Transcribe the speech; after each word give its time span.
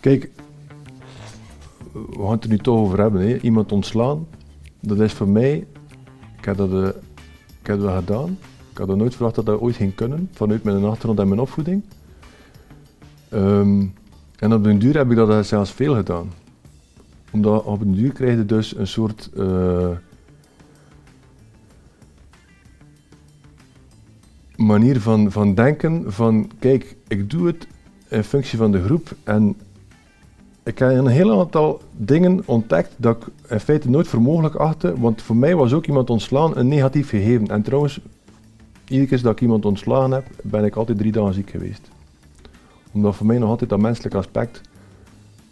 Kijk, 0.00 0.30
we 1.92 2.16
gaan 2.18 2.30
het 2.30 2.44
er 2.44 2.50
nu 2.50 2.58
toch 2.58 2.78
over 2.78 3.00
hebben. 3.00 3.28
Hè. 3.28 3.36
Iemand 3.36 3.72
ontslaan, 3.72 4.26
dat 4.80 5.00
is 5.00 5.12
voor 5.12 5.28
mij, 5.28 5.66
ik 6.38 6.44
heb 6.44 6.56
dat, 6.56 6.70
uh, 6.70 6.86
ik 7.60 7.66
heb 7.66 7.80
dat 7.80 7.94
gedaan. 7.94 8.38
Ik 8.70 8.78
had 8.78 8.96
nooit 8.96 9.14
verwacht 9.14 9.34
dat 9.34 9.46
dat 9.46 9.60
ooit 9.60 9.76
ging 9.76 9.94
kunnen, 9.94 10.28
vanuit 10.32 10.62
mijn 10.62 10.84
achtergrond 10.84 11.18
en 11.18 11.28
mijn 11.28 11.40
opvoeding. 11.40 11.82
Um, 13.32 13.94
en 14.36 14.52
op 14.52 14.64
den 14.64 14.78
duur 14.78 14.96
heb 14.96 15.10
ik 15.10 15.16
dat 15.16 15.46
zelfs 15.46 15.70
veel 15.70 15.94
gedaan. 15.94 16.30
Omdat 17.30 17.64
op 17.64 17.78
den 17.78 17.94
duur 17.94 18.12
krijg 18.12 18.36
je 18.36 18.46
dus 18.46 18.76
een 18.76 18.86
soort... 18.86 19.30
Uh, 19.36 19.90
manier 24.56 25.00
van, 25.00 25.32
van 25.32 25.54
denken 25.54 26.12
van, 26.12 26.50
kijk, 26.58 26.96
ik 27.08 27.30
doe 27.30 27.46
het 27.46 27.66
in 28.08 28.24
functie 28.24 28.58
van 28.58 28.72
de 28.72 28.82
groep 28.82 29.16
en 29.24 29.56
ik 30.62 30.78
heb 30.78 30.90
een 30.90 31.06
heel 31.06 31.40
aantal 31.40 31.80
dingen 31.96 32.42
ontdekt 32.44 32.94
dat 32.96 33.16
ik 33.16 33.50
in 33.50 33.60
feite 33.60 33.90
nooit 33.90 34.08
voor 34.08 34.22
mogelijk 34.22 34.54
achtte, 34.54 35.00
want 35.00 35.22
voor 35.22 35.36
mij 35.36 35.56
was 35.56 35.72
ook 35.72 35.86
iemand 35.86 36.10
ontslaan 36.10 36.56
een 36.56 36.68
negatief 36.68 37.08
gegeven. 37.08 37.46
En 37.46 37.62
trouwens, 37.62 38.00
iedere 38.88 39.08
keer 39.08 39.22
dat 39.22 39.32
ik 39.32 39.40
iemand 39.40 39.64
ontslagen 39.64 40.10
heb, 40.10 40.24
ben 40.42 40.64
ik 40.64 40.76
altijd 40.76 40.98
drie 40.98 41.12
dagen 41.12 41.34
ziek 41.34 41.50
geweest. 41.50 41.88
Omdat 42.92 43.14
voor 43.16 43.26
mij 43.26 43.38
nog 43.38 43.48
altijd 43.48 43.70
dat 43.70 43.80
menselijk 43.80 44.14
aspect 44.14 44.60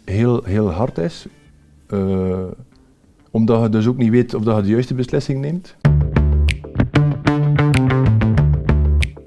heel, 0.03 0.43
heel 0.43 0.71
hard 0.71 0.97
is, 0.97 1.25
uh, 1.93 2.37
omdat 3.31 3.61
je 3.61 3.69
dus 3.69 3.87
ook 3.87 3.97
niet 3.97 4.09
weet 4.09 4.33
of 4.33 4.43
dat 4.43 4.55
je 4.55 4.61
de 4.61 4.69
juiste 4.69 4.93
beslissing 4.93 5.41
neemt. 5.41 5.75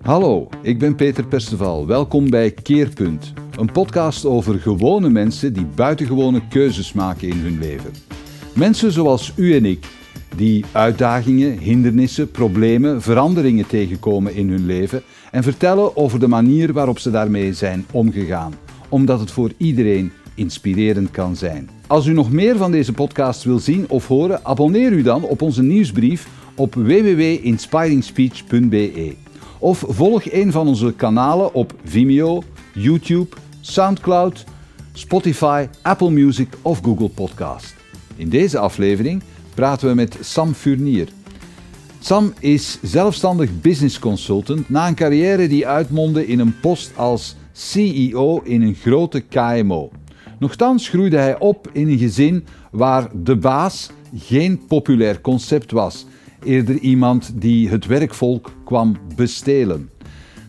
Hallo, 0.02 0.48
ik 0.62 0.78
ben 0.78 0.94
Peter 0.94 1.26
Perceval. 1.26 1.86
Welkom 1.86 2.30
bij 2.30 2.50
Keerpunt, 2.50 3.32
een 3.58 3.72
podcast 3.72 4.24
over 4.24 4.58
gewone 4.58 5.08
mensen 5.08 5.52
die 5.52 5.66
buitengewone 5.74 6.48
keuzes 6.48 6.92
maken 6.92 7.28
in 7.28 7.38
hun 7.38 7.58
leven. 7.58 7.90
Mensen 8.54 8.92
zoals 8.92 9.32
u 9.36 9.56
en 9.56 9.64
ik, 9.64 9.86
die 10.36 10.64
uitdagingen, 10.72 11.58
hindernissen, 11.58 12.30
problemen, 12.30 13.02
veranderingen 13.02 13.66
tegenkomen 13.66 14.34
in 14.34 14.48
hun 14.48 14.66
leven 14.66 15.02
en 15.30 15.42
vertellen 15.42 15.96
over 15.96 16.20
de 16.20 16.28
manier 16.28 16.72
waarop 16.72 16.98
ze 16.98 17.10
daarmee 17.10 17.52
zijn 17.52 17.86
omgegaan, 17.92 18.54
omdat 18.88 19.20
het 19.20 19.30
voor 19.30 19.52
iedereen 19.56 20.12
inspirerend 20.34 21.10
kan 21.10 21.36
zijn. 21.36 21.70
Als 21.86 22.06
u 22.06 22.12
nog 22.12 22.32
meer 22.32 22.56
van 22.56 22.70
deze 22.70 22.92
podcast 22.92 23.44
wil 23.44 23.58
zien 23.58 23.84
of 23.88 24.08
horen, 24.08 24.44
abonneer 24.44 24.92
u 24.92 25.02
dan 25.02 25.22
op 25.22 25.42
onze 25.42 25.62
nieuwsbrief 25.62 26.28
op 26.54 26.74
www.inspiringspeech.be. 26.74 29.14
Of 29.62 29.84
volg 29.88 30.32
een 30.32 30.52
van 30.52 30.68
onze 30.68 30.92
kanalen 30.92 31.54
op 31.54 31.74
Vimeo, 31.84 32.42
YouTube, 32.74 33.36
SoundCloud, 33.60 34.44
Spotify, 34.92 35.66
Apple 35.82 36.10
Music 36.10 36.48
of 36.62 36.80
Google 36.84 37.08
Podcast. 37.08 37.74
In 38.16 38.28
deze 38.28 38.58
aflevering 38.58 39.22
praten 39.54 39.88
we 39.88 39.94
met 39.94 40.16
Sam 40.20 40.52
Furnier. 40.52 41.08
Sam 42.00 42.32
is 42.38 42.78
zelfstandig 42.82 43.60
business 43.60 43.98
consultant 43.98 44.68
na 44.68 44.88
een 44.88 44.94
carrière 44.94 45.48
die 45.48 45.66
uitmondde 45.66 46.26
in 46.26 46.38
een 46.38 46.60
post 46.60 46.92
als 46.96 47.36
CEO 47.52 48.40
in 48.44 48.62
een 48.62 48.74
grote 48.74 49.20
KMO. 49.20 49.90
Nochtans 50.38 50.88
groeide 50.88 51.16
hij 51.16 51.38
op 51.38 51.68
in 51.72 51.88
een 51.88 51.98
gezin 51.98 52.46
waar 52.70 53.08
de 53.14 53.36
baas 53.36 53.90
geen 54.16 54.66
populair 54.66 55.20
concept 55.20 55.70
was 55.70 56.06
eerder 56.44 56.78
iemand 56.78 57.32
die 57.34 57.68
het 57.68 57.86
werkvolk 57.86 58.52
kwam 58.64 58.96
bestelen. 59.16 59.90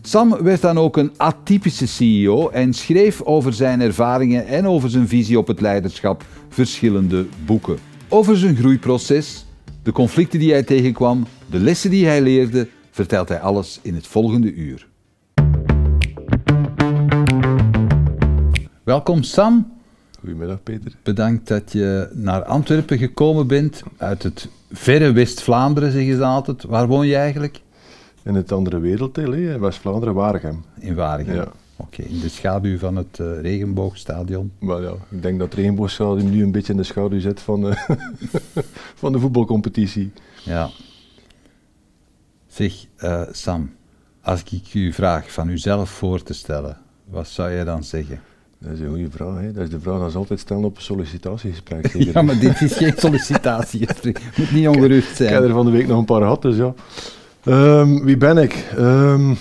Sam 0.02 0.42
werd 0.42 0.60
dan 0.60 0.78
ook 0.78 0.96
een 0.96 1.12
atypische 1.16 1.86
CEO 1.86 2.48
en 2.48 2.72
schreef 2.72 3.22
over 3.22 3.52
zijn 3.52 3.80
ervaringen 3.80 4.46
en 4.46 4.66
over 4.66 4.90
zijn 4.90 5.08
visie 5.08 5.38
op 5.38 5.46
het 5.46 5.60
leiderschap 5.60 6.24
verschillende 6.48 7.26
boeken. 7.46 7.78
Over 8.08 8.36
zijn 8.36 8.56
groeiproces, 8.56 9.46
de 9.82 9.92
conflicten 9.92 10.38
die 10.38 10.52
hij 10.52 10.62
tegenkwam, 10.62 11.26
de 11.50 11.58
lessen 11.58 11.90
die 11.90 12.06
hij 12.06 12.20
leerde, 12.20 12.68
vertelt 12.90 13.28
hij 13.28 13.40
alles 13.40 13.78
in 13.82 13.94
het 13.94 14.06
volgende 14.06 14.52
uur. 14.52 14.86
Welkom 18.84 19.22
Sam. 19.22 19.73
Goedemiddag 20.24 20.62
Peter. 20.62 20.92
Bedankt 21.02 21.48
dat 21.48 21.72
je 21.72 22.08
naar 22.12 22.44
Antwerpen 22.44 22.98
gekomen 22.98 23.46
bent 23.46 23.82
uit 23.96 24.22
het 24.22 24.48
verre 24.72 25.12
West-Vlaanderen, 25.12 25.92
zeggen 25.92 26.16
ze 26.16 26.24
altijd. 26.24 26.62
Waar 26.62 26.86
woon 26.86 27.06
je 27.06 27.16
eigenlijk? 27.16 27.60
In 28.22 28.34
het 28.34 28.52
andere 28.52 28.78
werelddeel, 28.78 29.32
in 29.32 29.60
West-Vlaanderen, 29.60 30.14
Waregem. 30.14 30.64
In 30.78 30.94
Waregem? 30.94 31.34
Ja. 31.34 31.52
Oké, 31.76 32.02
in 32.02 32.20
de 32.20 32.28
schaduw 32.28 32.78
van 32.78 32.96
het 32.96 33.18
uh, 33.18 33.40
regenboogstadion? 33.40 34.52
Maar 34.58 34.82
ja, 34.82 34.92
ik 35.08 35.22
denk 35.22 35.38
dat 35.38 35.48
het 35.48 35.58
regenboogstadion 35.58 36.30
nu 36.30 36.42
een 36.42 36.52
beetje 36.52 36.72
in 36.72 36.78
de 36.78 36.84
schaduw 36.84 37.20
zit 37.20 37.40
van, 37.40 37.66
uh, 37.66 37.88
van 39.02 39.12
de 39.12 39.18
voetbalcompetitie. 39.18 40.12
Ja. 40.44 40.70
Zeg, 42.46 42.86
uh, 42.98 43.22
Sam, 43.30 43.74
als 44.22 44.42
ik 44.42 44.74
u 44.74 44.92
vraag 44.92 45.32
van 45.32 45.48
uzelf 45.48 45.90
voor 45.90 46.22
te 46.22 46.34
stellen, 46.34 46.78
wat 47.04 47.28
zou 47.28 47.50
jij 47.50 47.64
dan 47.64 47.84
zeggen? 47.84 48.20
Dat 48.64 48.72
is 48.72 48.80
een 48.80 48.88
goede 48.88 49.10
vraag. 49.10 49.40
Hè? 49.40 49.52
Dat 49.52 49.62
is 49.62 49.70
de 49.70 49.80
vraag 49.80 50.00
die 50.00 50.10
ze 50.10 50.18
altijd 50.18 50.40
stellen 50.40 50.64
op 50.64 50.76
een 50.76 50.82
sollicitatiegesprek. 50.82 51.86
ja, 52.12 52.22
maar 52.22 52.38
dit 52.38 52.60
is 52.60 52.76
geen 52.76 52.92
sollicitatiegesprek. 52.96 54.20
Moet 54.36 54.52
niet 54.52 54.68
ongerust 54.68 55.16
zijn. 55.16 55.28
Ik 55.28 55.34
heb 55.34 55.44
er 55.44 55.50
van 55.50 55.66
de 55.66 55.72
week 55.72 55.86
nog 55.86 55.98
een 55.98 56.04
paar 56.04 56.20
gehad, 56.20 56.42
dus 56.42 56.56
ja. 56.56 56.74
Um, 57.46 58.04
wie 58.04 58.16
ben 58.16 58.38
ik? 58.38 58.72
Um, 58.78 59.36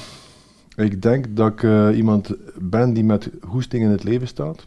ik 0.75 1.01
denk 1.01 1.25
dat 1.29 1.51
ik 1.51 1.61
uh, 1.61 1.97
iemand 1.97 2.35
ben 2.59 2.93
die 2.93 3.03
met 3.03 3.29
goesting 3.41 3.83
in 3.83 3.89
het 3.89 4.03
leven 4.03 4.27
staat. 4.27 4.65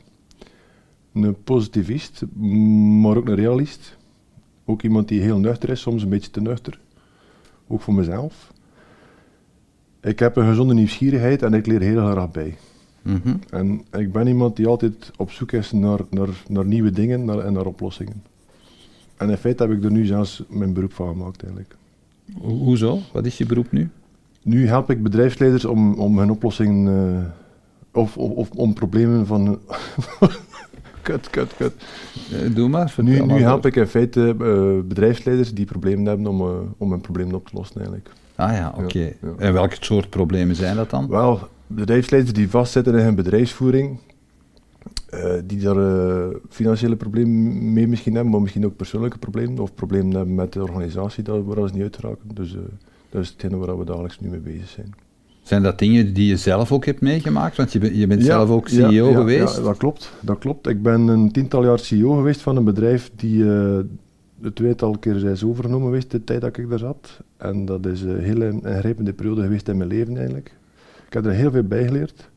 Een 1.12 1.42
positivist, 1.44 2.22
maar 3.00 3.16
ook 3.16 3.28
een 3.28 3.34
realist. 3.34 3.96
Ook 4.64 4.82
iemand 4.82 5.08
die 5.08 5.20
heel 5.20 5.38
nuchter 5.38 5.68
is, 5.68 5.80
soms 5.80 6.02
een 6.02 6.08
beetje 6.08 6.30
te 6.30 6.40
nuchter. 6.40 6.78
Ook 7.66 7.80
voor 7.80 7.94
mezelf. 7.94 8.52
Ik 10.00 10.18
heb 10.18 10.36
een 10.36 10.48
gezonde 10.48 10.74
nieuwsgierigheid 10.74 11.42
en 11.42 11.54
ik 11.54 11.66
leer 11.66 11.80
heel 11.80 12.10
graag 12.10 12.30
bij. 12.30 12.56
Mhm. 13.06 13.36
En 13.50 13.84
ik 13.92 14.12
ben 14.12 14.26
iemand 14.26 14.56
die 14.56 14.66
altijd 14.66 15.10
op 15.16 15.30
zoek 15.30 15.52
is 15.52 15.72
naar, 15.72 15.98
naar, 16.10 16.28
naar 16.48 16.64
nieuwe 16.64 16.90
dingen 16.90 17.24
naar, 17.24 17.38
en 17.38 17.52
naar 17.52 17.66
oplossingen. 17.66 18.22
En 19.16 19.30
in 19.30 19.36
feite 19.36 19.62
heb 19.62 19.72
ik 19.72 19.84
er 19.84 19.90
nu 19.90 20.04
zelfs 20.04 20.42
mijn 20.48 20.72
beroep 20.72 20.92
van 20.92 21.08
gemaakt 21.08 21.42
eigenlijk. 21.42 21.76
hoezo? 22.40 22.98
Wat 23.12 23.26
is 23.26 23.38
je 23.38 23.46
beroep 23.46 23.72
nu? 23.72 23.90
Nu 24.42 24.66
help 24.66 24.90
ik 24.90 25.02
bedrijfsleiders 25.02 25.64
om, 25.64 25.94
om 25.94 26.18
hun 26.18 26.30
oplossingen, 26.30 27.14
uh, 27.14 28.02
of, 28.02 28.16
of, 28.16 28.30
of, 28.30 28.50
om 28.50 28.74
problemen 28.74 29.26
van... 29.26 29.58
kut, 31.02 31.30
kut, 31.30 31.56
kut. 31.56 31.72
Uh, 32.32 32.54
doe 32.54 32.68
maar. 32.68 32.94
Nu, 32.96 33.22
nu 33.22 33.40
help 33.40 33.66
ik 33.66 33.76
in 33.76 33.86
feite 33.86 34.34
uh, 34.40 34.88
bedrijfsleiders 34.88 35.54
die 35.54 35.64
problemen 35.64 36.06
hebben 36.06 36.26
om, 36.26 36.74
om 36.78 36.90
hun 36.90 37.00
problemen 37.00 37.34
op 37.34 37.48
te 37.48 37.56
lossen 37.56 37.76
eigenlijk. 37.76 38.10
Ah 38.34 38.52
ja, 38.52 38.74
oké. 38.76 39.12
En 39.38 39.52
welke 39.52 39.76
soort 39.80 40.10
problemen 40.10 40.56
zijn 40.56 40.76
dat 40.76 40.90
dan? 40.90 41.08
Wel, 41.08 41.48
bedrijfsleiders 41.66 42.34
die 42.34 42.50
vastzitten 42.50 42.94
in 42.94 43.04
hun 43.04 43.14
bedrijfsvoering, 43.14 43.98
uh, 45.14 45.32
die 45.44 45.60
daar 45.60 45.76
uh, 45.76 46.26
financiële 46.48 46.96
problemen 46.96 47.72
mee 47.72 47.88
misschien 47.88 48.14
hebben, 48.14 48.32
maar 48.32 48.40
misschien 48.40 48.64
ook 48.64 48.76
persoonlijke 48.76 49.18
problemen 49.18 49.58
of 49.58 49.74
problemen 49.74 50.14
hebben 50.14 50.34
met 50.34 50.52
de 50.52 50.62
organisatie 50.62 51.22
daar, 51.22 51.44
waar 51.44 51.68
ze 51.68 51.74
niet 51.74 51.82
uit 51.82 51.96
raken. 51.96 52.28
Dus 52.34 52.54
uh, 52.54 52.60
dat 53.10 53.22
is 53.22 53.28
hetgene 53.28 53.56
waar 53.56 53.78
we 53.78 53.84
dagelijks 53.84 54.20
nu 54.20 54.28
mee 54.28 54.40
bezig 54.40 54.68
zijn. 54.68 54.94
Zijn 55.42 55.62
dat 55.62 55.78
dingen 55.78 56.14
die 56.14 56.26
je 56.26 56.36
zelf 56.36 56.72
ook 56.72 56.84
hebt 56.84 57.00
meegemaakt? 57.00 57.56
Want 57.56 57.72
je, 57.72 57.78
ben, 57.78 57.96
je 57.96 58.06
bent 58.06 58.24
zelf 58.24 58.50
ook 58.50 58.68
CEO 58.68 58.90
ja, 58.90 59.10
ja, 59.10 59.14
geweest. 59.14 59.56
Ja, 59.56 59.62
dat 59.62 59.76
klopt, 59.76 60.12
dat 60.20 60.38
klopt. 60.38 60.68
Ik 60.68 60.82
ben 60.82 61.08
een 61.08 61.32
tiental 61.32 61.64
jaar 61.64 61.78
CEO 61.78 62.14
geweest 62.14 62.40
van 62.40 62.56
een 62.56 62.64
bedrijf 62.64 63.10
die 63.16 63.44
het 64.42 64.54
tweetal 64.54 64.98
keer 64.98 65.24
is 65.24 65.44
overgenomen 65.44 65.86
geweest 65.86 66.10
de 66.10 66.24
tijd 66.24 66.40
dat 66.40 66.56
ik 66.56 66.68
daar 66.68 66.78
zat. 66.78 67.20
En 67.36 67.64
dat 67.64 67.86
is 67.86 68.02
een 68.02 68.18
hele 68.18 68.48
ingrijpende 68.48 69.12
periode 69.12 69.42
geweest 69.42 69.68
in 69.68 69.76
mijn 69.76 69.88
leven 69.88 70.16
eigenlijk. 70.16 70.54
Ik 71.16 71.22
heb 71.22 71.32
er 71.32 71.38
heel 71.38 71.50
veel 71.50 71.62
bij 71.62 71.84
geleerd. 71.84 72.28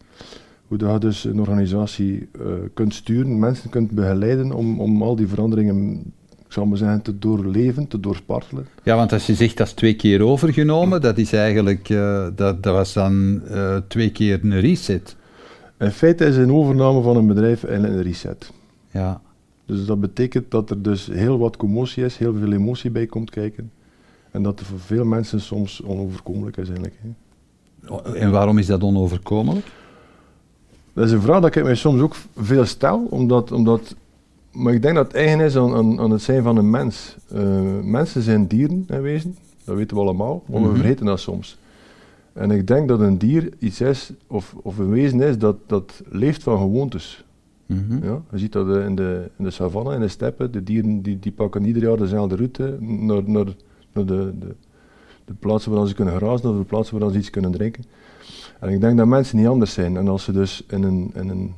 Hoe 0.67 0.77
je 0.77 0.97
dus 0.99 1.23
een 1.23 1.39
organisatie 1.39 2.29
uh, 2.39 2.47
kunt 2.73 2.93
sturen, 2.93 3.39
mensen 3.39 3.69
kunt 3.69 3.91
begeleiden 3.91 4.51
om, 4.51 4.79
om 4.79 5.01
al 5.01 5.15
die 5.15 5.27
veranderingen 5.27 6.13
ik 6.45 6.53
zou 6.53 6.67
maar 6.67 6.77
zeggen, 6.77 7.01
te 7.01 7.19
doorleven, 7.19 7.87
te 7.87 7.99
doorspartelen. 7.99 8.67
Ja, 8.83 8.95
want 8.95 9.13
als 9.13 9.25
je 9.25 9.33
zegt 9.33 9.57
dat 9.57 9.67
is 9.67 9.73
twee 9.73 9.95
keer 9.95 10.21
overgenomen, 10.21 11.01
dat 11.01 11.17
is 11.17 11.33
eigenlijk, 11.33 11.89
uh, 11.89 12.27
dat, 12.35 12.63
dat 12.63 12.73
was 12.73 12.93
dan 12.93 13.41
uh, 13.47 13.77
twee 13.87 14.11
keer 14.11 14.39
een 14.43 14.59
reset. 14.59 15.15
In 15.79 15.91
feite 15.91 16.25
is 16.25 16.37
een 16.37 16.51
overname 16.51 17.01
van 17.01 17.17
een 17.17 17.27
bedrijf 17.27 17.63
en 17.63 17.83
een 17.83 18.01
reset. 18.01 18.51
Ja. 18.91 19.21
Dus 19.65 19.85
dat 19.85 19.99
betekent 19.99 20.51
dat 20.51 20.69
er 20.69 20.81
dus 20.81 21.07
heel 21.07 21.37
wat 21.37 21.57
commotie 21.57 22.03
is, 22.03 22.17
heel 22.17 22.33
veel 22.33 22.51
emotie 22.51 22.91
bij 22.91 23.05
komt 23.05 23.29
kijken. 23.29 23.71
En 24.31 24.43
dat 24.43 24.59
het 24.59 24.67
voor 24.67 24.79
veel 24.79 25.05
mensen 25.05 25.41
soms 25.41 25.83
onoverkomelijk 25.83 26.57
is 26.57 26.67
eigenlijk. 26.67 26.99
Hè. 27.01 27.09
En 28.13 28.31
waarom 28.31 28.57
is 28.57 28.65
dat 28.65 28.83
onoverkomelijk? 28.83 29.65
Dat 30.93 31.05
is 31.05 31.11
een 31.11 31.21
vraag 31.21 31.41
dat 31.41 31.55
ik 31.55 31.63
mij 31.63 31.75
soms 31.75 32.01
ook 32.01 32.15
veel 32.35 32.65
stel, 32.65 33.07
omdat, 33.09 33.51
omdat 33.51 33.95
maar 34.51 34.73
ik 34.73 34.81
denk 34.81 34.95
dat 34.95 35.05
het 35.05 35.15
eigen 35.15 35.39
is 35.39 35.55
aan, 35.55 35.73
aan, 35.73 35.99
aan 35.99 36.11
het 36.11 36.21
zijn 36.21 36.43
van 36.43 36.57
een 36.57 36.69
mens. 36.69 37.15
Uh, 37.33 37.39
mensen 37.83 38.21
zijn 38.21 38.47
dieren 38.47 38.85
in 38.87 39.01
wezen, 39.01 39.35
dat 39.63 39.75
weten 39.75 39.97
we 39.97 40.03
allemaal, 40.03 40.43
maar 40.45 40.61
we 40.61 40.67
mhm. 40.67 40.75
vergeten 40.75 41.05
dat 41.05 41.19
soms. 41.19 41.57
En 42.33 42.51
ik 42.51 42.67
denk 42.67 42.87
dat 42.87 42.99
een 42.99 43.17
dier 43.17 43.49
iets 43.59 43.81
is, 43.81 44.11
of, 44.27 44.55
of 44.61 44.77
een 44.77 44.89
wezen 44.89 45.21
is, 45.21 45.37
dat, 45.37 45.55
dat 45.65 46.01
leeft 46.09 46.43
van 46.43 46.57
gewoontes. 46.57 47.23
Mhm. 47.65 48.05
Ja, 48.05 48.21
je 48.31 48.37
ziet 48.37 48.51
dat 48.51 48.75
eh, 48.75 48.85
in 48.85 48.95
de, 48.95 49.29
in 49.37 49.43
de 49.43 49.49
savanne, 49.49 49.93
in 49.93 49.99
de 49.99 50.07
steppen, 50.07 50.51
de 50.51 50.63
dieren 50.63 51.01
die, 51.01 51.19
die 51.19 51.31
pakken 51.31 51.65
ieder 51.65 51.81
jaar 51.81 51.97
dezelfde 51.97 52.35
route 52.35 52.77
naar, 52.79 53.29
naar, 53.29 53.45
naar 53.91 54.05
de, 54.05 54.33
de, 54.39 54.55
de 55.29 55.35
plaatsen 55.39 55.71
waar 55.71 55.87
ze 55.87 55.93
kunnen 55.95 56.15
grazen 56.15 56.49
of 56.49 56.57
de 56.57 56.63
plaatsen 56.63 56.99
waar 56.99 57.11
ze 57.11 57.17
iets 57.17 57.29
kunnen 57.29 57.51
drinken. 57.51 57.83
En 58.59 58.69
ik 58.69 58.81
denk 58.81 58.97
dat 58.97 59.07
mensen 59.07 59.37
niet 59.37 59.47
anders 59.47 59.73
zijn. 59.73 59.97
En 59.97 60.07
als 60.07 60.23
ze 60.23 60.31
dus 60.31 60.63
in 60.69 60.83
een, 60.83 61.11
in 61.15 61.29
een, 61.29 61.53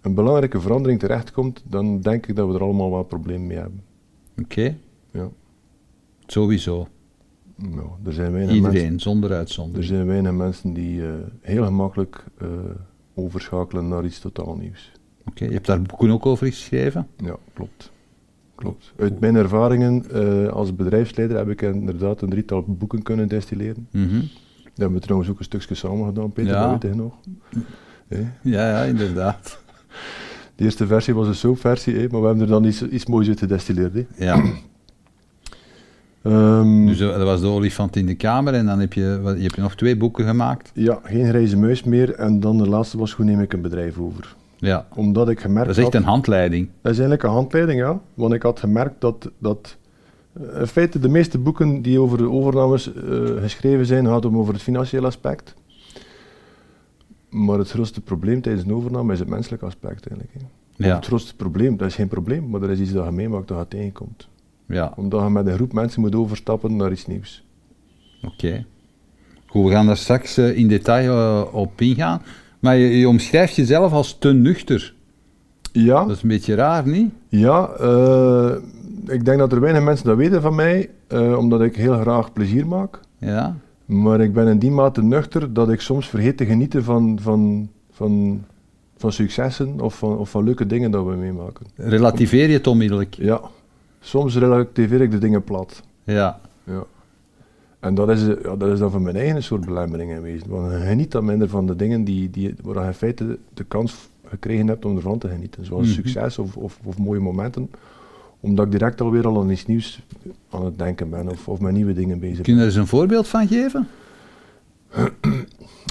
een 0.00 0.14
belangrijke 0.14 0.60
verandering 0.60 1.00
terechtkomt, 1.00 1.62
dan 1.68 2.00
denk 2.00 2.26
ik 2.26 2.36
dat 2.36 2.48
we 2.48 2.54
er 2.54 2.62
allemaal 2.62 2.90
wel 2.90 3.02
problemen 3.02 3.46
mee 3.46 3.56
hebben. 3.58 3.82
Oké, 4.42 4.76
Ja. 5.10 5.28
sowieso. 6.26 6.88
Er 8.04 8.12
zijn 8.12 8.32
weinig 8.32 8.54
Iedereen, 8.54 8.80
mensen, 8.82 9.00
zonder 9.00 9.30
er 9.30 9.36
uitzondering. 9.36 9.84
zijn 9.88 10.06
weinig 10.06 10.32
mensen 10.32 10.72
die 10.72 11.02
eh, 11.06 11.12
heel 11.40 11.64
gemakkelijk 11.64 12.24
eh, 12.38 12.48
overschakelen 13.14 13.88
naar 13.88 14.04
iets 14.04 14.18
totaal 14.18 14.54
nieuws. 14.56 14.92
Oké, 15.28 15.44
je 15.44 15.52
hebt 15.52 15.66
daar 15.66 15.82
boeken 15.82 16.10
ook 16.10 16.26
over 16.26 16.46
geschreven? 16.46 17.06
Ja, 17.16 17.36
klopt. 17.54 17.90
Klopt. 18.58 18.92
Uit 18.98 19.20
mijn 19.20 19.34
ervaringen 19.36 20.04
eh, 20.10 20.48
als 20.52 20.74
bedrijfsleider 20.74 21.36
heb 21.36 21.48
ik 21.48 21.62
inderdaad 21.62 22.22
een 22.22 22.28
drietal 22.30 22.64
boeken 22.66 23.02
kunnen 23.02 23.28
destilleren. 23.28 23.88
Mhm. 23.90 24.14
Dat 24.64 24.86
hebben 24.86 24.96
we 24.98 25.00
trouwens 25.04 25.30
ook 25.30 25.38
een 25.38 25.44
stukje 25.44 25.74
samen 25.74 26.06
gedaan, 26.06 26.32
Peter, 26.32 26.52
Ja. 26.52 26.70
dat 26.72 26.82
weet 26.82 26.92
je 26.92 26.98
nog. 26.98 27.14
Ja, 28.42 28.68
ja, 28.70 28.82
inderdaad. 28.82 29.58
De 30.56 30.64
eerste 30.64 30.86
versie 30.86 31.14
was 31.14 31.26
een 31.26 31.34
soapversie, 31.34 31.94
maar 31.94 32.20
we 32.20 32.26
hebben 32.26 32.44
er 32.44 32.50
dan 32.50 32.64
iets, 32.64 32.82
iets 32.88 33.06
moois 33.06 33.28
uit 33.28 33.38
gedestilleerd. 33.38 33.94
Hè. 33.94 34.06
Ja, 34.24 34.42
Ehm, 36.22 36.86
dus 36.86 36.98
dat 36.98 37.22
was 37.22 37.40
de 37.40 37.46
olifant 37.46 37.96
in 37.96 38.06
de 38.06 38.14
kamer 38.14 38.54
en 38.54 38.66
dan 38.66 38.80
heb 38.80 38.92
je, 38.92 39.18
wat- 39.22 39.36
je 39.36 39.42
hebt 39.42 39.56
nog 39.56 39.74
twee 39.74 39.96
boeken 39.96 40.26
gemaakt. 40.26 40.70
Ja, 40.74 41.00
geen 41.02 41.26
grijze 41.28 41.56
muis 41.56 41.84
meer. 41.84 42.14
En 42.14 42.40
dan 42.40 42.58
de 42.58 42.68
laatste 42.68 42.98
was, 42.98 43.12
hoe 43.12 43.24
neem 43.24 43.40
ik 43.40 43.52
een 43.52 43.60
bedrijf 43.62 43.98
over? 43.98 44.36
Ja, 44.60 44.86
Omdat 44.94 45.28
ik 45.28 45.40
gemerkt 45.40 45.66
dat 45.68 45.76
is 45.76 45.82
echt 45.84 45.92
had... 45.92 46.02
een 46.02 46.08
handleiding. 46.08 46.68
Dat 46.82 46.92
is 46.92 46.98
eigenlijk 46.98 47.22
een 47.22 47.34
handleiding, 47.34 47.80
ja. 47.80 48.00
Want 48.14 48.32
ik 48.32 48.42
had 48.42 48.60
gemerkt 48.60 49.00
dat, 49.00 49.30
dat 49.38 49.76
eh, 50.32 50.60
in 50.60 50.66
feite 50.66 50.98
de 50.98 51.08
meeste 51.08 51.38
boeken 51.38 51.82
die 51.82 52.00
over 52.00 52.18
de 52.18 52.30
overnames 52.30 52.94
eh, 52.94 53.02
geschreven 53.40 53.86
zijn, 53.86 54.06
gaan 54.06 54.24
om 54.24 54.38
over 54.38 54.52
het 54.52 54.62
financiële 54.62 55.06
aspect. 55.06 55.54
Maar 57.30 57.58
het 57.58 57.70
grootste 57.70 58.00
probleem 58.00 58.40
tijdens 58.40 58.64
een 58.64 58.74
overname 58.74 59.12
is 59.12 59.18
het 59.18 59.28
menselijke 59.28 59.64
aspect 59.66 60.06
eigenlijk. 60.06 60.30
hè. 60.38 60.46
Ja, 60.86 60.94
Het 60.96 61.06
grootste 61.06 61.36
probleem, 61.36 61.76
dat 61.76 61.88
is 61.88 61.94
geen 61.94 62.08
probleem, 62.08 62.50
maar 62.50 62.60
dat 62.60 62.70
is 62.70 62.78
iets 62.78 62.92
dat 62.92 63.04
je 63.04 63.10
meemaakt, 63.10 63.48
dat 63.48 63.58
je 63.58 63.68
tegenkomt. 63.68 64.28
ja, 64.66 64.92
Omdat 64.96 65.22
je 65.22 65.30
met 65.30 65.46
een 65.46 65.54
groep 65.54 65.72
mensen 65.72 66.00
moet 66.00 66.14
overstappen 66.14 66.76
naar 66.76 66.90
iets 66.92 67.06
nieuws. 67.06 67.44
oké. 68.22 68.64
Goed, 69.46 69.64
we 69.64 69.70
gaan 69.70 69.86
daar 69.86 69.96
straks 69.96 70.36
eh, 70.36 70.56
in 70.56 70.68
detail 70.68 71.44
op 71.44 71.80
ingaan. 71.80 72.22
Maar 72.58 72.76
je, 72.76 72.98
je 72.98 73.08
omschrijft 73.08 73.54
jezelf 73.54 73.92
als 73.92 74.18
te 74.18 74.32
nuchter. 74.32 74.94
Ja, 75.72 76.04
Dat 76.04 76.16
is 76.16 76.22
een 76.22 76.28
beetje 76.28 76.54
raar, 76.54 76.88
niet? 76.88 77.10
ja 77.28 77.68
eh, 77.80 78.54
ik 79.06 79.24
denk 79.24 79.38
dat 79.38 79.52
er 79.52 79.60
weinig 79.60 79.82
mensen 79.82 80.06
dat 80.06 80.16
weten 80.16 80.42
van 80.42 80.54
mij, 80.54 80.90
eh, 81.06 81.36
omdat 81.38 81.60
ik 81.62 81.76
heel 81.76 81.98
graag 81.98 82.32
plezier 82.32 82.66
maak. 82.66 83.00
Ja, 83.18 83.56
Maar 83.84 84.20
ik 84.20 84.32
ben 84.32 84.46
in 84.46 84.58
die 84.58 84.70
mate 84.70 85.02
nuchter 85.02 85.52
dat 85.52 85.70
ik 85.70 85.80
soms 85.80 86.08
vergeet 86.08 86.36
te 86.36 86.46
genieten 86.46 86.84
van, 86.84 87.18
van, 87.22 87.68
van, 87.90 88.44
van 88.96 89.12
successen 89.12 89.80
of 89.80 89.98
van, 89.98 90.18
of 90.18 90.30
van 90.30 90.44
leuke 90.44 90.66
dingen 90.66 90.90
dat 90.90 91.04
we 91.06 91.14
meemaken. 91.14 91.66
relativeer 91.76 92.46
je 92.48 92.52
het 92.52 92.66
onmiddellijk. 92.66 93.14
Ja, 93.14 93.40
soms 94.00 94.36
relativeer 94.36 95.00
ik 95.00 95.10
de 95.10 95.18
dingen 95.18 95.44
plat. 95.44 95.82
Ja, 96.04 96.40
Ja. 96.64 96.84
En 97.80 97.94
dat 97.94 98.08
is, 98.10 98.20
ja, 98.42 98.56
dat 98.56 98.68
is 98.68 98.78
dan 98.78 98.90
voor 98.90 99.00
mijn 99.00 99.16
eigen 99.16 99.36
een 99.36 99.42
soort 99.42 99.64
belemmering 99.66 100.12
geweest. 100.12 100.46
Want 100.46 100.72
je 100.72 100.78
geniet 100.78 101.10
dan 101.10 101.24
minder 101.24 101.48
van 101.48 101.66
de 101.66 101.76
dingen 101.76 102.04
die, 102.04 102.30
die, 102.30 102.54
waar 102.62 102.82
je 102.82 102.86
in 102.88 102.94
feite 102.94 103.38
de 103.54 103.64
kans 103.64 104.08
gekregen 104.26 104.66
hebt 104.66 104.84
om 104.84 104.96
ervan 104.96 105.18
te 105.18 105.28
genieten. 105.28 105.64
Zoals 105.64 105.86
Mhm. 105.86 105.94
succes 105.94 106.38
of, 106.38 106.56
of, 106.56 106.78
of 106.84 106.98
mooie 106.98 107.20
momenten. 107.20 107.70
Omdat 108.40 108.64
ik 108.66 108.70
direct 108.72 109.00
alweer 109.00 109.26
al 109.26 109.40
aan 109.40 109.50
iets 109.50 109.66
nieuws 109.66 110.02
aan 110.50 110.64
het 110.64 110.78
denken 110.78 111.10
ben 111.10 111.28
of, 111.28 111.48
of 111.48 111.60
met 111.60 111.72
nieuwe 111.72 111.92
dingen 111.92 112.18
bezig 112.18 112.36
ben. 112.36 112.44
kun 112.44 112.54
je 112.54 112.60
er 112.60 112.66
eens 112.66 112.74
een 112.76 112.86
voorbeeld 112.86 113.28
van 113.28 113.48
geven? 113.48 113.88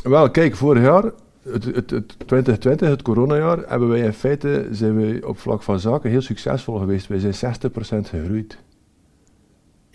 Wel, 0.04 0.32
kijk, 0.32 0.56
vorig 0.56 0.84
jaar, 0.84 1.04
het, 1.44 1.64
het, 1.66 1.90
het 1.90 2.14
2020, 2.26 2.90
het 2.90 3.02
coronajaar, 3.02 3.58
hebben 3.68 3.88
wij 3.90 4.00
in 4.00 4.14
feite, 4.14 4.68
zijn 4.72 4.96
wij 4.96 5.24
op 5.24 5.40
vlak 5.40 5.64
van 5.64 5.80
zaken 5.80 6.10
heel 6.10 6.22
succesvol 6.22 6.78
geweest. 6.78 7.08
Wij 7.08 7.20
zijn 7.20 7.56
60% 8.06 8.10
gegroeid. 8.10 8.58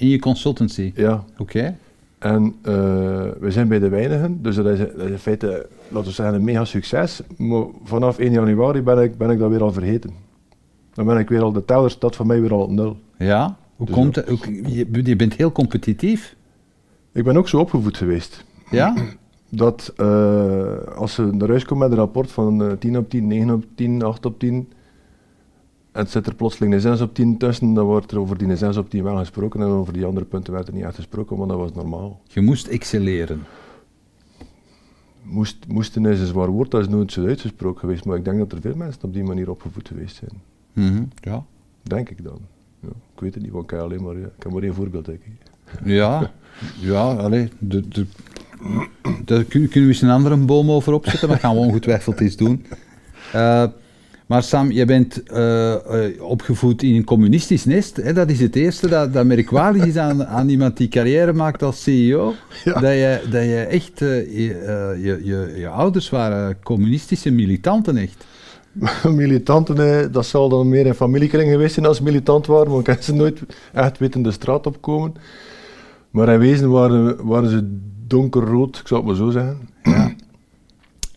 In 0.02 0.08
je 0.08 0.18
consultancy? 0.18 0.92
Ja. 0.94 1.24
Oké. 1.38 1.76
En 2.18 2.54
eh, 2.62 2.72
we 3.40 3.46
zijn 3.48 3.68
bij 3.68 3.78
de 3.78 3.88
weinigen, 3.88 4.42
dus 4.42 4.56
dat 4.56 4.66
is, 4.66 4.78
dat 4.78 4.88
is 4.96 5.10
in 5.10 5.18
feite, 5.18 5.66
laten 5.88 6.08
we 6.08 6.14
zeggen, 6.14 6.34
een 6.34 6.44
mega 6.44 6.64
succes. 6.64 7.20
Maar 7.36 7.64
vanaf 7.84 8.18
1 8.18 8.32
januari 8.32 8.82
ben 8.82 8.98
ik, 9.02 9.16
ben 9.18 9.30
ik 9.30 9.38
dat 9.38 9.50
weer 9.50 9.62
al 9.62 9.72
vergeten. 9.72 10.10
Dan 10.94 11.06
ben 11.06 11.18
ik 11.18 11.28
weer 11.28 11.42
al, 11.42 11.52
de 11.52 11.64
teller 11.64 11.90
staat 11.90 12.16
voor 12.16 12.26
mij 12.26 12.40
weer 12.40 12.52
al 12.52 12.62
op 12.62 12.70
nul. 12.70 12.96
Ja, 13.18 13.56
hoe 13.76 13.86
Dus 13.86 13.94
komt 13.94 14.14
het? 14.16 14.28
Hoe- 14.28 14.74
je, 14.74 14.86
je 15.04 15.16
bent 15.16 15.34
heel 15.34 15.52
competitief. 15.52 16.36
Ik 17.12 17.24
ben 17.24 17.36
ook 17.36 17.48
zo 17.48 17.58
opgevoed 17.58 17.96
geweest. 17.96 18.44
Ja? 18.70 18.94
dat 19.48 19.92
eh, 19.96 20.74
als 20.96 21.14
ze 21.14 21.22
naar 21.22 21.48
huis 21.48 21.64
komen 21.64 21.88
met 21.88 21.98
een 21.98 22.04
rapport 22.04 22.32
van 22.32 22.62
eh 22.62 22.72
10 22.78 22.96
op 22.98 23.10
10, 23.10 23.26
9 23.26 23.50
op 23.54 23.64
10, 23.74 24.02
8 24.02 24.26
op 24.26 24.38
10, 24.38 24.54
en 24.54 24.68
het 25.92 26.10
zit 26.10 26.26
er 26.26 26.34
plotseling 26.34 26.72
een 26.74 26.80
6 26.80 27.00
op 27.00 27.14
10 27.14 27.36
tussen, 27.38 27.74
dan 27.74 27.84
wordt 27.84 28.10
er 28.12 28.18
over 28.18 28.38
die 28.38 28.56
6 28.56 28.76
op 28.76 28.90
10 28.90 29.02
wel 29.02 29.16
gesproken 29.16 29.60
en 29.60 29.66
over 29.66 29.92
die 29.92 30.04
andere 30.04 30.26
punten 30.26 30.52
werd 30.52 30.68
er 30.68 30.74
niet 30.74 30.84
echt 30.84 30.94
gesproken, 30.94 31.36
want 31.36 31.48
dat 31.50 31.58
was 31.58 31.72
normaal. 31.72 32.20
Je 32.28 32.40
moest 32.40 32.66
excelleren. 32.66 33.42
Moest, 35.22 35.56
moesten 35.68 36.06
is 36.06 36.20
een 36.20 36.26
zwaar 36.26 36.48
woord, 36.48 36.70
dat 36.70 36.80
is 36.80 36.88
nooit 36.88 37.12
zo 37.12 37.26
uitgesproken 37.26 37.80
geweest, 37.80 38.04
maar 38.04 38.16
ik 38.16 38.24
denk 38.24 38.38
dat 38.38 38.52
er 38.52 38.60
veel 38.60 38.74
mensen 38.76 39.02
op 39.02 39.12
die 39.12 39.22
manier 39.24 39.50
opgevoed 39.50 39.88
geweest 39.88 40.16
zijn. 40.16 40.30
Mhm, 40.72 41.02
Ja. 41.20 41.44
Denk 41.82 42.08
ik 42.10 42.24
dan. 42.24 42.38
Ja, 42.80 42.88
ik 43.14 43.20
weet 43.20 43.34
het 43.34 43.42
niet, 43.42 43.52
want 43.52 43.64
ik, 43.64 43.70
heb 43.70 43.80
alleen 43.80 44.02
maar, 44.02 44.16
ik 44.16 44.28
heb 44.42 44.52
maar 44.52 44.62
één 44.62 44.74
voorbeeld, 44.74 45.04
denk 45.04 45.20
ik. 45.24 45.32
Ja, 45.84 46.30
ja, 46.80 47.12
allee, 47.14 47.48
de, 47.58 47.88
de, 47.88 48.06
daar 49.24 49.44
kun- 49.44 49.68
kunnen 49.68 49.88
we 49.88 49.94
eens 49.94 50.02
een 50.02 50.10
andere 50.10 50.36
boom 50.36 50.70
over 50.70 50.92
opzetten, 50.92 51.28
maar 51.28 51.38
gaan 51.38 51.54
we 51.54 51.60
ongetwijfeld 51.60 52.20
eens 52.20 52.36
doen. 52.36 52.64
Eh, 53.32 53.64
maar 54.32 54.42
Sam, 54.42 54.70
je 54.70 54.84
bent 54.84 55.22
eh, 55.22 55.72
eh, 55.72 56.22
opgevoed 56.22 56.82
in 56.82 56.94
een 56.94 57.04
communistisch 57.04 57.64
nest. 57.64 57.96
Hè? 57.96 58.12
Dat 58.12 58.30
is 58.30 58.40
het 58.40 58.56
eerste 58.56 58.88
dat, 58.88 59.12
dat 59.12 59.24
merkwaardig 59.24 59.84
is 59.84 59.96
aan, 59.96 60.26
aan 60.26 60.48
iemand 60.48 60.76
die 60.76 60.88
carrière 60.88 61.32
maakt 61.32 61.62
als 61.62 61.82
CEO. 61.82 62.34
Ja. 62.64 62.72
Dat, 62.72 62.92
je, 62.92 63.20
dat 63.30 63.42
je 63.42 63.66
echt, 63.70 64.02
eh, 64.02 64.08
je, 64.08 64.96
je, 65.02 65.20
je, 65.22 65.52
je 65.56 65.68
ouders 65.68 66.10
waren 66.10 66.58
communistische 66.62 67.30
militanten 67.30 67.96
echt. 67.96 68.24
Militanten, 69.22 70.00
eh, 70.00 70.12
dat 70.12 70.26
zal 70.26 70.48
dan 70.48 70.68
meer 70.68 70.86
in 70.86 70.94
familiekring 70.94 71.50
geweest 71.50 71.74
zijn 71.74 71.86
als 71.86 72.00
militant 72.00 72.46
waren, 72.46 72.70
want 72.70 72.80
ik 72.80 72.94
heb 72.94 73.02
ze 73.02 73.14
nooit 73.14 73.40
echt 73.72 73.98
weten 73.98 74.22
de 74.22 74.30
straat 74.32 74.66
opkomen. 74.66 75.14
Maar 76.10 76.28
in 76.28 76.38
wezen 76.38 76.70
waren, 76.70 77.26
waren 77.26 77.50
ze 77.50 77.78
donkerrood, 78.06 78.78
ik 78.78 78.86
zal 78.86 78.96
het 78.96 79.06
maar 79.06 79.16
zo 79.16 79.30
zeggen. 79.30 79.68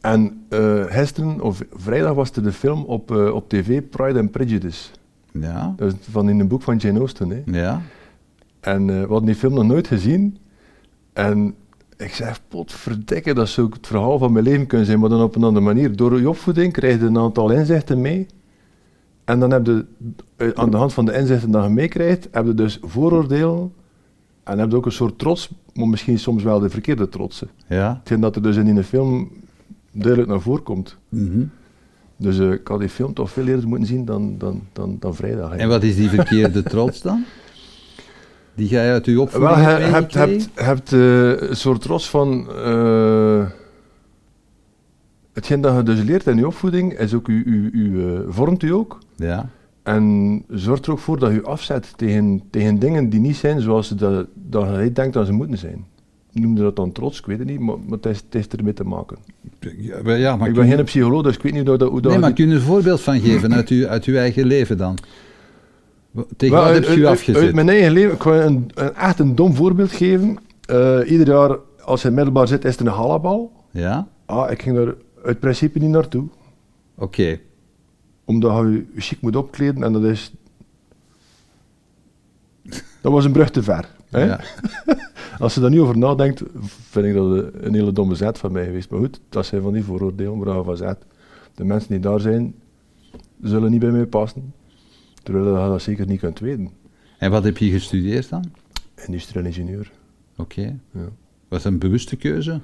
En 0.06 0.46
eh, 0.50 0.84
gisteren, 0.84 1.42
of 1.42 1.64
vrijdag, 1.72 2.14
was 2.14 2.32
er 2.32 2.44
de 2.44 2.52
film 2.52 2.84
op, 2.84 3.12
eh, 3.12 3.34
op 3.34 3.50
tv, 3.50 3.82
Pride 3.90 4.20
and 4.20 4.32
Prejudice. 4.32 4.90
Ja, 5.32 5.74
Dat 5.78 5.94
is 5.94 5.98
van 6.10 6.30
in 6.30 6.40
een 6.40 6.48
boek 6.48 6.62
van 6.62 6.78
Jane 6.78 7.00
Austen. 7.00 7.30
Hè. 7.30 7.42
ja. 7.46 7.82
En 8.60 8.90
eh, 8.90 9.02
we 9.02 9.08
hadden 9.08 9.26
die 9.26 9.36
film 9.36 9.54
nog 9.54 9.66
nooit 9.66 9.88
gezien. 9.88 10.38
En 11.14 11.56
ik 11.98 12.14
zeg, 12.14 12.40
potverdikke, 12.48 13.34
dat 13.34 13.48
zou 13.48 13.68
ook 13.68 13.74
het 13.74 13.88
verhaal 13.88 14.18
van 14.18 14.32
mijn 14.32 14.46
leven 14.46 14.68
kunnen 14.68 14.88
zijn, 14.88 15.00
maar 15.00 15.10
dan 15.10 15.22
op 15.22 15.36
een 15.36 15.44
andere 15.44 15.66
manier. 15.66 15.96
Door 15.96 16.20
je 16.20 16.30
opvoeding 16.30 16.74
krijg 16.74 17.00
je 17.00 17.06
een 17.06 17.18
aantal 17.18 17.52
inzichten 17.52 18.02
mee. 18.02 18.28
En 19.24 19.40
dan 19.40 19.52
heb 19.52 19.66
je, 19.66 19.86
aan 20.56 20.70
de 20.72 20.78
hand 20.78 20.94
van 20.94 21.06
de 21.06 21.14
inzichten 21.14 21.52
die 21.52 21.62
je 21.62 21.70
meekrijgt, 21.70 22.28
heb 22.32 22.46
je 22.46 22.54
dus 22.54 22.80
vooroordelen. 22.82 23.74
En 24.44 24.60
heb 24.60 24.70
je 24.70 24.76
ook 24.76 24.86
een 24.86 24.92
soort 24.92 25.20
trots, 25.20 25.50
maar 25.74 25.88
misschien 25.88 26.20
soms 26.20 26.44
wel 26.44 26.60
de 26.60 26.70
verkeerde 26.70 27.10
trotsen. 27.10 27.50
ja. 27.68 27.96
Hetgeen 28.00 28.20
dat 28.20 28.36
er 28.36 28.42
dus 28.42 28.56
in 28.56 28.76
die 28.76 28.84
film 28.84 29.30
duidelijk 29.96 30.32
naar 30.32 30.42
voren 30.42 30.64
komt. 30.64 30.98
Mhm. 31.10 31.44
Dus 32.18 32.40
eh, 32.40 32.52
ik 32.52 32.68
had 32.68 32.80
die 32.80 32.90
film 32.90 33.14
toch 33.14 33.32
veel 33.32 33.48
eerder 33.48 33.68
moeten 33.68 33.88
zien 33.88 34.06
dan, 34.06 34.38
dan, 34.38 34.62
dan, 34.74 34.98
dan 35.00 35.16
vrijdag. 35.16 35.50
hè. 35.52 35.56
En 35.56 35.68
wat 35.68 35.84
is 35.84 35.96
die 35.96 36.10
verkeerde 36.10 36.64
trots 36.74 37.02
dan? 37.02 37.24
Die 38.56 38.68
ga 38.68 38.82
je 38.84 38.92
uit 38.92 39.06
je 39.06 39.22
opvoeding 39.22 39.56
Wel, 39.56 39.64
je 39.78 39.84
hebt 39.86 40.14
hebt, 40.14 40.50
hebt, 40.54 40.94
eh, 40.94 41.50
een 41.50 41.56
soort 41.56 41.82
trots 41.82 42.10
van. 42.10 42.48
eh 42.52 43.46
hetgeen 45.34 45.62
dat 45.62 45.76
je 45.76 45.84
dus 45.84 46.04
leert 46.04 46.28
in 46.28 46.38
je 46.38 46.48
opvoeding, 46.48 47.00
is 47.00 47.14
ook 47.14 47.28
u, 47.28 47.44
u, 47.46 47.70
u, 47.74 48.24
vormt 48.28 48.64
u 48.64 48.74
ook. 48.74 49.00
Ja. 49.16 49.50
En 49.84 50.44
zorgt 50.50 50.86
er 50.86 50.92
ook 50.92 51.00
voor 51.00 51.20
dat 51.20 51.32
je 51.34 51.42
afzet 51.42 51.94
tegen, 51.96 52.42
tegen 52.50 52.80
dingen 52.80 53.10
die 53.10 53.20
niet 53.20 53.36
zijn 53.36 53.62
zoals 53.62 53.90
dat, 53.90 54.28
dat 54.34 54.68
je 54.84 54.92
denkt 54.92 55.14
dat 55.14 55.26
ze 55.26 55.32
moeten 55.32 55.58
zijn. 55.58 55.86
Noemde 56.42 56.62
dat 56.62 56.76
dan 56.76 56.92
trots? 56.92 57.20
Ik 57.20 57.26
weet 57.26 57.40
het 57.40 57.48
niet, 57.48 57.60
maar, 57.60 57.76
maar 57.80 57.98
het, 57.98 58.06
is, 58.06 58.18
het 58.18 58.34
heeft 58.34 58.58
ermee 58.58 58.74
te 58.74 58.84
maken. 58.84 59.18
Ja, 59.60 60.02
maar 60.04 60.18
ja, 60.18 60.36
maar 60.36 60.48
ik 60.48 60.54
ben 60.54 60.68
geen 60.68 60.84
psycholoog, 60.84 61.24
dus 61.24 61.36
ik 61.36 61.42
weet 61.42 61.54
niet 61.54 61.68
hoe 61.68 61.78
dat... 61.78 61.90
Hoe 61.90 62.02
dat 62.02 62.12
Nee, 62.12 62.22
maar 62.22 62.34
kun 62.34 62.50
je 62.50 62.56
een 62.56 62.62
voorbeeld 62.62 63.02
van 63.02 63.20
geven 63.20 63.54
uit, 63.54 63.70
uw, 63.70 63.88
uit 63.88 64.04
uw 64.04 64.16
eigen 64.16 64.46
leven 64.46 64.78
dan? 64.78 64.98
Tegen 66.38 66.56
wat 66.56 66.74
heb 66.74 66.84
je 66.84 66.96
u 66.96 67.06
uit- 67.06 67.18
afgezet? 67.18 67.44
Uit 67.44 67.54
mijn 67.56 67.70
eigen 67.70 67.92
leven, 67.92 68.14
ik 68.14 68.22
ga 68.22 68.42
een, 68.44 68.70
een, 68.74 68.94
echt 68.94 69.20
een 69.20 69.36
dom 69.36 69.54
voorbeeld 69.54 69.92
geven. 69.92 70.38
Eh, 70.66 71.00
ieder 71.08 71.28
jaar, 71.28 71.58
als 71.84 72.02
je 72.02 72.08
het 72.08 72.16
middelbaar 72.16 72.48
zit, 72.48 72.66
is 72.66 72.76
er 72.76 72.86
een 72.86 72.92
halabal. 72.94 73.52
Ja? 73.72 74.08
Ah, 74.26 74.52
ik 74.52 74.62
ging 74.62 74.78
er 74.78 74.96
uit 75.24 75.40
principe 75.40 75.80
niet 75.80 75.90
naartoe. 75.90 76.28
Oké. 76.98 77.40
omdat 78.26 78.58
je 78.58 78.86
je 78.94 79.02
chic 79.02 79.22
moet 79.22 79.36
opkleden 79.36 79.84
en 79.84 79.94
dat 79.94 80.04
is... 80.04 80.34
Dat 83.02 83.12
was 83.12 83.26
een 83.26 83.32
brug 83.32 83.50
te 83.50 83.64
ver. 83.64 83.95
Hè? 84.10 84.24
Ja. 84.24 84.40
Als 85.40 85.54
je 85.54 85.60
daar 85.60 85.70
nu 85.70 85.82
over 85.82 85.98
nadenkt, 85.98 86.44
vind 86.90 87.06
ik 87.06 87.14
dat 87.14 87.54
een 87.54 87.74
hele 87.74 87.92
domme 87.92 88.16
zet 88.16 88.38
van 88.38 88.52
mij 88.52 88.66
geweest. 88.66 88.90
Maar 88.90 89.00
goed, 89.00 89.20
dat 89.30 89.46
zijn 89.46 89.62
van 89.62 89.74
die 89.74 89.84
vooroordelen 89.84 90.40
je 90.40 90.64
van 90.64 90.78
zet. 90.78 90.98
De 91.54 91.64
mensen 91.64 91.90
die 91.90 92.00
daar 92.00 92.20
zijn, 92.20 92.56
zullen 93.42 93.72
niet 93.72 93.80
bij 93.80 93.92
mij 93.92 94.06
passen. 94.06 94.54
Terwijl 95.24 95.46
je 95.46 95.70
dat 95.70 95.82
zeker 95.82 96.08
niet 96.08 96.20
kunt 96.20 96.40
weten. 96.40 96.70
En 97.18 97.32
wat 97.32 97.44
heb 97.44 97.58
je 97.58 97.70
gestudeerd 97.70 98.30
dan? 98.30 98.52
Industrieel 99.06 99.46
ingenieur. 99.46 99.92
Oké. 100.38 100.80
Ja. 100.92 101.10
Was 101.48 101.64
dat 101.64 101.72
een 101.72 101.80
bewuste 101.80 102.16
keuze? 102.16 102.60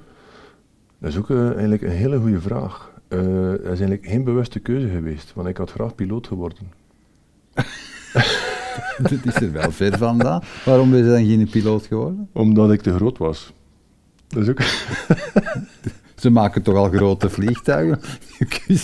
Dat 0.98 1.10
is 1.10 1.16
ook 1.16 1.30
eh, 1.30 1.50
eigenlijk 1.50 1.82
een 1.82 1.90
hele 1.90 2.18
goede 2.18 2.40
vraag. 2.40 2.92
Eh, 3.08 3.18
dat 3.48 3.60
is 3.60 3.66
eigenlijk 3.66 4.06
geen 4.06 4.24
bewuste 4.24 4.60
keuze 4.60 4.88
geweest, 4.88 5.32
want 5.34 5.48
ik 5.48 5.56
had 5.56 5.70
graag 5.70 5.94
piloot 5.94 6.26
geworden. 6.26 6.72
dat 9.02 9.24
is 9.24 9.34
er 9.34 9.52
wel 9.52 9.70
ver 9.70 9.98
vandaan. 9.98 10.42
Waarom 10.64 10.90
ben 10.90 10.98
je 10.98 11.10
dan 11.10 11.26
geen 11.26 11.48
piloot 11.50 11.86
geworden? 11.86 12.28
Omdat 12.32 12.72
ik 12.72 12.80
te 12.80 12.94
groot 12.94 13.18
was. 13.18 13.52
Dat 14.28 14.42
is 14.42 14.48
ook... 14.48 14.60
Ze 16.22 16.30
maken 16.30 16.62
toch 16.62 16.74
al 16.74 16.88
grote 16.88 17.30
vliegtuigen? 17.30 18.00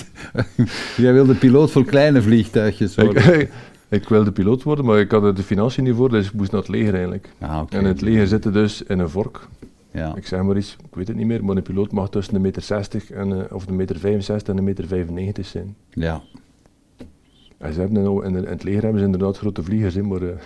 Jij 0.97 1.13
wilde 1.13 1.35
piloot 1.35 1.71
voor 1.71 1.85
kleine 1.85 2.23
vliegtuigjes 2.23 2.95
worden? 2.95 3.41
ik, 3.41 3.51
ik 3.89 4.09
wilde 4.09 4.33
piloot 4.33 4.63
worden, 4.63 4.85
maar 4.85 4.99
ik 4.99 5.11
had 5.11 5.23
er 5.23 5.35
de 5.35 5.43
financiën 5.43 5.85
niet 5.85 5.95
voor, 5.95 6.09
dus 6.09 6.27
ik 6.27 6.33
moest 6.33 6.53
naar 6.53 6.61
het 6.61 6.71
leger 6.71 6.95
eigenlijk. 6.95 7.29
Ah. 7.39 7.63
En 7.69 7.85
het 7.85 8.01
leger 8.01 8.27
zitten 8.27 8.53
dus 8.53 8.83
in 8.83 8.99
een 8.99 9.11
vork. 9.11 9.49
Ja. 9.93 10.15
Ik 10.17 10.27
zeg 10.27 10.43
maar 10.43 10.57
iets, 10.57 10.77
ik 10.89 10.95
weet 10.95 11.09
het 11.09 11.17
niet 11.17 11.27
meer, 11.27 11.45
maar 11.45 11.57
een 11.57 11.63
piloot 11.63 11.93
mag 11.93 12.11
tussen 12.11 12.35
een 12.35 12.41
meter 12.41 12.63
60 12.63 13.11
en, 13.11 13.33
eh, 13.33 13.55
of 13.55 13.67
een 13.67 13.77
meter 13.77 13.99
65 13.99 14.53
en 14.53 14.59
een 14.59 14.65
meter 14.65 14.87
95 14.87 15.47
zijn. 15.47 15.77
ja. 15.91 16.23
En 17.59 17.73
ze 17.73 17.81
hebben 17.81 18.05
in, 18.25 18.33
de- 18.33 18.39
in 18.39 18.45
het 18.45 18.63
leger 18.65 18.83
hebben 18.83 18.99
ze 19.01 19.05
inderdaad 19.07 19.39
grote 19.39 19.63
vliegers 19.63 19.97
in, 19.97 20.09
maar 20.09 20.23
eh, 20.23 20.37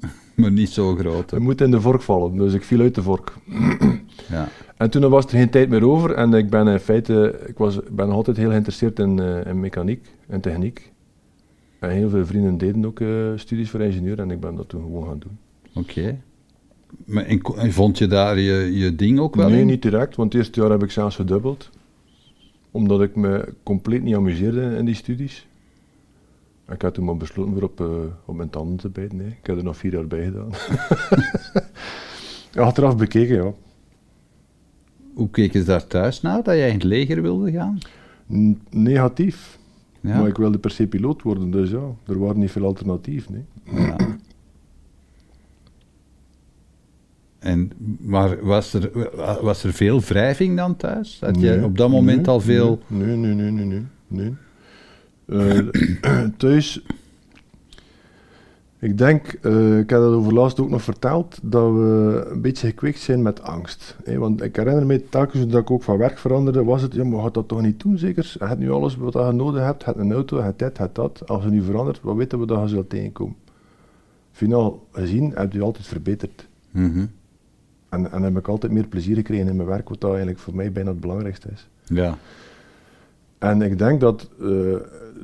Maar 0.36 0.52
niet 0.52 0.68
zo 0.68 0.94
groot. 0.94 1.30
hè. 1.30 1.36
je 1.36 1.42
moet 1.42 1.60
in 1.60 1.70
de 1.70 1.80
vork 1.80 2.02
vallen, 2.02 2.36
dus 2.36 2.52
ik 2.54 2.62
viel 2.64 2.80
uit 2.80 2.94
de 2.94 3.02
vork. 3.02 3.32
Ja. 4.30 4.48
En 4.76 4.90
toen 4.90 5.08
was 5.08 5.24
er 5.24 5.30
geen 5.30 5.50
tijd 5.50 5.68
meer 5.68 5.86
over 5.88 6.10
en 6.14 6.34
ik 6.34 6.50
ben 6.50 6.66
in 6.68 6.78
feite, 6.78 7.40
ik 7.46 7.58
was, 7.58 7.78
ben 7.90 8.06
nog 8.06 8.14
altijd 8.16 8.36
heel 8.36 8.50
geïnteresseerd 8.50 8.98
in, 8.98 9.18
eh, 9.20 9.46
in 9.46 9.60
mechaniek 9.60 10.06
en 10.28 10.40
techniek. 10.40 10.92
En 11.78 11.90
heel 11.90 12.08
veel 12.08 12.26
vrienden 12.26 12.58
deden 12.58 12.84
ook 12.84 13.00
eh, 13.00 13.08
studies 13.36 13.70
voor 13.70 13.80
ingenieur 13.80 14.18
en 14.18 14.30
ik 14.30 14.40
ben 14.40 14.54
dat 14.54 14.68
toen 14.68 14.82
gewoon 14.82 15.06
gaan 15.06 15.18
doen. 15.18 15.38
Oké. 15.74 16.18
Maar 17.04 17.24
en, 17.24 17.72
vond 17.72 17.98
je 17.98 18.06
daar 18.06 18.38
je, 18.38 18.78
je 18.78 18.94
ding 18.94 19.18
ook 19.18 19.34
wel 19.34 19.48
nee, 19.48 19.60
in? 19.60 19.66
niet 19.66 19.82
direct, 19.82 20.16
want 20.16 20.32
het 20.32 20.42
eerste 20.42 20.60
jaar 20.60 20.70
heb 20.70 20.82
ik 20.82 20.90
zelfs 20.90 21.16
gedubbeld. 21.16 21.70
Omdat 22.70 23.02
ik 23.02 23.16
me 23.16 23.52
compleet 23.62 24.02
niet 24.02 24.14
amuseerde 24.14 24.76
in 24.76 24.84
die 24.84 24.94
studies. 24.94 25.46
Ik 26.68 26.82
had 26.82 26.94
toen 26.94 27.04
maar 27.04 27.16
besloten 27.16 27.54
weer 27.54 27.62
op, 27.64 27.80
eh, 27.80 27.86
op 28.24 28.36
mijn 28.36 28.50
tanden 28.50 28.76
te 28.76 28.88
bijten. 28.88 29.16
Nee. 29.16 29.26
Ik 29.26 29.46
heb 29.46 29.56
er 29.56 29.64
nog 29.64 29.76
vier 29.76 29.92
jaar 29.92 30.06
bij 30.06 30.24
gedaan. 30.24 30.50
Achteraf 32.66 32.96
bekeken, 32.96 33.36
ja. 33.36 33.52
Hoe 35.14 35.30
keken 35.30 35.60
ze 35.60 35.66
daar 35.66 35.86
thuis 35.86 36.20
naar, 36.20 36.42
dat 36.42 36.54
jij 36.54 36.68
in 36.68 36.74
het 36.74 36.82
leger 36.82 37.22
wilde 37.22 37.52
gaan? 37.52 37.78
N- 38.32 38.60
negatief. 38.70 39.58
Ja. 40.00 40.18
Maar 40.18 40.28
ik 40.28 40.36
wilde 40.36 40.58
per 40.58 40.70
se 40.70 40.86
piloot 40.86 41.22
worden, 41.22 41.50
dus 41.50 41.70
ja, 41.70 41.82
er 42.06 42.18
waren 42.18 42.38
niet 42.38 42.50
veel 42.50 42.64
alternatieven. 42.64 43.46
Nee. 43.70 43.86
Ja. 43.86 43.96
En, 47.38 47.70
maar 48.00 48.44
was 48.44 48.74
er, 48.74 48.90
was 49.42 49.64
er 49.64 49.72
veel 49.72 50.00
wrijving 50.00 50.56
dan 50.56 50.76
thuis? 50.76 51.20
Had 51.20 51.40
je 51.40 51.48
Nee, 51.50 51.64
op 51.64 51.78
dat 51.78 51.90
moment 51.90 52.16
nee, 52.16 52.26
al 52.28 52.40
veel... 52.40 52.78
Nee, 52.86 53.16
nee, 53.16 53.34
nee, 53.34 53.50
nee, 53.50 53.64
nee. 53.64 53.82
nee. 54.06 54.34
Eh, 55.26 55.58
thuis, 56.36 56.86
ik 58.78 58.98
denk, 58.98 59.26
eh, 59.26 59.78
ik 59.78 59.90
heb 59.90 60.00
dat 60.00 60.14
over 60.14 60.34
laatst 60.34 60.60
ook 60.60 60.70
nog 60.70 60.82
verteld, 60.82 61.38
dat 61.42 61.72
we 61.72 62.26
een 62.30 62.40
beetje 62.40 62.66
gekweekt 62.66 62.98
zijn 62.98 63.22
met 63.22 63.42
angst. 63.42 63.96
want 64.16 64.42
ik 64.42 64.56
herinner 64.56 64.86
me 64.86 65.08
telkens 65.08 65.46
dat 65.46 65.60
ik 65.60 65.70
ook 65.70 65.82
van 65.82 65.98
werk 65.98 66.18
veranderde, 66.18 66.64
was 66.64 66.82
het, 66.82 66.94
ja, 66.94 67.04
maar 67.04 67.22
gaat 67.22 67.34
dat 67.34 67.48
toch 67.48 67.62
niet 67.62 67.80
doen 67.80 67.98
zeker? 67.98 68.36
Je 68.38 68.44
hebt 68.44 68.60
nu 68.60 68.70
alles 68.70 68.96
wat 68.96 69.12
je 69.12 69.32
nodig 69.32 69.62
hebt, 69.62 69.80
je 69.80 69.86
hebt 69.86 69.98
een 69.98 70.12
auto, 70.12 70.36
je 70.36 70.42
hebt 70.42 70.58
dit, 70.58 70.76
je 70.76 70.82
hebt 70.82 70.94
dat. 70.94 71.28
Als 71.28 71.44
je 71.44 71.50
nu 71.50 71.62
verandert, 71.62 72.00
wat 72.02 72.16
weten 72.16 72.40
we 72.40 72.46
dat 72.46 72.62
je 72.62 72.68
zult 72.68 72.90
tegenkomen? 72.90 73.36
Finaal 74.32 74.86
gezien 74.92 75.32
heb 75.34 75.52
je 75.52 75.62
altijd 75.62 75.86
verbeterd. 75.86 76.48
Mhm. 76.70 77.06
En, 77.88 78.12
en 78.12 78.22
heb 78.22 78.38
ik 78.38 78.48
altijd 78.48 78.72
meer 78.72 78.86
plezier 78.86 79.16
gekregen 79.16 79.48
in 79.48 79.56
mijn 79.56 79.68
werk, 79.68 79.88
wat 79.88 80.00
dat 80.00 80.10
eigenlijk 80.10 80.38
voor 80.38 80.54
mij 80.54 80.72
bijna 80.72 80.90
het 80.90 81.00
belangrijkste 81.00 81.48
is. 81.52 81.68
Ja. 81.84 82.18
En 83.38 83.62
ik 83.62 83.78
denk 83.78 84.00
dat 84.00 84.30
eh, 84.40 84.74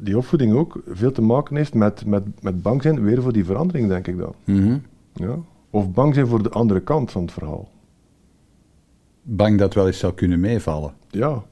die 0.00 0.16
opvoeding 0.16 0.52
ook 0.54 0.82
veel 0.86 1.12
te 1.12 1.22
maken 1.22 1.56
heeft 1.56 1.74
met, 1.74 2.04
met, 2.06 2.42
met 2.42 2.62
bang 2.62 2.82
zijn 2.82 3.02
weer 3.02 3.22
voor 3.22 3.32
die 3.32 3.44
verandering, 3.44 3.88
denk 3.88 4.06
ik 4.06 4.18
dan. 4.18 4.34
Mhm. 4.44 4.78
Ja? 5.12 5.36
Of 5.70 5.92
bang 5.92 6.14
zijn 6.14 6.26
voor 6.26 6.42
de 6.42 6.50
andere 6.50 6.80
kant 6.80 7.10
van 7.10 7.22
het 7.22 7.32
verhaal. 7.32 7.68
Bang 9.22 9.58
dat 9.58 9.74
wel 9.74 9.86
eens 9.86 9.98
zou 9.98 10.14
kunnen 10.14 10.40
meevallen. 10.40 10.94
Ja. 11.10 11.42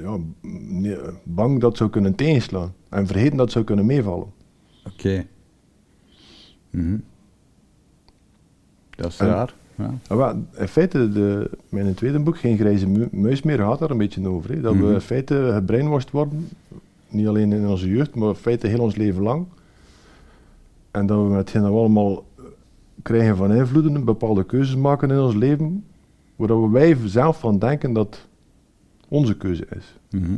Ja, 0.00 0.16
nee, 0.68 0.96
bang 1.22 1.60
dat 1.60 1.76
zou 1.76 1.90
kunnen 1.90 2.14
tegenslaan. 2.14 2.74
En 2.88 3.06
vergeten 3.06 3.36
dat 3.36 3.50
zou 3.50 3.64
kunnen 3.64 3.86
meevallen. 3.86 4.32
Oké. 4.86 5.26
Mhm. 6.70 6.98
Dat 8.90 9.10
is 9.10 9.18
En- 9.18 9.26
raar. 9.26 9.54
Ja. 9.78 10.16
Wel, 10.16 10.34
in 10.56 10.68
feite, 10.68 11.12
de, 11.12 11.50
mijn 11.68 11.94
tweede 11.94 12.18
boek, 12.18 12.38
Geen 12.38 12.56
Grijze 12.58 12.88
Mu- 12.88 13.08
Muis 13.10 13.42
meer, 13.42 13.58
gaat 13.58 13.78
daar 13.78 13.90
een 13.90 13.98
beetje 13.98 14.28
over. 14.28 14.62
Dat 14.62 14.74
Mhm. 14.74 14.86
we 14.86 14.92
in 14.92 15.00
feite 15.00 15.50
gebrainwashed 15.54 16.10
worden, 16.10 16.48
niet 17.08 17.26
alleen 17.26 17.52
in 17.52 17.68
onze 17.68 17.88
jeugd, 17.88 18.14
maar 18.14 18.28
in 18.28 18.34
feite 18.34 18.66
heel 18.66 18.80
ons 18.80 18.96
leven 18.96 19.22
lang. 19.22 19.46
En 20.90 21.06
dat 21.06 21.18
we 21.22 21.28
met 21.28 21.38
hetgeen 21.38 21.62
dat 21.62 21.70
we 21.70 21.76
allemaal 21.76 22.12
eh, 22.36 22.44
krijgen 23.02 23.36
van 23.36 23.52
invloeden, 23.54 24.04
bepaalde 24.04 24.44
keuzes 24.44 24.76
maken 24.76 25.10
in 25.10 25.18
ons 25.20 25.34
leven, 25.34 25.84
waar 26.36 26.62
we 26.62 26.68
wij 26.70 26.96
zelf 27.04 27.38
van 27.40 27.58
denken 27.58 27.92
dat 27.92 28.26
onze 29.08 29.36
keuze 29.36 29.66
is. 29.76 29.96
Mhm. 30.10 30.32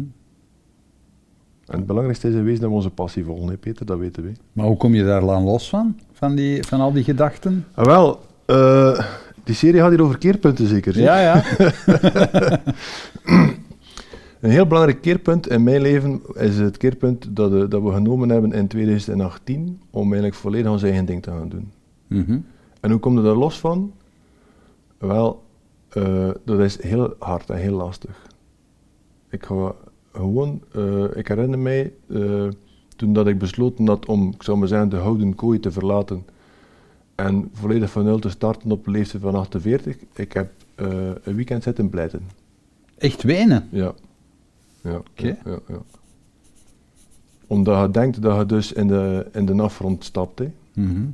En 1.66 1.76
het 1.78 1.86
belangrijkste 1.86 2.28
is 2.28 2.34
in 2.34 2.44
wezen 2.44 2.60
dat 2.60 2.68
we 2.70 2.76
onze 2.76 2.90
passie 2.90 3.24
volgen, 3.24 3.48
hè, 3.48 3.56
Peter, 3.56 3.86
dat 3.86 3.98
weten 3.98 4.22
we. 4.22 4.32
Maar 4.52 4.66
hoe 4.66 4.76
kom 4.76 4.94
je 4.94 5.04
daar 5.04 5.20
dan 5.20 5.42
los 5.44 5.68
van? 5.68 5.98
Van, 6.12 6.34
die, 6.34 6.62
van 6.64 6.80
al 6.80 6.92
die 6.92 7.04
gedachten? 7.04 7.66
Ah, 7.74 7.84
wel, 7.84 8.20
eh, 8.46 9.04
die 9.44 9.54
serie 9.54 9.80
gaat 9.80 9.90
hier 9.90 10.02
over 10.02 10.18
keerpunten 10.18 10.66
zeker. 10.66 10.98
Ja, 10.98 11.20
ja. 11.20 11.42
Een 14.40 14.50
heel 14.50 14.66
belangrijk 14.66 15.00
keerpunt 15.00 15.48
in 15.48 15.62
mijn 15.62 15.80
leven 15.80 16.22
is 16.34 16.58
het 16.58 16.76
keerpunt 16.76 17.36
dat, 17.36 17.52
eh, 17.52 17.64
dat 17.68 17.82
we 17.82 17.92
genomen 17.92 18.28
hebben 18.28 18.52
in 18.52 18.66
2018 18.66 19.80
om 19.90 20.02
eigenlijk 20.02 20.34
volledig 20.34 20.70
ons 20.70 20.82
eigen 20.82 21.04
ding 21.04 21.22
te 21.22 21.30
gaan 21.30 21.48
doen. 21.48 21.72
Mhm. 22.06 22.38
En 22.80 22.90
hoe 22.90 23.00
kom 23.00 23.16
je 23.16 23.22
daar 23.22 23.34
los 23.34 23.58
van? 23.58 23.92
Wel, 24.98 25.42
eh, 25.88 26.30
dat 26.44 26.58
is 26.58 26.82
heel 26.82 27.14
hard 27.18 27.50
en 27.50 27.56
heel 27.56 27.76
lastig. 27.76 28.26
Ik 29.30 29.44
ga 29.44 29.74
gewoon, 30.12 30.62
eh, 30.72 31.04
ik 31.14 31.28
herinner 31.28 31.58
mij 31.58 31.92
toen 32.96 33.12
dat 33.12 33.26
ik 33.26 33.38
besloten 33.38 33.86
had 33.86 34.06
om, 34.06 34.32
ik 34.34 34.42
zou 34.42 34.58
maar 34.58 34.68
zeggen, 34.68 34.88
de 34.88 34.96
houden 34.96 35.34
kooi 35.34 35.60
te 35.60 35.70
verlaten 35.70 36.24
en 37.24 37.50
volledig 37.52 37.90
van 37.90 38.04
nul 38.04 38.18
te 38.18 38.30
starten 38.30 38.70
op 38.70 38.84
de 38.84 38.90
leeftijd 38.90 39.22
van 39.22 39.34
48. 39.34 39.96
Ik 40.14 40.32
heb 40.32 40.52
eh, 40.74 40.88
een 41.22 41.34
weekend 41.34 41.62
zitten 41.62 41.88
pleiten. 41.88 42.22
Echt 42.98 43.22
wenen? 43.22 43.68
Ja. 43.70 43.94
Ja, 44.82 44.96
Oké. 44.96 45.26
ja, 45.26 45.36
ja, 45.44 45.58
ja. 45.68 45.80
Omdat 47.46 47.80
je 47.80 47.90
denkt 47.90 48.22
dat 48.22 48.38
je 48.38 48.46
dus 48.46 48.72
in 48.72 48.86
de, 48.86 49.26
in 49.32 49.46
de 49.46 49.62
afgrond 49.62 50.04
stapt. 50.04 50.38
Hè. 50.38 50.52
Mhm. 50.74 51.06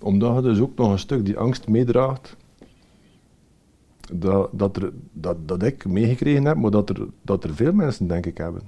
Omdat 0.00 0.36
je 0.36 0.42
dus 0.42 0.58
ook 0.58 0.76
nog 0.76 0.90
een 0.90 0.98
stuk 0.98 1.24
die 1.24 1.38
angst 1.38 1.68
meedraagt. 1.68 2.36
Dat, 4.12 4.50
dat, 4.52 4.76
er, 4.76 4.92
dat, 5.12 5.48
dat 5.48 5.62
ik 5.62 5.84
meegekregen 5.84 6.44
heb, 6.44 6.56
maar 6.56 6.70
dat 6.70 6.90
er, 6.90 7.06
dat 7.22 7.44
er 7.44 7.54
veel 7.54 7.72
mensen, 7.72 8.06
denk 8.06 8.26
ik, 8.26 8.38
hebben. 8.38 8.62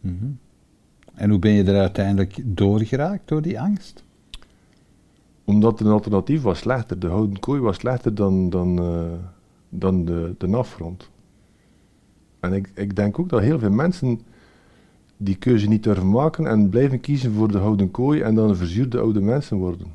Mhm. 0.00 0.26
En 1.14 1.30
hoe 1.30 1.38
ben 1.38 1.52
je 1.52 1.64
er 1.64 1.80
uiteindelijk 1.80 2.40
doorgeraakt 2.44 3.28
door 3.28 3.42
die 3.42 3.60
angst? 3.60 4.04
Omdat 5.44 5.80
een 5.80 5.86
alternatief 5.86 6.42
was 6.42 6.58
slechter. 6.58 6.98
De 6.98 7.06
houten 7.06 7.40
kooi 7.40 7.60
was 7.60 7.76
slechter 7.76 8.14
dan, 8.14 8.50
dan, 8.50 8.78
eh, 8.78 9.02
dan 9.68 10.04
de, 10.04 10.34
de 10.38 10.56
afgrond. 10.56 11.10
En 12.40 12.52
ik, 12.52 12.70
ik 12.74 12.96
denk 12.96 13.18
ook 13.18 13.28
dat 13.28 13.40
heel 13.40 13.58
veel 13.58 13.70
mensen 13.70 14.20
die 15.16 15.36
keuze 15.36 15.68
niet 15.68 15.82
durven 15.82 16.10
maken 16.10 16.46
en 16.46 16.68
blijven 16.68 17.00
kiezen 17.00 17.32
voor 17.32 17.52
de 17.52 17.58
houten 17.58 17.90
kooi 17.90 18.20
en 18.20 18.34
dan 18.34 18.56
verzuurde 18.56 18.98
oude 18.98 19.20
mensen 19.20 19.56
worden. 19.56 19.86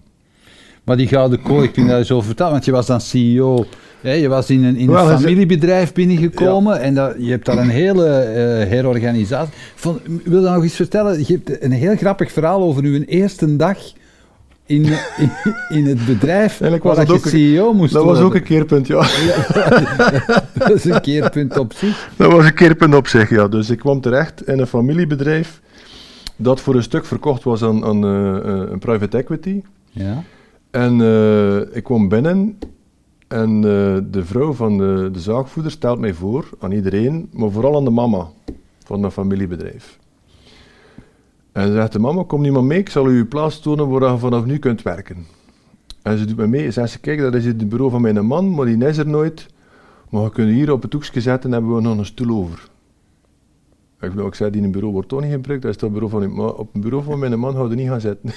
Maar 0.83 0.97
die 0.97 1.07
gouden 1.07 1.41
kooi, 1.41 1.71
kun 1.71 1.83
je 1.83 1.89
daar 1.89 1.97
eens 1.97 2.11
over 2.11 2.25
vertellen? 2.25 2.51
Want 2.51 2.65
je 2.65 2.71
was 2.71 2.85
dan 2.85 3.01
CEO. 3.01 3.65
Hè? 4.01 4.11
Je 4.11 4.27
was 4.27 4.49
in 4.49 4.63
een, 4.63 4.75
in 4.75 4.89
een 4.89 5.19
familiebedrijf 5.19 5.93
binnengekomen 5.93 6.81
en 6.81 6.95
dat, 6.95 7.15
je 7.17 7.29
hebt 7.29 7.45
daar 7.45 7.57
een 7.57 7.69
hele 7.69 8.07
eh, 8.07 8.69
herorganisatie. 8.69 9.53
Van, 9.75 9.99
wil 10.23 10.43
je 10.43 10.49
nog 10.49 10.63
eens 10.63 10.75
vertellen? 10.75 11.19
Je 11.19 11.39
hebt 11.43 11.63
een 11.63 11.71
heel 11.71 11.95
grappig 11.95 12.31
verhaal 12.31 12.61
over 12.61 12.83
uw 12.83 13.01
eerste 13.03 13.55
dag 13.55 13.77
in, 14.65 14.83
in, 15.17 15.31
in 15.69 15.85
het 15.85 16.05
bedrijf 16.05 16.51
Eigenlijk 16.61 16.83
was 16.83 16.95
waar 16.97 17.05
dat 17.05 17.23
je 17.23 17.29
CEO 17.29 17.73
moest 17.73 17.93
Dat 17.93 18.05
was 18.05 18.19
ook 18.19 18.35
een 18.35 18.43
keerpunt, 18.43 18.87
ja. 18.93 19.07
Dat 20.53 20.71
is 20.71 20.85
een 20.85 21.01
keerpunt 21.01 21.57
op 21.57 21.73
zich. 21.73 22.09
Dat 22.15 22.31
was 22.31 22.45
een 22.45 22.53
keerpunt 22.53 22.95
op 22.95 23.07
zich, 23.07 23.29
ja. 23.29 23.47
Dus 23.47 23.69
ik 23.69 23.79
kwam 23.79 24.01
terecht 24.01 24.47
in 24.47 24.59
een 24.59 24.67
familiebedrijf 24.67 25.61
dat 26.35 26.61
voor 26.61 26.75
een 26.75 26.83
stuk 26.83 27.05
verkocht 27.05 27.43
was 27.43 27.63
aan, 27.63 27.85
aan 27.85 28.03
eh, 28.03 28.37
eh, 28.37 28.71
een 28.71 28.79
private 28.79 29.17
equity. 29.17 29.61
Ja. 29.89 30.23
En 30.71 31.01
eh, 31.01 31.75
ik 31.75 31.83
kwam 31.83 32.09
binnen 32.09 32.57
en 33.27 33.61
de 34.11 34.21
vrouw 34.25 34.53
van 34.53 34.77
de, 34.77 35.09
de 35.11 35.19
zaakvoerder 35.19 35.71
stelt 35.71 35.99
mij 35.99 36.13
voor 36.13 36.49
aan 36.59 36.71
iedereen, 36.71 37.29
maar 37.33 37.51
vooral 37.51 37.75
aan 37.75 37.83
de 37.83 37.89
mama 37.89 38.27
van 38.83 39.01
dat 39.01 39.13
familiebedrijf. 39.13 39.99
En 41.55 41.67
ze 41.67 41.73
zegt 41.73 41.91
de 41.91 41.99
mama, 41.99 42.23
kom 42.23 42.41
niet 42.41 42.51
maar 42.51 42.63
mee, 42.63 42.79
ik 42.79 42.89
zal 42.89 43.09
u 43.09 43.17
uw 43.17 43.27
plaats 43.27 43.59
tonen 43.59 43.89
waar 43.89 44.11
je 44.11 44.17
vanaf 44.17 44.45
nu 44.45 44.57
kunt 44.57 44.81
werken. 44.81 45.25
En 46.01 46.17
ze 46.17 46.25
doet 46.25 46.37
me 46.37 46.47
mee, 46.47 46.71
zegt 46.71 46.91
ze, 46.91 46.99
kijk, 46.99 47.19
dat 47.19 47.35
is 47.35 47.45
het 47.45 47.69
bureau 47.69 47.91
van 47.91 48.01
mijn 48.01 48.25
man, 48.25 48.53
maar 48.53 48.65
die 48.65 48.85
is 48.85 48.97
er 48.97 49.07
nooit. 49.07 49.47
Maar 50.09 50.23
we 50.23 50.29
kunnen 50.29 50.55
hier 50.55 50.71
op 50.71 50.81
het 50.81 50.93
hoekje 50.93 51.21
zetten, 51.21 51.51
hebben 51.51 51.75
we 51.75 51.81
nog 51.81 51.97
een 51.97 52.05
stoel 52.05 52.37
over. 52.37 52.69
Ik, 53.99 54.09
bedoel, 54.09 54.27
ik 54.27 54.35
zei, 54.35 54.51
die 54.51 54.69
bureau 54.69 54.93
wordt 54.93 55.09
toch 55.09 55.21
niet 55.21 55.31
gebruikt, 55.31 55.63
dat 55.63 55.71
is 55.71 55.77
dat 55.77 55.91
bureau 55.91 56.11
van 56.11 56.21
uw 56.21 56.29
ma- 56.29 56.45
op 56.45 56.73
het 56.73 56.81
bureau 56.81 57.03
van 57.03 57.19
mijn 57.19 57.39
man 57.39 57.55
houden 57.55 57.77
niet 57.77 57.87
gaan 57.87 58.01
zitten. 58.01 58.31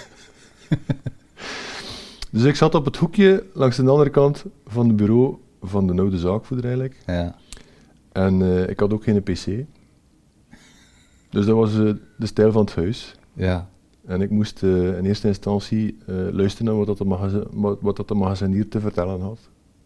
dus 2.32 2.44
ik 2.44 2.56
zat 2.56 2.74
op 2.74 2.84
het 2.84 2.96
hoekje 2.96 3.44
langs 3.52 3.76
de 3.76 3.88
andere 3.88 4.10
kant 4.10 4.44
van 4.66 4.86
het 4.86 4.96
bureau 4.96 5.36
van 5.62 5.86
de 5.86 6.00
oude 6.00 6.18
zaakvoerder 6.18 6.66
eigenlijk. 6.66 6.96
Ja. 7.06 7.36
En 8.12 8.42
eh, 8.42 8.68
ik 8.68 8.80
had 8.80 8.92
ook 8.92 9.02
geen 9.02 9.22
pc. 9.22 9.46
Dus 11.30 11.46
dat 11.46 11.56
was 11.56 11.78
eh, 11.78 11.90
de 12.16 12.26
stijl 12.26 12.52
van 12.52 12.64
het 12.64 12.74
huis. 12.74 13.14
Ja. 13.32 13.68
En 14.06 14.20
ik 14.20 14.30
moest 14.30 14.62
eh, 14.62 14.96
in 14.98 15.04
eerste 15.04 15.28
instantie 15.28 15.96
eh, 16.06 16.14
luisteren 16.32 16.66
naar 16.66 16.84
wat, 16.84 16.86
dat 16.86 16.98
de 16.98 17.46
wat, 17.52 17.78
wat 17.80 17.96
dat 17.96 18.08
de 18.08 18.14
magazinier 18.14 18.68
te 18.68 18.80
vertellen 18.80 19.20
had. 19.20 19.38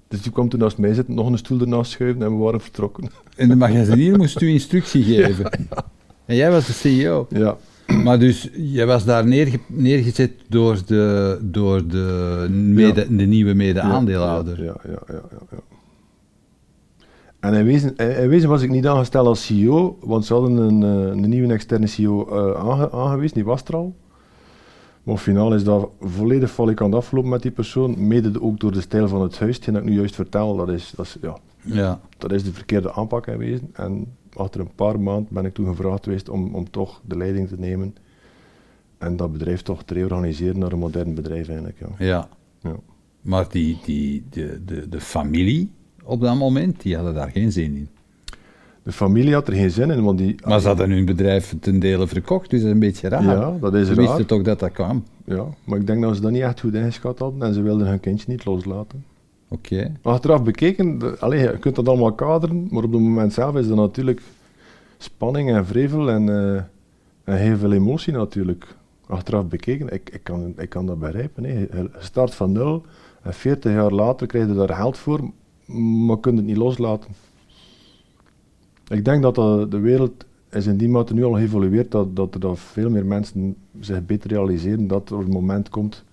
Dus 0.08 0.22
die 0.22 0.32
kwam 0.32 0.48
toen 0.48 0.60
naast 0.60 0.78
mij 0.78 0.94
zitten, 0.94 1.14
nog 1.14 1.26
een 1.30 1.38
stoel 1.38 1.60
ernaast 1.60 1.90
schuiven 1.90 2.22
en 2.22 2.36
we 2.36 2.42
waren 2.42 2.60
vertrokken. 2.60 3.10
En 3.36 3.48
de 3.48 3.56
magazinier 3.56 4.16
moest 4.16 4.40
u 4.40 4.48
instructie 4.48 5.02
geven. 5.14 5.50
En 6.24 6.36
jij 6.36 6.50
was 6.50 6.66
de 6.66 6.72
CEO. 6.72 7.26
ja, 7.30 7.56
Maar 8.04 8.18
dus, 8.18 8.48
jij 8.56 8.86
was 8.86 9.04
daar 9.04 9.26
neerge- 9.26 9.58
neergezet 9.66 10.30
door 10.48 10.78
de, 10.86 11.38
door 11.42 11.86
de, 11.86 12.46
mede, 12.50 13.16
de 13.16 13.24
nieuwe 13.26 13.54
mede-aandeelhouder. 13.54 14.64
Ja, 14.64 14.76
ja, 14.84 14.90
ja, 15.06 15.22
ja, 15.30 15.38
ja. 15.50 15.58
En 17.42 17.54
in 17.54 17.64
wezen, 17.64 17.96
in 17.96 18.16
in 18.16 18.28
wezen 18.28 18.48
was 18.48 18.62
ik 18.62 18.70
niet 18.70 18.86
aangesteld 18.86 19.26
als 19.26 19.46
CEO, 19.46 19.98
want 20.00 20.24
ze 20.24 20.32
hadden 20.32 20.56
een, 20.56 20.82
eh, 20.82 21.22
een 21.22 21.28
nieuwe 21.28 21.52
externe 21.52 21.86
CEO 21.86 22.26
eh, 22.28 22.60
aange- 22.70 22.90
aangewezen, 22.92 23.34
die 23.34 23.44
was 23.44 23.62
er 23.64 23.76
al. 23.76 23.94
Maar 25.02 25.16
finaal 25.16 25.54
is 25.54 25.64
dat 25.64 25.90
volledig 26.00 26.50
valikant 26.50 26.94
afgelopen 26.94 27.30
met 27.30 27.42
die 27.42 27.50
persoon, 27.50 28.06
mede 28.06 28.42
ook 28.42 28.60
door 28.60 28.72
de 28.72 28.80
stijl 28.80 29.08
van 29.08 29.22
het 29.22 29.38
huis, 29.38 29.60
die 29.60 29.74
ik 29.76 29.84
nu 29.84 29.92
juist 29.92 30.14
vertel, 30.14 30.56
dat 30.56 30.68
is, 30.68 30.92
dat 30.96 31.06
is, 31.06 31.16
ja, 31.20 31.36
Ja. 31.62 32.00
dat 32.18 32.32
is 32.32 32.44
de 32.44 32.52
verkeerde 32.52 32.92
aanpak 32.92 33.26
in 33.26 33.36
wezen. 33.38 33.70
En 33.72 34.06
achter 34.36 34.60
een 34.60 34.74
paar 34.74 35.00
maanden 35.00 35.26
ben 35.30 35.44
ik 35.44 35.54
toen 35.54 35.66
gevraagd 35.66 36.04
geweest 36.04 36.28
om, 36.28 36.54
om 36.54 36.70
toch 36.70 37.00
de 37.06 37.16
leiding 37.16 37.48
te 37.48 37.58
nemen 37.58 37.94
en 38.98 39.16
dat 39.16 39.32
bedrijf 39.32 39.62
toch 39.62 39.82
te 39.82 39.94
reorganiseren 39.94 40.58
naar 40.58 40.72
een 40.72 40.78
modern 40.78 41.14
bedrijf 41.14 41.46
eigenlijk. 41.48 41.78
Ja. 41.78 41.88
ja. 42.06 42.28
Ja. 42.60 42.76
Maar 43.20 43.46
die, 43.50 43.78
die, 43.84 44.24
de, 44.30 44.60
de, 44.64 44.88
de 44.88 45.00
familie 45.00 45.70
op 46.02 46.20
dat 46.20 46.36
moment, 46.36 46.82
die 46.82 46.94
hadden 46.94 47.14
daar 47.14 47.30
geen 47.30 47.52
zin 47.52 47.76
in. 47.76 47.88
De 48.82 48.92
familie 48.92 49.34
had 49.34 49.48
er 49.48 49.54
geen 49.54 49.70
zin 49.70 49.90
in, 49.90 50.02
want 50.02 50.18
die... 50.18 50.34
Maar 50.46 50.60
ze 50.60 50.66
hadden 50.66 50.90
hun 50.90 51.04
bedrijf 51.04 51.54
ten 51.60 51.78
dele 51.78 52.06
verkocht, 52.06 52.50
dus 52.50 52.58
dat 52.58 52.68
is 52.68 52.74
een 52.74 52.80
beetje 52.80 53.08
raar. 53.08 53.22
Ja, 53.22 53.56
dat 53.60 53.74
is 53.74 53.86
Ze 53.86 53.94
raar. 53.94 54.04
wisten 54.04 54.26
toch 54.26 54.42
dat 54.42 54.58
dat 54.58 54.72
kwam. 54.72 55.04
Ja, 55.24 55.44
maar 55.64 55.78
ik 55.78 55.86
denk 55.86 56.02
dat 56.02 56.14
ze 56.14 56.20
dat 56.20 56.30
niet 56.30 56.42
echt 56.42 56.60
goed 56.60 56.74
ingeschat 56.74 57.18
hadden 57.18 57.42
en 57.42 57.54
ze 57.54 57.62
wilden 57.62 57.86
hun 57.86 58.00
kindje 58.00 58.30
niet 58.30 58.44
loslaten. 58.44 59.04
Oké. 59.48 59.92
Achteraf 60.02 60.42
bekeken, 60.42 60.98
de, 60.98 61.16
allee, 61.18 61.40
je 61.40 61.58
kunt 61.58 61.74
dat 61.74 61.88
allemaal 61.88 62.12
kaderen, 62.12 62.66
maar 62.70 62.82
op 62.82 62.92
het 62.92 63.00
moment 63.00 63.32
zelf 63.32 63.56
is 63.56 63.68
er 63.68 63.76
natuurlijk 63.76 64.22
spanning 64.98 65.50
en 65.50 65.66
vrevel 65.66 66.10
en, 66.10 66.28
eh, 66.28 66.54
en 67.34 67.40
heel 67.40 67.56
veel 67.56 67.72
emotie 67.72 68.12
natuurlijk. 68.12 68.76
Achteraf 69.06 69.46
bekeken, 69.46 69.88
ik, 69.88 70.10
ik, 70.12 70.20
kan, 70.22 70.54
ik 70.56 70.68
kan 70.68 70.86
dat 70.86 70.98
begrijpen. 70.98 71.42
Je 71.42 71.90
start 71.98 72.34
van 72.34 72.52
nul 72.52 72.84
en 73.22 73.34
40 73.34 73.72
jaar 73.72 73.92
later 73.92 74.26
krijg 74.26 74.46
je 74.46 74.54
daar 74.54 74.74
geld 74.74 74.98
voor, 74.98 75.20
maar 76.06 76.18
kun 76.18 76.30
je 76.32 76.36
het 76.38 76.46
niet 76.46 76.56
loslaten. 76.56 77.10
Ik 78.88 79.04
denk 79.04 79.22
dat 79.22 79.34
dat 79.34 79.70
de 79.70 79.78
wereld 79.78 80.24
is 80.50 80.66
in 80.66 80.76
die 80.76 80.88
mate 80.88 81.14
nu 81.14 81.24
al 81.24 81.32
geëvolueerd 81.32 81.90
dat, 81.90 82.16
dat 82.16 82.34
er 82.34 82.40
dat 82.40 82.58
veel 82.58 82.90
meer 82.90 83.06
mensen 83.06 83.54
zich 83.80 84.06
beter 84.06 84.30
realiseren 84.30 84.86
dat 84.86 85.10
er 85.10 85.18
een 85.18 85.30
moment 85.30 85.68
komt 85.68 86.04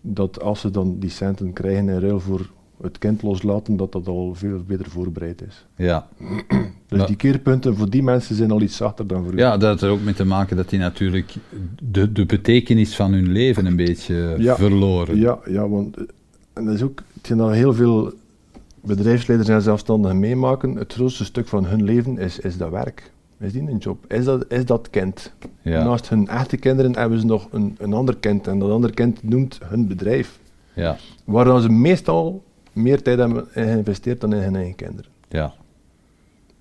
dat 0.00 0.40
als 0.42 0.60
ze 0.60 0.70
dan 0.70 0.96
die 0.98 1.10
centen 1.10 1.52
krijgen 1.52 1.88
in 1.88 1.98
ruil 2.00 2.20
voor 2.20 2.50
het 2.80 2.98
kind 2.98 3.22
loslaten, 3.22 3.76
dat 3.76 3.92
dat 3.92 4.06
al 4.08 4.34
veel 4.34 4.62
beter 4.66 4.90
voorbereid 4.90 5.42
is. 5.42 5.66
Ja. 5.76 6.08
Dus 6.92 7.00
Ja. 7.00 7.06
die 7.06 7.16
keerpunten 7.16 7.76
voor 7.76 7.90
die 7.90 8.02
mensen 8.02 8.34
zijn 8.36 8.50
al 8.50 8.60
iets 8.60 8.76
zachter 8.76 9.06
dan 9.06 9.24
voor 9.24 9.32
u. 9.34 9.36
ja, 9.38 9.56
dat 9.56 9.70
heeft 9.70 9.82
er 9.82 9.90
ook 9.90 10.02
mee 10.02 10.14
te 10.14 10.24
maken 10.24 10.56
dat 10.56 10.68
die 10.68 10.78
natuurlijk 10.78 11.34
de, 11.90 12.12
de 12.12 12.26
betekenis 12.26 12.96
van 12.96 13.12
hun 13.12 13.28
leven 13.32 13.66
een 13.66 13.76
beetje 13.76 14.34
Ja. 14.38 14.56
verloren. 14.56 15.18
Ja, 15.18 15.38
ja, 15.48 15.68
want 15.68 15.96
eh, 15.96 16.04
en 16.52 16.64
dat 16.64 16.74
is 16.74 16.82
ook 16.82 17.02
hetgeen 17.14 17.36
dat 17.36 17.52
heel 17.52 17.74
veel 17.74 18.12
bedrijfsleiders 18.82 19.48
en 19.50 19.62
zelfstandigen 19.62 20.18
meemaken. 20.18 20.76
Het 20.76 20.92
grootste 20.92 21.24
stuk 21.24 21.48
van 21.48 21.64
hun 21.64 21.82
leven 21.84 22.18
is, 22.18 22.38
is 22.38 22.56
dat 22.56 22.70
werk. 22.70 23.12
Is 23.38 23.52
die 23.52 23.62
een 23.70 23.76
job? 23.78 24.04
Is 24.12 24.24
dat, 24.24 24.44
is 24.48 24.64
dat 24.64 24.90
kind? 24.90 25.32
Ja. 25.62 25.84
Naast 25.84 26.08
hun 26.08 26.28
echte 26.28 26.56
kinderen 26.56 26.96
hebben 26.96 27.20
ze 27.20 27.26
nog 27.26 27.48
een, 27.50 27.76
een 27.78 27.92
ander 27.92 28.16
kind. 28.16 28.46
En 28.46 28.58
dat 28.58 28.70
andere 28.70 28.92
kind 28.94 29.22
noemt 29.22 29.58
hun 29.64 29.86
bedrijf. 29.86 30.38
Ja. 30.74 30.96
Waar 31.24 31.44
dan 31.44 31.60
ze 31.60 31.68
meestal 31.68 32.42
meer 32.72 33.02
tijd 33.02 33.18
hebben 33.18 33.46
geïnvesteerd 33.50 34.20
dan 34.20 34.34
in 34.34 34.42
hun 34.42 34.56
eigen 34.56 34.74
kinderen. 34.74 35.10
ja. 35.28 35.54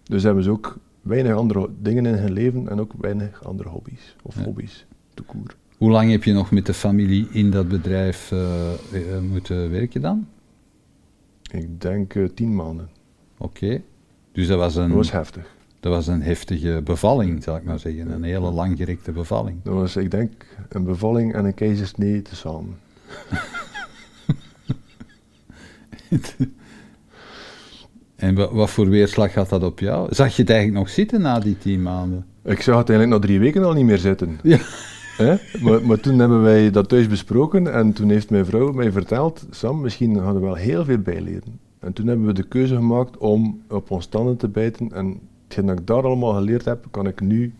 Dus 0.03 0.23
hebben 0.23 0.43
ze 0.43 0.49
ook 0.51 0.77
weinig 1.01 1.35
andere 1.35 1.69
dingen 1.81 2.05
in 2.05 2.13
hun 2.13 2.31
leven 2.31 2.69
en 2.69 2.79
ook 2.79 2.91
weinig 2.99 3.43
andere 3.45 3.69
hobby's. 3.69 4.15
Of 4.21 4.35
Ja. 4.35 4.43
hobby's, 4.43 4.85
te 5.13 5.21
koer. 5.23 5.55
Hoe 5.77 5.89
lang 5.91 6.11
heb 6.11 6.23
je 6.23 6.33
nog 6.33 6.51
met 6.51 6.65
de 6.65 6.73
familie 6.73 7.27
in 7.31 7.51
dat 7.51 7.67
bedrijf 7.67 8.31
eh, 8.31 8.71
eh, 8.71 9.21
moeten 9.31 9.71
werken 9.71 10.01
dan? 10.01 10.27
Ik 11.51 11.81
denk 11.81 12.15
eh, 12.15 12.23
tien 12.35 12.55
maanden. 12.55 12.89
Oké. 13.37 13.81
Dus 14.31 14.47
dat 14.47 14.57
was, 14.57 14.75
een, 14.75 14.87
Dat 14.87 14.97
was 14.97 15.11
heftig. 15.11 15.55
dat 15.79 15.91
was 15.93 16.07
een 16.07 16.21
heftige 16.21 16.81
bevalling, 16.83 17.43
zal 17.43 17.55
ik 17.55 17.63
maar 17.63 17.79
zeggen. 17.79 18.11
Een 18.11 18.23
hele 18.23 18.51
langgerekte 18.51 19.11
bevalling. 19.11 19.57
Dat 19.63 19.73
was, 19.73 19.95
ik 19.95 20.11
denk, 20.11 20.31
een 20.69 20.83
bevalling 20.83 21.33
en 21.33 21.45
een 21.45 21.53
keizersnee 21.53 22.21
tezamen. 22.21 22.77
En 28.15 28.35
wa- 28.35 28.53
wat 28.53 28.69
voor 28.69 28.89
weerslag 28.89 29.33
had 29.33 29.49
dat 29.49 29.63
op 29.63 29.79
jou? 29.79 30.13
Zag 30.15 30.35
je 30.35 30.41
het 30.41 30.51
eigenlijk 30.51 30.79
nog 30.79 30.89
zitten 30.89 31.21
na 31.21 31.39
die 31.39 31.57
tien 31.57 31.81
maanden? 31.81 32.25
Ik 32.43 32.61
zag 32.61 32.77
het 32.77 32.89
eigenlijk 32.89 33.21
na 33.21 33.27
drie 33.27 33.39
weken 33.39 33.63
al 33.63 33.73
niet 33.73 33.85
meer 33.85 33.97
zitten. 33.97 34.39
Ja. 34.43 34.59
Hè? 35.25 35.35
Maar, 35.61 35.85
maar 35.85 35.99
toen 35.99 36.19
hebben 36.19 36.41
wij 36.41 36.71
dat 36.71 36.89
thuis 36.89 37.07
besproken 37.07 37.73
en 37.73 37.93
toen 37.93 38.09
heeft 38.09 38.29
mijn 38.29 38.45
vrouw 38.45 38.71
mij 38.71 38.91
verteld, 38.91 39.45
Sam, 39.49 39.81
misschien 39.81 40.15
hadden 40.15 40.41
we 40.41 40.47
wel 40.47 40.55
heel 40.55 40.85
veel 40.85 40.97
bijleren. 40.97 41.59
En 41.79 41.93
toen 41.93 42.07
hebben 42.07 42.25
we 42.25 42.33
de 42.33 42.47
keuze 42.47 42.75
gemaakt 42.75 43.17
om 43.17 43.61
op 43.69 43.91
ons 43.91 44.05
tanden 44.05 44.37
te 44.37 44.47
bijten 44.47 44.91
en 44.91 45.19
hetgeen 45.43 45.65
dat 45.65 45.79
ik 45.79 45.87
daar 45.87 46.03
allemaal 46.03 46.33
geleerd 46.33 46.65
heb, 46.65 46.85
kan 46.91 47.07
ik 47.07 47.21
nu 47.21 47.53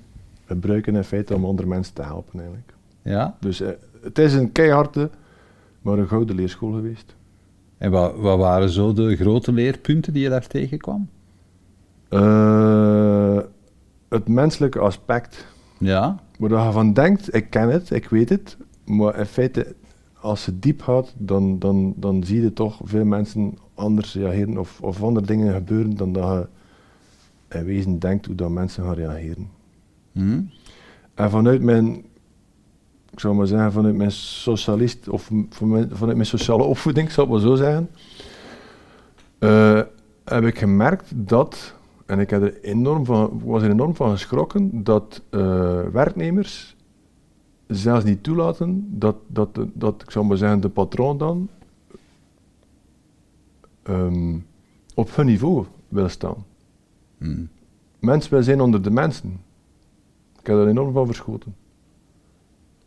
gebruiken 0.45 0.95
in 0.95 1.03
feite 1.03 1.35
om 1.35 1.45
andere 1.45 1.67
mensen 1.67 1.93
te 1.93 2.01
helpen 2.03 2.39
eigenlijk. 2.39 2.73
Ja? 3.01 3.37
Dus 3.39 3.61
eh, 3.61 3.69
het 4.01 4.17
is 4.17 4.33
een 4.33 4.51
keiharde, 4.51 5.09
maar 5.81 5.97
een 5.97 6.07
gouden 6.07 6.35
leerschool 6.35 6.71
geweest. 6.71 7.15
En 7.77 7.91
wat, 7.91 8.15
wat 8.15 8.37
waren 8.37 8.69
zo 8.69 8.93
de 8.93 9.15
grote 9.15 9.51
leerpunten 9.51 10.13
die 10.13 10.23
je 10.23 10.29
daar 10.29 10.47
tegenkwam? 10.47 11.09
Eh, 12.09 13.37
het 14.09 14.27
menselijke 14.27 14.79
aspect, 14.79 15.45
Ja? 15.81 16.19
waar 16.37 16.49
dat 16.49 16.65
je 16.65 16.71
van 16.71 16.93
denkt, 16.93 17.35
ik 17.35 17.49
ken 17.49 17.69
het, 17.69 17.89
ik 17.89 18.09
weet 18.09 18.29
het, 18.29 18.57
maar 18.85 19.19
in 19.19 19.25
feite, 19.25 19.75
als 20.19 20.45
het 20.45 20.61
diep 20.61 20.81
gaat, 20.81 21.13
dan, 21.17 21.59
dan, 21.59 21.93
dan 21.95 22.23
zie 22.23 22.41
je 22.41 22.53
toch 22.53 22.79
veel 22.83 23.05
mensen 23.05 23.57
anders 23.73 24.13
reageren 24.13 24.57
of, 24.57 24.81
of 24.81 25.03
andere 25.03 25.25
dingen 25.25 25.53
gebeuren 25.53 25.95
dan 25.95 26.13
dat 26.13 26.47
je 27.49 27.57
in 27.57 27.65
wezen 27.65 27.99
denkt 27.99 28.25
hoe 28.25 28.35
dat 28.35 28.49
mensen 28.49 28.83
gaan 28.83 28.93
reageren. 28.93 29.49
Hm? 30.11 30.41
En 31.13 31.29
vanuit 31.29 31.61
mijn, 31.61 31.95
ik 33.11 33.19
zou 33.19 33.35
maar 33.35 33.47
zeggen, 33.47 33.71
vanuit 33.71 33.95
mijn 33.95 34.11
socialist, 34.11 35.09
of 35.09 35.31
vanuit 35.89 36.15
mijn 36.15 36.25
sociale 36.25 36.63
opvoeding, 36.63 37.07
ik 37.07 37.13
zal 37.13 37.23
het 37.23 37.33
maar 37.33 37.41
zo 37.41 37.55
zeggen, 37.55 37.89
eh, 39.39 39.81
heb 40.23 40.43
ik 40.43 40.57
gemerkt 40.57 41.11
dat, 41.15 41.75
en 42.05 42.19
ik 42.19 42.29
heb 42.29 42.41
er 42.41 42.61
enorm 42.61 43.05
van, 43.05 43.41
was 43.43 43.63
er 43.63 43.69
enorm 43.69 43.95
van 43.95 44.11
geschrokken, 44.11 44.83
dat 44.83 45.21
eh, 45.29 45.81
werknemers 45.91 46.75
zelfs 47.67 48.05
niet 48.05 48.23
toelaten 48.23 48.87
dat, 48.89 49.15
dat, 49.27 49.59
dat, 49.73 50.01
ik 50.01 50.11
zou 50.11 50.25
maar 50.25 50.37
zeggen, 50.37 50.61
de 50.61 50.69
patroon 50.69 51.17
dan 51.17 51.49
ehm, 53.83 54.37
op 54.93 55.15
hun 55.15 55.25
niveau 55.25 55.65
wil 55.87 56.09
staan. 56.09 56.45
Hm. 57.17 57.43
Mens 57.99 58.29
wil 58.29 58.43
zijn 58.43 58.61
onder 58.61 58.81
de 58.81 58.91
mensen. 58.91 59.39
Ik 60.39 60.47
heb 60.47 60.55
er 60.57 60.67
enorm 60.67 60.93
van 60.93 61.05
verschoten. 61.05 61.55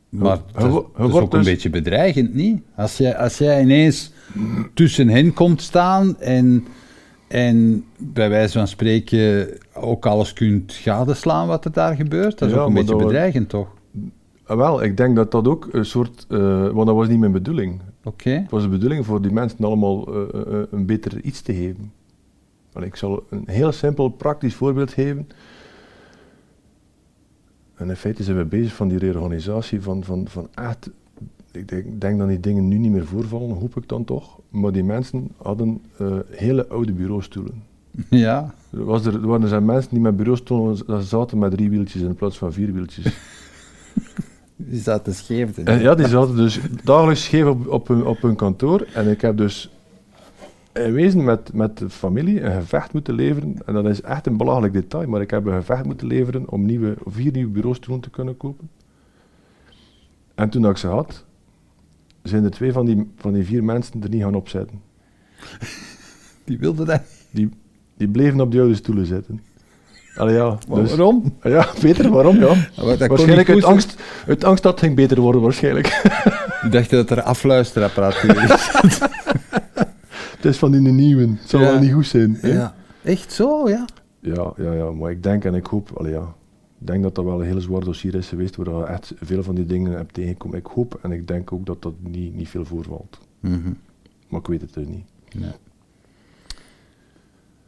Maar 0.08 0.38
dat, 0.52 0.64
is- 0.64 0.72
dat 0.96 1.08
is 1.08 1.14
ook 1.14 1.32
een 1.32 1.38
dus- 1.38 1.48
beetje 1.48 1.70
bedreigend, 1.70 2.34
niet? 2.34 2.62
Als 2.76 2.96
jij, 2.96 3.16
als 3.16 3.38
jij 3.38 3.62
ineens 3.62 4.12
tussen 4.74 5.08
hen 5.08 5.32
komt 5.32 5.62
staan 5.62 6.20
en, 6.20 6.66
en 7.26 7.84
bij 7.96 8.28
wijze 8.28 8.58
van 8.58 8.68
spreken 8.68 9.48
ook 9.74 10.06
alles 10.06 10.32
kunt 10.32 10.72
gadeslaan 10.72 11.46
wat 11.46 11.64
er 11.64 11.72
daar 11.72 11.94
gebeurt, 11.94 12.38
dat 12.38 12.48
is 12.48 12.54
Ja, 12.54 12.60
ook 12.60 12.68
een 12.68 12.74
beetje 12.74 12.96
bedreigend, 12.96 13.48
toch? 13.48 13.68
Ah, 14.46 14.56
wel, 14.56 14.82
ik 14.82 14.96
denk 14.96 15.16
dat 15.16 15.30
dat 15.30 15.48
ook 15.48 15.68
een 15.72 15.86
soort... 15.86 16.26
eh, 16.28 16.68
want 16.68 16.86
dat 16.86 16.96
was 16.96 17.08
niet 17.08 17.18
mijn 17.18 17.32
bedoeling. 17.32 17.80
Oké. 18.04 18.30
Het 18.30 18.50
was 18.50 18.62
de 18.62 18.68
bedoeling 18.68 19.06
voor 19.06 19.22
die 19.22 19.32
mensen 19.32 19.64
allemaal 19.64 20.06
eh, 20.06 20.40
eh, 20.40 20.62
een 20.70 20.86
beter 20.86 21.20
iets 21.20 21.40
te 21.40 21.54
geven. 21.54 21.92
Ik 22.80 22.96
zal 22.96 23.24
een 23.30 23.42
heel 23.46 23.72
simpel, 23.72 24.08
praktisch 24.08 24.54
voorbeeld 24.54 24.92
geven. 24.92 25.28
En 27.74 27.88
in 27.88 27.96
feite 27.96 28.22
zijn 28.22 28.36
we 28.36 28.44
bezig 28.44 28.74
van 28.74 28.88
die 28.88 28.98
reorganisatie 28.98 29.82
van, 29.82 30.04
van, 30.04 30.28
van 30.28 30.48
echt... 30.54 30.90
Ik 31.54 31.68
denk, 31.68 32.00
denk 32.00 32.18
dat 32.18 32.28
die 32.28 32.40
dingen 32.40 32.68
nu 32.68 32.78
niet 32.78 32.90
meer 32.90 33.06
voorvallen, 33.06 33.56
hoop 33.56 33.76
ik 33.76 33.88
dan 33.88 34.04
toch. 34.04 34.38
Maar 34.48 34.72
die 34.72 34.84
mensen 34.84 35.28
hadden 35.42 35.82
eh, 35.98 36.16
hele 36.30 36.68
oude 36.68 36.92
bureaustoelen. 36.92 37.62
Ja. 38.10 38.54
Er, 38.70 38.84
was 38.84 39.06
er, 39.06 39.14
er 39.14 39.26
waren 39.26 39.48
zijn 39.48 39.64
mensen 39.64 39.90
die 39.90 40.00
met 40.00 40.16
bureaustoelen 40.16 41.04
zaten 41.04 41.38
met 41.38 41.50
drie 41.50 41.70
wieltjes 41.70 42.02
in 42.02 42.14
plaats 42.14 42.38
van 42.38 42.52
vier 42.52 42.72
wieltjes. 42.72 43.06
Die 44.56 44.80
zaten 44.80 45.14
scheef. 45.14 45.58
En 45.58 45.80
ja, 45.80 45.94
die 45.94 46.08
zaten 46.08 46.36
dus 46.36 46.60
dagelijks 46.84 47.24
scheef 47.24 47.46
op, 47.46 47.68
op, 47.68 47.88
hun, 47.88 48.06
op 48.06 48.22
hun 48.22 48.36
kantoor. 48.36 48.86
En 48.94 49.10
ik 49.10 49.20
heb 49.20 49.36
dus 49.36 49.70
in 50.72 50.92
wezen 50.92 51.24
met, 51.24 51.52
met 51.52 51.78
de 51.78 51.90
familie 51.90 52.40
een 52.40 52.60
gevecht 52.60 52.92
moeten 52.92 53.14
leveren. 53.14 53.56
En 53.66 53.74
dat 53.74 53.84
is 53.84 54.00
echt 54.00 54.26
een 54.26 54.36
belachelijk 54.36 54.72
detail, 54.72 55.08
maar 55.08 55.20
ik 55.20 55.30
heb 55.30 55.46
een 55.46 55.52
gevecht 55.52 55.84
moeten 55.84 56.06
leveren 56.06 56.48
om 56.48 56.66
nieuwe, 56.66 56.94
vier 57.04 57.32
nieuwe 57.32 57.50
bureaustoelen 57.50 58.02
te 58.02 58.10
kunnen 58.10 58.36
kopen. 58.36 58.68
En 60.34 60.48
toen 60.48 60.62
dat 60.62 60.70
ik 60.70 60.76
ze 60.76 60.86
had, 60.86 61.24
zijn 62.28 62.44
er 62.44 62.50
twee 62.50 62.72
van 62.72 62.86
die, 62.86 63.10
van 63.16 63.32
die 63.32 63.44
vier 63.44 63.64
mensen 63.64 64.02
er 64.02 64.08
niet 64.08 64.22
gaan 64.22 64.34
opzetten. 64.34 64.80
Die 66.44 66.58
wilde 66.58 66.84
dat. 66.84 67.00
Die, 67.30 67.48
die 67.96 68.08
bleven 68.08 68.40
op 68.40 68.50
die 68.50 68.60
oude 68.60 68.74
stoelen 68.74 69.06
zitten. 69.06 69.40
Allee 70.16 70.34
ja, 70.34 70.58
dus, 70.74 70.88
waarom? 70.88 71.34
ja, 71.42 71.68
beter, 71.82 72.10
waarom 72.10 72.36
ja? 72.36 72.54
Waarschijnlijk 73.08 73.48
uit 73.50 73.64
angst, 73.64 74.02
uit 74.26 74.44
angst 74.44 74.62
dat 74.62 74.72
het 74.72 74.80
ging 74.82 74.96
beter 74.96 75.20
worden, 75.20 75.40
waarschijnlijk. 75.40 75.86
Ik 76.64 76.72
dacht 76.72 76.90
dat 76.90 77.10
er 77.10 77.22
afluisterapparatuur 77.22 78.42
is. 78.44 78.70
Het 80.36 80.44
is 80.44 80.56
van 80.58 80.70
die 80.70 80.80
nieuwe. 80.80 81.22
Het 81.22 81.50
zal 81.50 81.60
Ja. 81.60 81.66
wel 81.70 81.80
niet 81.80 81.92
goed 81.92 82.06
zijn. 82.06 82.38
hè? 82.40 82.52
ja. 82.52 82.74
Echt 83.02 83.32
zo, 83.32 83.68
ja? 83.68 83.84
Ja, 84.20 84.52
ja, 84.56 84.72
ja, 84.72 84.90
maar 84.90 85.10
ik 85.10 85.22
denk 85.22 85.44
en 85.44 85.54
ik 85.54 85.66
hoop, 85.66 85.90
allee, 85.96 86.12
ja, 86.12 86.34
ik 86.84 86.90
denk 86.90 87.02
dat 87.02 87.14
dat 87.14 87.24
wel 87.24 87.40
een 87.40 87.46
heel 87.46 87.60
zwaar 87.60 87.84
dossier 87.84 88.14
is 88.14 88.28
geweest 88.28 88.56
waar 88.56 88.66
je 88.78 88.84
echt 88.84 89.12
veel 89.20 89.42
van 89.42 89.54
die 89.54 89.66
dingen 89.66 89.92
hebt 89.92 90.14
tegengekomen. 90.14 90.58
Ik 90.58 90.66
hoop 90.66 90.98
en 91.02 91.12
ik 91.12 91.28
denk 91.28 91.52
ook 91.52 91.66
dat 91.66 91.82
dat 91.82 91.92
niet, 91.98 92.34
niet 92.34 92.48
veel 92.48 92.64
voorvalt. 92.64 93.18
Mhm. 93.40 93.72
Maar 94.28 94.40
ik 94.40 94.46
weet 94.46 94.60
het 94.60 94.74
dus 94.74 94.86
niet. 94.86 95.04
Ja. 95.28 95.54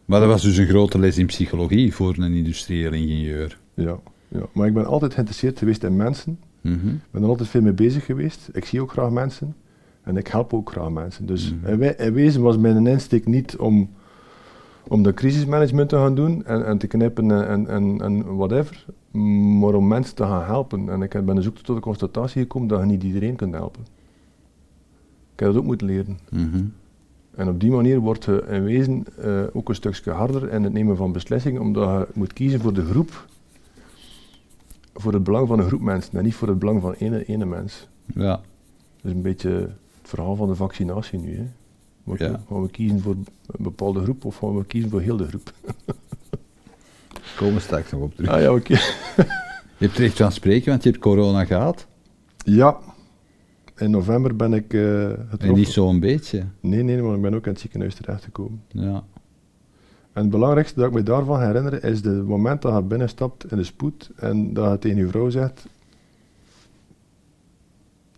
Maar 0.05 0.21
dat 0.21 0.29
was 0.29 0.43
dus 0.43 0.57
een 0.57 0.67
grote 0.67 0.99
les 0.99 1.19
in 1.19 1.27
psychologie 1.27 1.95
voor 1.95 2.15
een 2.19 2.35
industrieel 2.35 2.93
ingenieur. 2.93 3.59
Ja, 3.75 3.99
ja. 4.29 4.47
Maar 4.53 4.67
ik 4.67 4.75
ben 4.75 4.87
altijd 4.87 5.13
geïnteresseerd 5.13 5.59
geweest 5.59 5.83
in 5.85 5.97
mensen. 5.97 6.39
Mhm. 6.61 6.89
Ik 6.89 7.11
ben 7.11 7.23
er 7.23 7.29
altijd 7.29 7.49
veel 7.49 7.63
mee 7.63 7.73
bezig 7.73 8.05
geweest. 8.05 8.49
Ik 8.53 8.65
zie 8.65 8.81
ook 8.81 8.91
graag 8.91 9.11
mensen. 9.11 9.55
En 10.03 10.17
ik 10.17 10.27
help 10.27 10.55
ook 10.55 10.71
graag 10.71 10.91
mensen. 10.91 11.27
Dus 11.27 11.55
Mhm. 11.63 11.83
in, 11.83 12.13
wezen 12.13 12.43
was 12.43 12.57
mijn 12.57 12.87
insteek 12.87 13.27
niet 13.27 13.57
om, 13.57 13.91
om 14.89 15.03
dat 15.03 15.15
crisismanagement 15.15 15.89
te 15.89 15.97
gaan 15.97 16.15
doen 16.15 16.45
en, 16.45 16.67
en 16.67 16.79
te 16.79 16.87
knippen 16.87 17.31
en, 17.31 17.49
en, 17.49 17.69
en, 17.69 18.01
en 18.01 18.37
whatever. 18.37 18.85
Maar 19.59 19.75
om 19.75 19.87
mensen 19.87 20.15
te 20.15 20.23
gaan 20.23 20.45
helpen. 20.45 20.89
En 20.89 21.03
ik 21.03 21.25
ben 21.25 21.47
ook 21.47 21.59
tot 21.59 21.77
de 21.77 21.83
constatatie 21.83 22.43
gekomen 22.43 22.69
dat 22.69 22.81
je 22.81 22.87
niet 22.87 23.03
iedereen 23.03 23.37
kunt 23.37 23.55
helpen. 23.55 23.83
Ik 25.33 25.43
heb 25.43 25.49
dat 25.49 25.57
ook 25.57 25.65
moeten 25.65 25.87
leren. 25.87 26.19
Mhm. 26.31 26.65
En 27.37 27.49
op 27.49 27.61
die 27.61 27.71
manier 27.71 28.01
wordt 28.01 28.25
je 28.25 28.45
in 28.49 28.65
wezen 28.65 29.05
eh, 29.19 29.43
ook 29.53 29.69
een 29.69 29.75
stukje 29.75 30.11
harder 30.11 30.53
in 30.53 30.63
het 30.63 30.73
nemen 30.73 30.97
van 30.97 31.13
beslissingen, 31.13 31.61
omdat 31.61 32.07
je 32.07 32.19
moet 32.19 32.33
kiezen 32.33 32.61
voor 32.61 32.73
de 32.73 32.85
groep, 32.85 33.27
voor 34.95 35.13
het 35.13 35.25
belang 35.25 35.49
van 35.49 35.59
een 35.59 35.67
groep 35.67 35.81
mensen 35.81 36.19
en 36.19 36.25
niet 36.25 36.35
voor 36.35 36.49
het 36.49 36.59
belang 36.59 36.81
van 36.81 36.93
ene, 36.93 37.25
ene 37.25 37.45
mens. 37.45 37.89
Ja. 38.15 38.31
Dat 38.31 38.41
is 39.03 39.13
een 39.13 39.23
beetje 39.23 39.51
het 39.51 39.75
verhaal 40.03 40.37
van 40.37 40.49
de 40.49 40.55
vaccinatie 40.55 41.19
nu. 41.19 41.37
Hè. 41.37 41.45
Ja. 42.17 42.41
Gaan 42.49 42.63
we 42.63 42.71
kiezen 42.71 43.01
voor 43.01 43.15
een 43.47 43.65
bepaalde 43.65 44.03
groep 44.03 44.25
of 44.25 44.37
gaan 44.37 44.57
we 44.57 44.65
kiezen 44.65 44.91
voor 44.91 45.01
heel 45.01 45.17
de 45.17 45.27
groep? 45.27 45.53
Komen 47.37 47.55
we 47.55 47.61
straks 47.61 47.91
nog 47.91 48.01
op 48.01 48.15
terug. 48.15 48.31
Ah 48.31 48.41
ja, 48.41 48.53
oké. 48.55 48.73
Je 49.79 49.87
hebt 49.87 49.99
er 49.99 50.05
echt 50.05 50.17
van 50.17 50.33
spreken, 50.33 50.71
want 50.71 50.83
je 50.83 50.91
hebt 50.91 51.03
corona 51.03 51.45
gehad. 51.45 51.87
Ja, 52.45 52.79
in 53.77 53.91
november 53.91 54.37
ben 54.37 54.53
ik 54.53 54.75
eh 54.75 55.05
En 55.05 55.27
getroffen. 55.31 55.59
niet 55.59 55.69
zo'n 55.69 56.01
beetje. 56.01 56.45
Nee, 56.61 56.83
nee, 56.83 57.03
maar 57.03 57.15
ik 57.17 57.23
ben 57.23 57.35
ook 57.35 57.45
in 57.47 57.51
het 57.53 57.61
ziekenhuis 57.61 57.95
terechtgekomen. 57.95 58.63
Ja. 58.69 59.05
En 60.13 60.23
het 60.23 60.31
belangrijkste 60.31 60.79
dat 60.81 60.89
ik 60.89 60.95
me 60.95 61.03
daarvan 61.03 61.41
herinner 61.41 61.85
is 61.85 62.01
het 62.05 62.27
moment 62.27 62.63
dat 62.63 62.75
je 62.75 62.83
binnenstapt 62.83 63.51
in 63.51 63.57
de 63.57 63.65
spoed 63.65 64.11
en 64.17 64.53
dat 64.55 64.73
je 64.73 64.79
tegen 64.79 64.97
je 64.97 65.09
vrouw 65.09 65.31
zegt, 65.31 65.67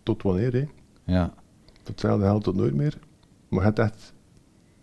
tot 0.03 0.23
wanneer 0.23 0.53
hè? 0.53 0.65
Ja. 1.13 1.33
Hetzelfde 1.83 2.25
geldt 2.25 2.43
tot 2.43 2.55
nooit 2.55 2.73
meer. 2.75 2.97
Maar 3.47 3.59
je 3.59 3.65
hebt 3.65 3.79
echt 3.79 4.13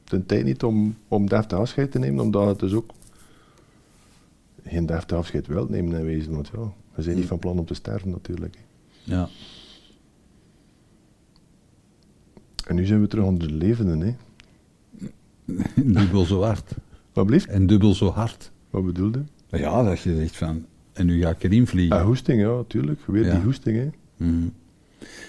de 0.05 0.27
tijd 0.27 0.45
niet 0.45 0.63
om, 0.63 0.97
om 1.09 1.29
deftig 1.29 1.59
afscheid 1.59 1.91
te 1.91 1.99
nemen, 1.99 2.25
omdat 2.25 2.47
het 2.47 2.59
dus 2.59 2.73
ook 2.73 2.91
geen 4.67 4.87
deftig 4.87 5.17
afscheid 5.17 5.47
wilt 5.47 5.69
nemen 5.71 5.99
in 5.99 6.05
wezen. 6.05 6.33
Want 6.33 6.51
ja, 6.55 6.73
we 6.95 7.03
zijn 7.03 7.17
niet 7.17 7.27
van 7.27 7.39
plan 7.39 7.59
om 7.59 7.65
te 7.65 7.75
sterven 7.75 8.11
natuurlijk. 8.11 8.59
Ja. 9.05 9.29
En 12.67 12.75
nu 12.75 12.87
zijn 12.87 13.01
we 13.01 13.07
terug 13.07 13.25
onder 13.25 13.49
de 13.49 13.55
levenden. 13.55 14.01
Hè. 14.01 14.15
dubbel 16.01 16.25
zo 16.25 16.43
hard. 16.43 16.73
Wat 17.13 17.27
blieft? 17.27 17.47
En 17.47 17.67
dubbel 17.67 17.95
zo 17.95 18.11
hard. 18.11 18.51
Wat 18.71 18.85
bedoelde? 18.85 19.25
Ja, 19.49 19.83
dat 19.83 20.01
je 20.01 20.17
zegt 20.17 20.37
van, 20.37 20.67
en 20.93 21.07
nu 21.07 21.21
ga 21.23 21.31
ik 21.31 21.43
erin 21.43 21.67
vliegen. 21.67 21.97
Ah, 21.99 22.05
hoesting, 22.05 22.41
ja, 22.41 22.49
natuurlijk. 22.55 23.01
Weer 23.07 23.25
Ja. 23.25 23.35
die 23.35 23.43
hoesting. 23.43 23.77
Hè. 23.77 23.89
Mhm. 24.27 24.49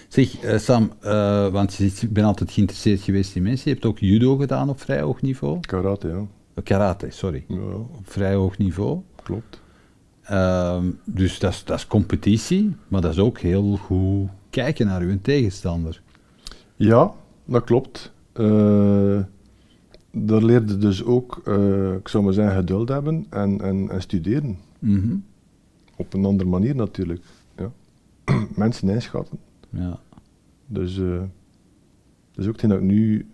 Zeg, 0.08 0.40
eh, 0.40 0.58
Sam, 0.58 0.92
eh, 1.00 1.48
want 1.48 1.74
je 1.74 1.88
zegt, 1.88 2.02
ik 2.02 2.12
ben 2.12 2.24
altijd 2.24 2.50
geïnteresseerd 2.50 3.00
geweest 3.00 3.36
in 3.36 3.42
mensen. 3.42 3.68
Je 3.68 3.74
hebt 3.74 3.86
ook 3.86 3.98
judo 3.98 4.36
gedaan 4.36 4.68
op 4.68 4.80
vrij 4.80 5.00
hoog 5.00 5.22
niveau. 5.22 5.60
Karate, 5.60 6.08
ja. 6.08 6.26
Eh, 6.54 6.64
Karate, 6.64 7.06
sorry. 7.10 7.44
ja. 7.48 7.56
Op 7.74 8.00
vrij 8.10 8.34
hoog 8.34 8.58
niveau. 8.58 9.00
Klopt. 9.28 9.60
Ehm, 10.22 10.90
dus 11.04 11.38
dat 11.38 11.52
is, 11.52 11.64
dat 11.64 11.78
is 11.78 11.86
competitie, 11.86 12.76
maar 12.88 13.00
dat 13.00 13.12
is 13.12 13.18
ook 13.18 13.38
heel 13.38 13.76
goed 13.76 14.28
kijken 14.50 14.86
naar 14.86 15.00
uw 15.00 15.18
tegenstander. 15.22 16.02
Ja, 16.76 17.12
dat 17.44 17.64
klopt. 17.64 18.12
Eh 18.32 19.20
daar 20.26 20.42
leerde 20.42 20.78
dus 20.78 21.04
ook, 21.04 21.40
eh, 21.44 21.92
ik 21.92 22.08
zou 22.08 22.24
maar 22.24 22.32
zeggen, 22.32 22.56
geduld 22.56 22.88
hebben 22.88 23.26
en, 23.30 23.60
en, 23.60 23.90
en 23.90 24.02
studeren. 24.02 24.58
Mhm. 24.78 25.16
Op 25.96 26.14
een 26.14 26.24
andere 26.24 26.48
manier 26.48 26.74
natuurlijk. 26.74 27.24
Ja. 27.56 27.70
Mensen 28.56 28.88
inschatten. 28.88 29.38
Ja. 29.70 30.00
Dus 30.66 30.98
eh, 30.98 31.18
dat 32.32 32.44
is 32.44 32.46
ook 32.46 32.52
hetgeen 32.52 32.70
dat 32.70 32.78
ik 32.78 32.84
nu... 32.84 33.26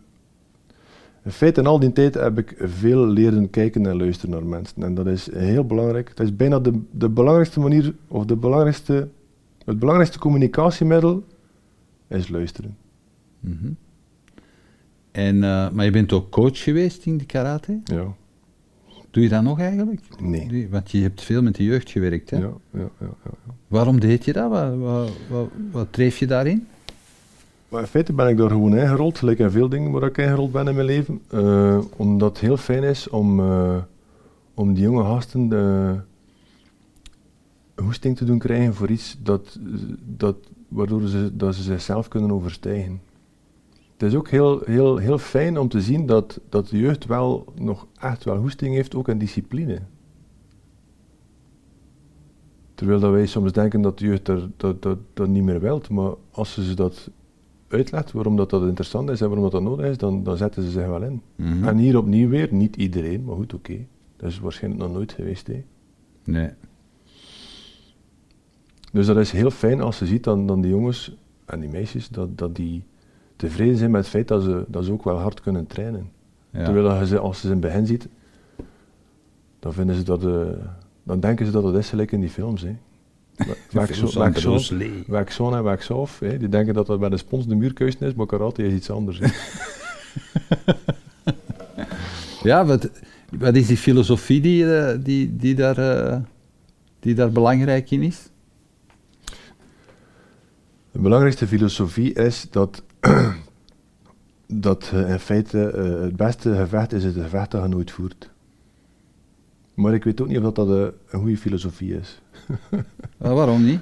In 1.25 1.31
feite, 1.31 1.61
in 1.61 1.67
al 1.67 1.79
die 1.79 1.93
tijd 1.93 2.15
heb 2.15 2.39
ik 2.39 2.55
veel 2.59 3.07
leren 3.07 3.51
kijken 3.51 3.87
en 3.87 3.97
luisteren 3.97 4.31
naar 4.31 4.47
mensen. 4.47 4.83
En 4.83 4.95
dat 4.95 5.07
is 5.07 5.35
heel 5.35 5.65
belangrijk. 5.65 6.17
Dat 6.17 6.27
is 6.27 6.37
bijna 6.37 6.59
de, 6.59 6.81
de 6.91 7.09
belangrijkste 7.09 7.61
manier, 7.61 7.95
of 8.09 8.25
de 8.25 8.37
belangrijkste, 8.37 9.09
het 9.65 9.79
belangrijkste 9.79 10.19
communicatiemiddel, 10.19 11.25
is 12.09 12.29
luisteren. 12.29 12.77
Mhm. 13.41 13.73
En, 15.11 15.45
eh, 15.45 15.71
maar 15.71 15.85
je 15.85 15.91
bent 15.91 16.13
ook 16.13 16.31
coach 16.31 16.63
geweest 16.63 17.07
in 17.07 17.19
de 17.19 17.25
karate. 17.25 17.81
Ja. 17.85 18.15
Doe 19.11 19.23
je 19.23 19.29
dat 19.29 19.43
nog 19.43 19.61
eigenlijk? 19.61 20.01
Nee. 20.21 20.69
Want 20.71 20.91
je 20.91 21.03
hebt 21.03 21.23
veel 21.23 21.43
met 21.43 21.55
de 21.55 21.65
jeugd 21.65 21.91
gewerkt. 21.91 22.31
Hè? 22.31 22.37
Ja, 22.37 22.53
ja, 22.71 22.79
ja, 22.81 22.89
ja, 23.01 23.31
ja. 23.47 23.55
Waarom 23.69 24.01
deed 24.01 24.25
je 24.25 24.33
dat? 24.33 24.51
Wat, 24.51 24.77
wat, 24.77 25.11
wat, 25.29 25.49
wat 25.71 25.93
dreef 25.93 26.19
je 26.19 26.27
daarin? 26.27 26.67
In 27.81 27.87
feite 27.87 28.13
ben 28.13 28.29
ik 28.29 28.37
daar 28.37 28.51
gewoon 28.51 28.77
ingerold, 28.77 29.19
gelijk 29.19 29.39
in 29.39 29.51
veel 29.51 29.69
dingen 29.69 29.91
waar 29.91 30.03
ik 30.03 30.19
ingerold 30.19 30.53
ben 30.53 30.69
in 30.69 30.75
mijn 30.75 30.87
leven. 30.87 31.21
Eh, 31.31 31.79
omdat 31.97 32.31
het 32.31 32.39
heel 32.39 32.57
fijn 32.57 32.83
is 32.83 33.09
om, 33.09 33.41
eh, 33.41 33.77
om 34.55 34.75
die 34.75 34.83
jonge 34.83 35.05
gasten 35.05 35.49
de 35.49 35.97
hoesting 37.75 38.17
te 38.17 38.25
doen 38.25 38.39
krijgen 38.39 38.75
voor 38.75 38.91
iets 38.91 39.17
dat, 39.23 39.59
dat, 40.17 40.37
waardoor 40.69 41.07
ze, 41.07 41.37
dat 41.37 41.55
ze 41.55 41.63
zichzelf 41.63 42.09
kunnen 42.09 42.33
overstijgen. 42.33 43.01
Het 43.93 44.03
is 44.03 44.15
ook 44.15 44.29
heel, 44.29 44.61
heel, 44.65 44.97
heel 44.97 45.19
fijn 45.19 45.59
om 45.59 45.69
te 45.69 45.81
zien 45.81 46.07
dat, 46.07 46.41
dat 46.49 46.69
de 46.69 46.79
jeugd 46.79 47.07
wel 47.07 47.45
nog 47.55 47.87
echt 48.01 48.25
wel 48.25 48.37
hoesting 48.37 48.75
heeft, 48.75 48.95
ook 48.95 49.09
in 49.09 49.19
discipline. 49.19 49.81
Terwijl 52.75 53.01
dat 53.01 53.13
wij 53.13 53.27
soms 53.27 53.53
denken 53.53 53.81
dat 53.81 53.99
de 53.99 54.05
jeugd 54.05 54.25
dat, 54.27 54.49
dat, 54.57 54.83
dat, 54.83 54.99
dat 55.15 55.29
niet 55.29 55.43
meer 55.43 55.61
wilt, 55.61 55.89
maar 55.89 56.13
als 56.31 56.55
ze 56.55 56.75
dat 56.75 57.11
uitlegt 57.75 58.13
waarom 58.13 58.37
dat, 58.37 58.51
dat 58.51 58.63
interessant 58.63 59.11
is 59.11 59.21
en 59.21 59.27
waarom 59.27 59.45
dat, 59.45 59.53
dat 59.53 59.63
nodig 59.63 59.87
is, 59.87 59.99
dan, 59.99 60.23
dan 60.23 60.37
zetten 60.37 60.63
ze 60.63 60.71
zich 60.71 60.87
wel 60.87 61.03
in. 61.03 61.23
Mhm. 61.37 61.65
En 61.65 61.77
hier 61.77 61.99
opnieuw 61.99 62.29
weer, 62.29 62.49
niet 62.51 62.77
iedereen, 62.77 63.25
maar 63.25 63.37
goed, 63.37 63.55
oké. 63.55 63.87
Dat 64.17 64.31
is 64.31 64.39
waarschijnlijk 64.39 64.83
nog 64.83 64.93
nooit 64.93 65.13
geweest. 65.13 65.47
Hè. 65.47 65.65
Nee. 66.25 66.51
Dus 68.93 69.07
dat 69.07 69.17
is 69.17 69.31
heel 69.31 69.51
fijn 69.51 69.81
als 69.81 69.99
je 69.99 70.07
ziet 70.07 70.25
dan, 70.25 70.47
dan 70.47 70.61
die 70.61 70.71
jongens 70.71 71.17
en 71.45 71.61
die 71.61 71.69
meisjes, 71.69 72.09
dat, 72.09 72.39
dat 72.39 72.57
die 72.57 72.83
tevreden 73.37 73.77
zijn 73.77 73.91
met 73.91 74.01
het 74.01 74.11
feit 74.11 74.29
dat 74.29 74.43
ze, 74.43 74.65
dat 74.69 74.85
ze 74.85 74.93
ook 74.93 75.05
wel 75.05 75.19
hard 75.19 75.41
kunnen 75.41 75.67
trainen. 75.67 76.11
Ja. 76.51 76.65
Terwijl 76.65 76.99
je 76.99 77.07
ze, 77.07 77.19
als 77.19 77.41
je 77.41 77.47
ze 77.47 77.55
in 77.55 77.61
het 77.61 77.71
begin 77.71 77.87
ziet, 77.87 78.09
dan 79.59 79.73
vinden 79.73 79.97
ze 79.97 80.03
dat, 80.03 80.25
eh, 80.25 80.47
dan 81.03 81.21
denken 81.21 81.47
ze 81.47 81.53
dat 81.53 81.65
het 81.65 81.75
is 81.75 81.89
gelijk 81.89 82.13
in 82.13 82.21
die 82.21 82.29
films. 82.29 82.63
Hè. 82.63 82.77
Waxon 85.07 85.55
en 85.55 85.63
Waxoff, 85.63 86.19
hè. 86.19 86.39
die 86.39 86.49
denken 86.49 86.75
dat 86.75 86.87
dat 86.87 87.01
bij 87.01 87.09
de 87.09 87.17
spons 87.17 87.47
de 87.47 87.55
muurkuisen 87.55 88.07
is, 88.07 88.15
maar 88.15 88.27
karate 88.27 88.67
is 88.67 88.73
iets 88.73 88.91
anders. 88.91 89.21
Ja, 92.45 92.65
wat, 92.65 92.91
wat 93.39 93.55
is 93.55 93.67
die 93.67 93.77
filosofie 93.77 94.41
die, 94.41 94.77
eh, 94.77 94.99
die, 95.01 95.37
die, 95.37 95.55
daar, 95.55 95.79
eh, 95.79 96.21
die 97.01 97.15
daar 97.15 97.31
belangrijk 97.31 97.91
in 97.91 98.03
is? 98.03 98.29
De 100.91 100.99
belangrijkste 100.99 101.47
filosofie 101.47 102.13
is 102.13 102.47
dat, 102.51 102.83
dat 104.47 104.91
eh, 104.93 105.11
in 105.11 105.19
feite 105.19 105.71
eh, 105.71 106.01
het 106.01 106.17
beste 106.17 106.55
gevecht 106.55 106.93
is 106.93 107.05
het 107.05 107.15
gevecht 107.15 107.51
dat 107.51 107.63
je 107.63 107.69
nooit 107.69 107.91
voert. 107.91 108.31
Maar 109.75 109.95
ik 109.95 110.05
weet 110.05 110.21
ook 110.21 110.29
niet 110.29 110.37
of 110.39 110.43
dat, 110.43 110.55
dat 110.55 110.95
een 111.09 111.21
goede 111.21 111.37
filosofie 111.37 111.95
is. 111.95 112.21
Waarom 113.17 113.65
niet? 113.65 113.81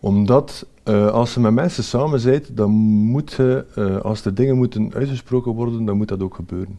Omdat 0.00 0.66
eh, 0.82 1.08
als 1.08 1.34
je 1.34 1.40
met 1.40 1.52
mensen 1.52 1.84
samen 1.84 2.22
bent, 2.22 2.56
dan 2.56 2.70
moet 2.70 3.32
je, 3.32 3.64
eh, 3.74 4.00
als 4.00 4.24
er 4.24 4.34
dingen 4.34 4.56
moeten 4.56 4.94
uitgesproken 4.94 5.52
worden, 5.52 5.84
dan 5.84 5.96
moet 5.96 6.08
dat 6.08 6.22
ook 6.22 6.34
gebeuren. 6.34 6.78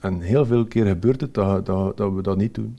En 0.00 0.20
heel 0.20 0.46
veel 0.46 0.64
keer 0.64 0.86
gebeurt 0.86 1.20
het 1.20 1.34
dat, 1.34 1.66
dat, 1.66 1.96
dat 1.96 2.12
we 2.12 2.22
dat 2.22 2.36
niet 2.36 2.54
doen. 2.54 2.78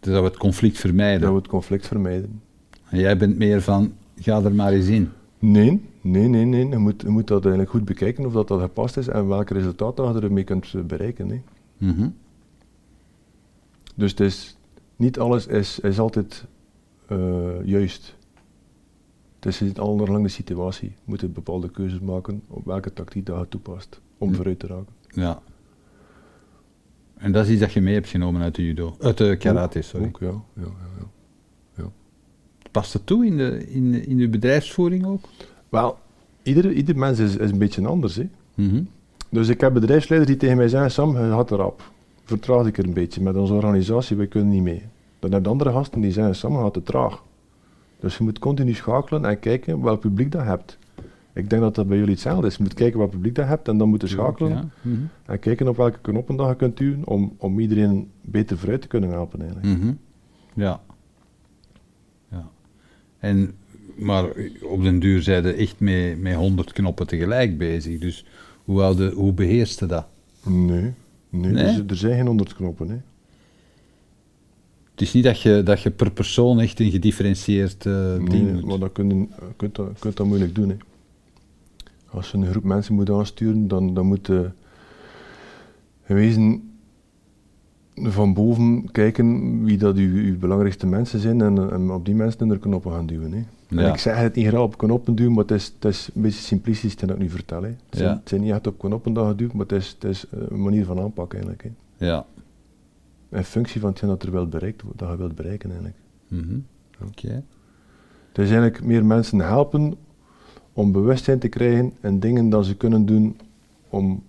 Dus 0.00 0.12
dat 0.12 0.22
we 0.22 0.28
het 0.28 0.38
conflict 0.38 0.78
vermijden. 0.78 1.20
Dat 1.20 1.30
we 1.30 1.36
het 1.36 1.48
conflict 1.48 1.86
vermijden. 1.86 2.42
En 2.88 2.98
jij 2.98 3.16
bent 3.16 3.38
meer 3.38 3.62
van, 3.62 3.92
ga 4.16 4.42
er 4.42 4.54
maar 4.54 4.72
eens 4.72 4.86
in. 4.86 5.08
Nee, 5.38 5.80
nee, 6.00 6.28
nee, 6.28 6.44
nee. 6.44 6.68
Je 6.68 6.78
moet, 6.78 7.02
je 7.02 7.08
moet 7.08 7.26
dat 7.26 7.40
eigenlijk 7.40 7.70
goed 7.70 7.84
bekijken 7.84 8.26
of 8.26 8.32
dat, 8.32 8.48
dat 8.48 8.60
gepast 8.60 8.96
is 8.96 9.08
en 9.08 9.28
welk 9.28 9.50
resultaat 9.50 9.96
dat 9.96 10.14
je 10.14 10.20
ermee 10.20 10.44
kunt 10.44 10.86
bereiken. 10.86 11.28
Hè. 11.28 11.42
Mhm. 11.78 12.08
Dus 13.94 14.10
het 14.10 14.20
is, 14.20 14.55
niet 14.96 15.18
alles 15.18 15.46
is, 15.46 15.78
is 15.80 15.98
altijd 15.98 16.44
eh, 17.06 17.64
juist. 17.64 18.16
Het 19.36 19.46
is 19.54 19.60
niet 19.60 19.78
al 19.78 19.96
naar 19.96 20.08
lang 20.08 20.22
de 20.22 20.28
situatie. 20.28 20.88
Je 20.88 20.94
moet 21.04 21.32
bepaalde 21.32 21.70
keuzes 21.70 22.00
maken 22.00 22.42
op 22.48 22.64
welke 22.64 22.92
tactiek 22.92 23.26
dat 23.26 23.38
je 23.38 23.48
toepast 23.48 24.00
om 24.18 24.34
vooruit 24.34 24.58
te 24.58 24.66
raken. 24.66 24.92
Ja. 25.08 25.42
En 27.16 27.32
dat 27.32 27.44
is 27.44 27.50
iets 27.50 27.60
dat 27.60 27.72
je 27.72 27.80
mee 27.80 27.94
hebt 27.94 28.08
genomen 28.08 28.42
uit 28.42 28.54
de 28.54 28.64
judo. 28.64 28.96
Uit 29.00 29.18
de 29.18 29.36
karate, 29.36 29.78
Ook- 29.78 29.84
sorry. 29.84 30.06
Ook, 30.06 30.18
ja, 30.20 30.42
ja, 30.54 30.62
ja, 30.98 31.06
ja. 31.74 31.90
Past 32.70 32.92
het 32.92 33.06
toe 33.06 33.26
in, 33.26 33.36
de, 33.36 33.66
in, 33.66 34.06
in 34.06 34.18
uw 34.18 34.30
bedrijfsvoering 34.30 35.06
ook? 35.06 35.24
Wel, 35.68 35.98
ieder, 36.42 36.72
ieder 36.72 36.98
mens 36.98 37.18
is, 37.18 37.36
is 37.36 37.50
een 37.50 37.58
beetje 37.58 37.86
anders. 37.86 38.16
Hè. 38.16 38.28
Mhm. 38.54 38.82
Dus 39.30 39.48
ik 39.48 39.60
heb 39.60 39.72
bedrijfsleiders 39.72 40.30
die 40.30 40.40
tegen 40.40 40.56
mij 40.56 40.68
zeggen, 40.68 40.90
Sam, 40.90 41.10
je 41.16 41.30
gaat 41.30 41.50
erop. 41.50 41.92
Vertraag 42.26 42.66
ik 42.66 42.78
er 42.78 42.84
een 42.84 42.92
beetje 42.92 43.22
met 43.22 43.36
onze 43.36 43.52
organisatie, 43.54 44.16
wij 44.16 44.26
kunnen 44.26 44.48
niet 44.48 44.62
mee. 44.62 44.82
Dan 45.18 45.32
heb 45.32 45.44
je 45.44 45.48
andere 45.50 45.72
gasten 45.72 46.00
die 46.00 46.12
zeggen, 46.12 46.36
Sam, 46.36 46.52
je 46.52 46.58
gaat 46.58 46.72
te 46.74 46.82
traag. 46.82 47.22
Dus 48.00 48.16
je 48.16 48.24
moet 48.24 48.38
continu 48.38 48.74
schakelen 48.74 49.24
en 49.24 49.38
kijken 49.38 49.82
welk 49.82 50.00
publiek 50.00 50.32
dat 50.32 50.42
hebt. 50.42 50.78
Ik 51.32 51.50
denk 51.50 51.62
dat 51.62 51.74
dat 51.74 51.86
bij 51.88 51.96
jullie 51.96 52.12
hetzelfde 52.12 52.46
is. 52.46 52.56
Je 52.56 52.62
moet 52.62 52.74
kijken 52.74 52.98
welk 52.98 53.10
publiek 53.10 53.34
dat 53.34 53.46
hebt 53.46 53.68
en 53.68 53.78
dan 53.78 53.88
moet 53.88 54.00
je 54.00 54.06
schakelen 54.06 54.50
Ja. 54.50 54.68
Mhm. 54.82 54.96
en 55.24 55.38
kijken 55.38 55.68
op 55.68 55.76
welke 55.76 55.98
knoppen 56.00 56.36
dat 56.36 56.48
je 56.48 56.56
kunt 56.56 56.76
duwen 56.76 57.06
om, 57.06 57.34
om 57.38 57.60
iedereen 57.60 58.10
beter 58.20 58.58
vooruit 58.58 58.80
te 58.80 58.88
kunnen 58.88 59.10
helpen 59.10 59.40
eigenlijk. 59.40 59.78
Mhm. 59.78 59.92
Ja. 60.54 60.80
ja. 62.30 62.48
En, 63.18 63.54
maar 63.96 64.24
op 64.62 64.82
den 64.82 64.98
duur 64.98 65.22
zijn 65.22 65.42
ze 65.42 65.52
echt 65.52 65.80
met, 65.80 66.20
met 66.20 66.34
100 66.34 66.72
knoppen 66.72 67.06
tegelijk 67.06 67.58
bezig. 67.58 67.98
Dus 67.98 68.26
hoe, 68.64 68.80
houde, 68.80 69.10
hoe 69.10 69.32
beheerste 69.32 69.86
dat? 69.86 70.06
Nee, 70.44 70.92
nee, 71.40 71.52
Nee? 71.52 71.64
Er, 71.64 71.84
er 71.86 71.96
zijn 71.96 72.16
geen 72.16 72.26
honderd 72.26 72.54
knoppen. 72.54 72.88
Hè. 72.88 72.96
Het 74.90 75.00
is 75.00 75.12
niet 75.12 75.24
dat 75.24 75.40
je, 75.40 75.62
dat 75.62 75.80
je 75.80 75.90
per 75.90 76.10
persoon 76.10 76.60
echt 76.60 76.80
een 76.80 76.90
gedifferentieerd 76.90 77.86
eh 77.86 78.14
ding 78.14 78.28
Nee, 78.28 78.52
moet. 78.52 78.64
maar 78.64 78.78
dat 78.78 78.92
kun 78.92 79.08
je, 79.08 79.26
kunt 79.56 79.74
dat, 79.74 79.98
kunt 79.98 80.16
dat 80.16 80.26
moeilijk 80.26 80.54
doen. 80.54 80.68
Hè. 80.68 80.76
Als 82.10 82.30
je 82.30 82.38
een 82.38 82.46
groep 82.46 82.64
mensen 82.64 82.94
moet 82.94 83.10
aansturen, 83.10 83.68
dan, 83.68 83.94
dan 83.94 84.06
moet 84.06 84.26
je 84.26 84.50
in 86.06 86.14
wezen 86.14 86.70
van 87.94 88.34
boven 88.34 88.90
kijken 88.92 89.64
wie 89.64 89.78
dat 89.78 89.96
uw, 89.96 90.14
uw 90.14 90.38
belangrijkste 90.38 90.86
mensen 90.86 91.20
zijn 91.20 91.40
en, 91.40 91.72
en 91.72 91.90
op 91.90 92.04
die 92.04 92.14
mensen 92.14 92.40
in 92.40 92.48
de 92.48 92.58
knoppen 92.58 92.92
gaan 92.92 93.06
duwen. 93.06 93.32
Hè. 93.32 93.44
En 93.68 93.76
Ja. 93.78 93.92
ik 93.92 93.98
zeg 93.98 94.16
het 94.16 94.34
niet 94.34 94.46
graag 94.46 94.60
op 94.60 94.78
knoppen 94.78 95.14
duwen, 95.14 95.32
maar 95.32 95.42
het 95.42 95.50
is, 95.52 95.72
het 95.74 95.84
is 95.84 96.10
een 96.14 96.22
beetje 96.22 96.40
simplistisch 96.42 96.96
dat 96.96 97.10
ik 97.10 97.18
nu 97.18 97.30
vertel. 97.30 97.62
Het, 97.62 97.74
zijn, 97.90 98.08
Ja. 98.08 98.14
het 98.16 98.28
zijn 98.28 98.40
niet 98.40 98.50
echt 98.52 98.66
op 98.66 98.78
knoppen 98.78 99.12
dat 99.12 99.28
je 99.28 99.34
duwt, 99.34 99.52
maar 99.52 99.66
het 99.66 99.72
is, 99.76 99.88
het 99.88 100.04
is 100.04 100.24
een 100.30 100.62
manier 100.62 100.84
van 100.84 101.00
aanpak 101.00 101.32
eigenlijk. 101.32 101.70
Ja. 101.96 102.26
In 103.30 103.44
functie 103.44 103.80
van 103.80 103.90
hetgeen 103.90 104.08
dat 104.08 104.22
er 104.22 104.32
wel 104.32 104.46
bereikt 104.48 104.82
wordt, 104.82 104.98
dat 104.98 105.10
je 105.10 105.16
wilt 105.16 105.34
bereiken 105.34 105.68
eigenlijk. 105.70 105.98
Mhm. 106.28 106.58
Oké. 107.08 107.28
Het 108.28 108.38
is 108.44 108.50
eigenlijk 108.50 108.84
meer 108.84 109.04
mensen 109.04 109.38
helpen 109.38 109.94
om 110.72 110.92
bewustzijn 110.92 111.38
te 111.38 111.48
krijgen 111.48 111.92
en 112.00 112.20
dingen 112.20 112.48
dat 112.48 112.66
ze 112.66 112.76
kunnen 112.76 113.06
doen 113.06 113.36
om 113.88 114.22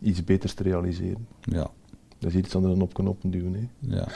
iets 0.00 0.24
beters 0.24 0.54
te 0.54 0.62
realiseren. 0.62 1.26
Ja. 1.40 1.70
Dat 2.18 2.30
is 2.30 2.34
iets 2.36 2.54
anders 2.54 2.72
dan 2.74 2.82
op 2.82 2.94
knoppen 2.94 3.30
duwen. 3.30 3.54
Hè. 3.54 3.68
Ja. 3.96 4.06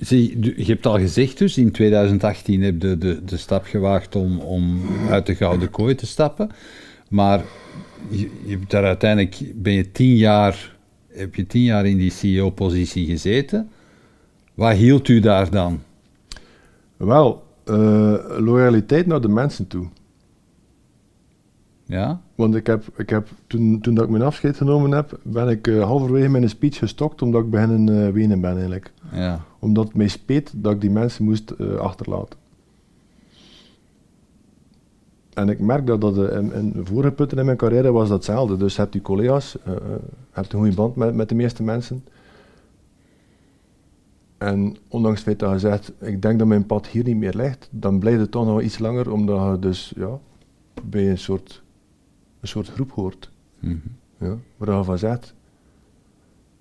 Zie, 0.00 0.38
je 0.56 0.72
hebt 0.72 0.86
al 0.86 0.98
gezegd 0.98 1.38
dus, 1.38 1.58
in 1.58 1.70
2018 1.70 2.62
heb 2.62 2.82
je 2.82 2.98
de, 2.98 3.24
de 3.24 3.36
stap 3.36 3.64
gewaagd 3.64 4.16
om, 4.16 4.38
om 4.38 4.80
uit 5.10 5.26
de 5.26 5.34
gouden 5.34 5.70
kooi 5.70 5.94
te 5.94 6.06
stappen. 6.06 6.50
Maar 7.08 7.44
je, 8.08 8.58
daar 8.68 8.84
uiteindelijk, 8.84 9.52
ben 9.54 9.72
je 9.72 9.90
tien 9.90 10.16
jaar, 10.16 10.76
heb 11.08 11.34
je 11.34 11.46
tien 11.46 11.62
jaar 11.62 11.86
in 11.86 11.96
die 11.96 12.10
CEO-positie 12.10 13.06
gezeten. 13.06 13.70
Wat 14.54 14.76
hield 14.76 15.08
u 15.08 15.20
daar 15.20 15.50
dan? 15.50 15.82
Wel, 16.96 17.44
eh, 17.64 18.14
loyaliteit 18.38 19.06
naar 19.06 19.20
de 19.20 19.28
mensen 19.28 19.66
toe. 19.66 19.86
Ja? 21.86 22.20
Want 22.34 22.54
ik 22.54 22.66
heb, 22.66 22.84
ik 22.96 23.10
heb 23.10 23.28
toen, 23.46 23.80
toen 23.80 23.94
dat 23.94 24.04
ik 24.04 24.10
mijn 24.10 24.22
afscheid 24.22 24.56
genomen 24.56 24.90
heb, 24.90 25.18
ben 25.22 25.48
ik 25.48 25.66
eh, 25.66 25.82
halverwege 25.82 26.28
mijn 26.28 26.48
speech 26.48 26.78
gestokt 26.78 27.22
omdat 27.22 27.44
ik 27.44 27.50
beginnen 27.50 28.06
eh 28.06 28.12
wenen 28.12 28.40
ben 28.40 28.50
eigenlijk. 28.50 28.92
Ja. 29.12 29.40
Omdat 29.58 29.84
het 29.84 29.96
mij 29.96 30.08
speet 30.08 30.52
dat 30.54 30.72
ik 30.72 30.80
die 30.80 30.90
mensen 30.90 31.24
moest 31.24 31.50
eh, 31.50 31.74
achterlaten. 31.74 32.38
En 35.34 35.48
ik 35.48 35.60
merk 35.60 35.86
dat 35.86 36.00
dat 36.00 36.30
in, 36.30 36.52
in 36.52 36.80
vorige 36.84 37.12
punten 37.12 37.38
in 37.38 37.44
mijn 37.44 37.56
carrière 37.56 37.92
was 37.92 38.08
dat 38.08 38.16
hetzelfde. 38.16 38.56
Dus 38.56 38.74
je 38.74 38.80
hebt 38.80 38.94
je 38.94 39.02
collega's, 39.02 39.56
je 39.64 39.98
hebt 40.30 40.52
een 40.52 40.58
goede 40.58 40.74
band 40.74 40.96
met, 40.96 41.14
met 41.14 41.28
de 41.28 41.34
meeste 41.34 41.62
mensen. 41.62 42.04
En 44.38 44.76
ondanks 44.88 45.18
het 45.18 45.26
feit 45.26 45.38
dat 45.38 45.52
je 45.52 45.58
zegt, 45.58 45.92
ik 46.00 46.22
denk 46.22 46.38
dat 46.38 46.48
mijn 46.48 46.66
pad 46.66 46.86
hier 46.86 47.04
niet 47.04 47.16
meer 47.16 47.34
ligt, 47.34 47.68
dan 47.70 47.98
blijft 47.98 48.20
het 48.20 48.30
toch 48.30 48.46
nog 48.46 48.60
iets 48.60 48.78
langer, 48.78 49.12
omdat 49.12 49.52
je 49.52 49.58
dus 49.58 49.92
ja, 49.96 50.18
bij 50.82 51.10
een 51.10 51.18
soort, 51.18 51.62
een 52.46 52.52
soort 52.64 52.68
groep 52.74 52.90
hoort. 52.90 53.30
Mhm. 53.58 53.76
Ja, 54.18 54.36
waar 54.56 54.76
je 54.76 54.84
van 54.84 54.98
zegt, 54.98 55.34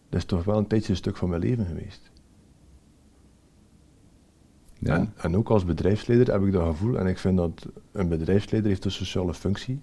dat 0.09 0.19
is 0.19 0.25
toch 0.25 0.43
wel 0.43 0.57
een 0.57 0.67
tijdje 0.67 0.89
een 0.89 0.95
stuk 0.97 1.17
van 1.17 1.29
mijn 1.29 1.41
leven 1.41 1.65
geweest. 1.65 2.11
Ja. 4.79 4.95
En, 4.97 5.13
en 5.17 5.35
ook 5.35 5.49
als 5.49 5.65
bedrijfsleider 5.65 6.33
heb 6.33 6.43
ik 6.43 6.51
dat 6.51 6.67
gevoel, 6.67 6.97
en 6.99 7.07
ik 7.07 7.17
vind 7.17 7.37
dat 7.37 7.67
een 7.91 8.07
bedrijfsleider 8.09 8.69
heeft 8.71 8.85
een 8.85 8.91
sociale 8.91 9.33
functie. 9.33 9.79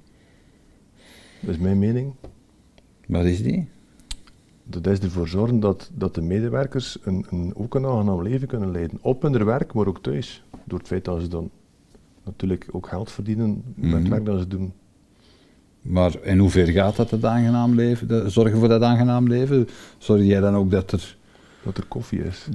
Dat 1.41 1.51
is 1.51 1.59
mijn 1.61 1.79
mening. 1.79 2.15
Wat 3.07 3.25
is 3.25 3.43
die? 3.43 3.69
Dat 4.65 4.87
is 4.87 4.99
ervoor 4.99 5.29
zorgen 5.29 5.61
dat, 5.61 5.91
dat 5.95 6.15
de 6.15 6.23
medewerkers 6.23 6.99
een, 7.03 7.27
een, 7.31 7.55
ook 7.57 7.75
een 7.75 7.87
aangenaam 7.87 8.23
leven 8.23 8.49
kunnen 8.49 8.71
leiden. 8.71 8.99
Op 9.03 9.23
hun 9.23 9.45
werk, 9.45 9.73
maar 9.73 9.87
ook 9.87 10.03
thuis. 10.03 10.45
Door 10.65 10.79
het 10.79 10.87
feit 10.89 11.05
dat 11.05 11.21
ze 11.21 11.29
dan 11.29 11.51
natuurlijk 12.25 12.69
ook 12.71 12.87
geld 12.89 13.11
verdienen 13.11 13.63
met 13.75 13.91
Mhm. 13.91 13.95
het 13.95 14.09
werk 14.09 14.25
dat 14.25 14.39
ze 14.41 14.47
doen. 14.47 14.73
Maar 15.83 16.13
in 16.23 16.39
hoeverre 16.39 16.73
gaat 16.73 16.97
dat, 16.97 17.11
het 17.11 17.25
aangenaam 17.25 17.75
leven? 17.75 18.09
De, 18.09 18.29
zorgen 18.31 18.59
voor 18.59 18.69
dat 18.69 18.83
aangenaam 18.83 19.29
leven? 19.29 19.69
Zorg 19.99 20.23
jij 20.23 20.41
dan 20.41 20.55
ook 20.55 20.71
dat 20.71 20.93
er... 20.93 21.17
Dat 21.65 21.77
er 21.77 21.87
koffie 21.87 22.25
is. 22.25 22.47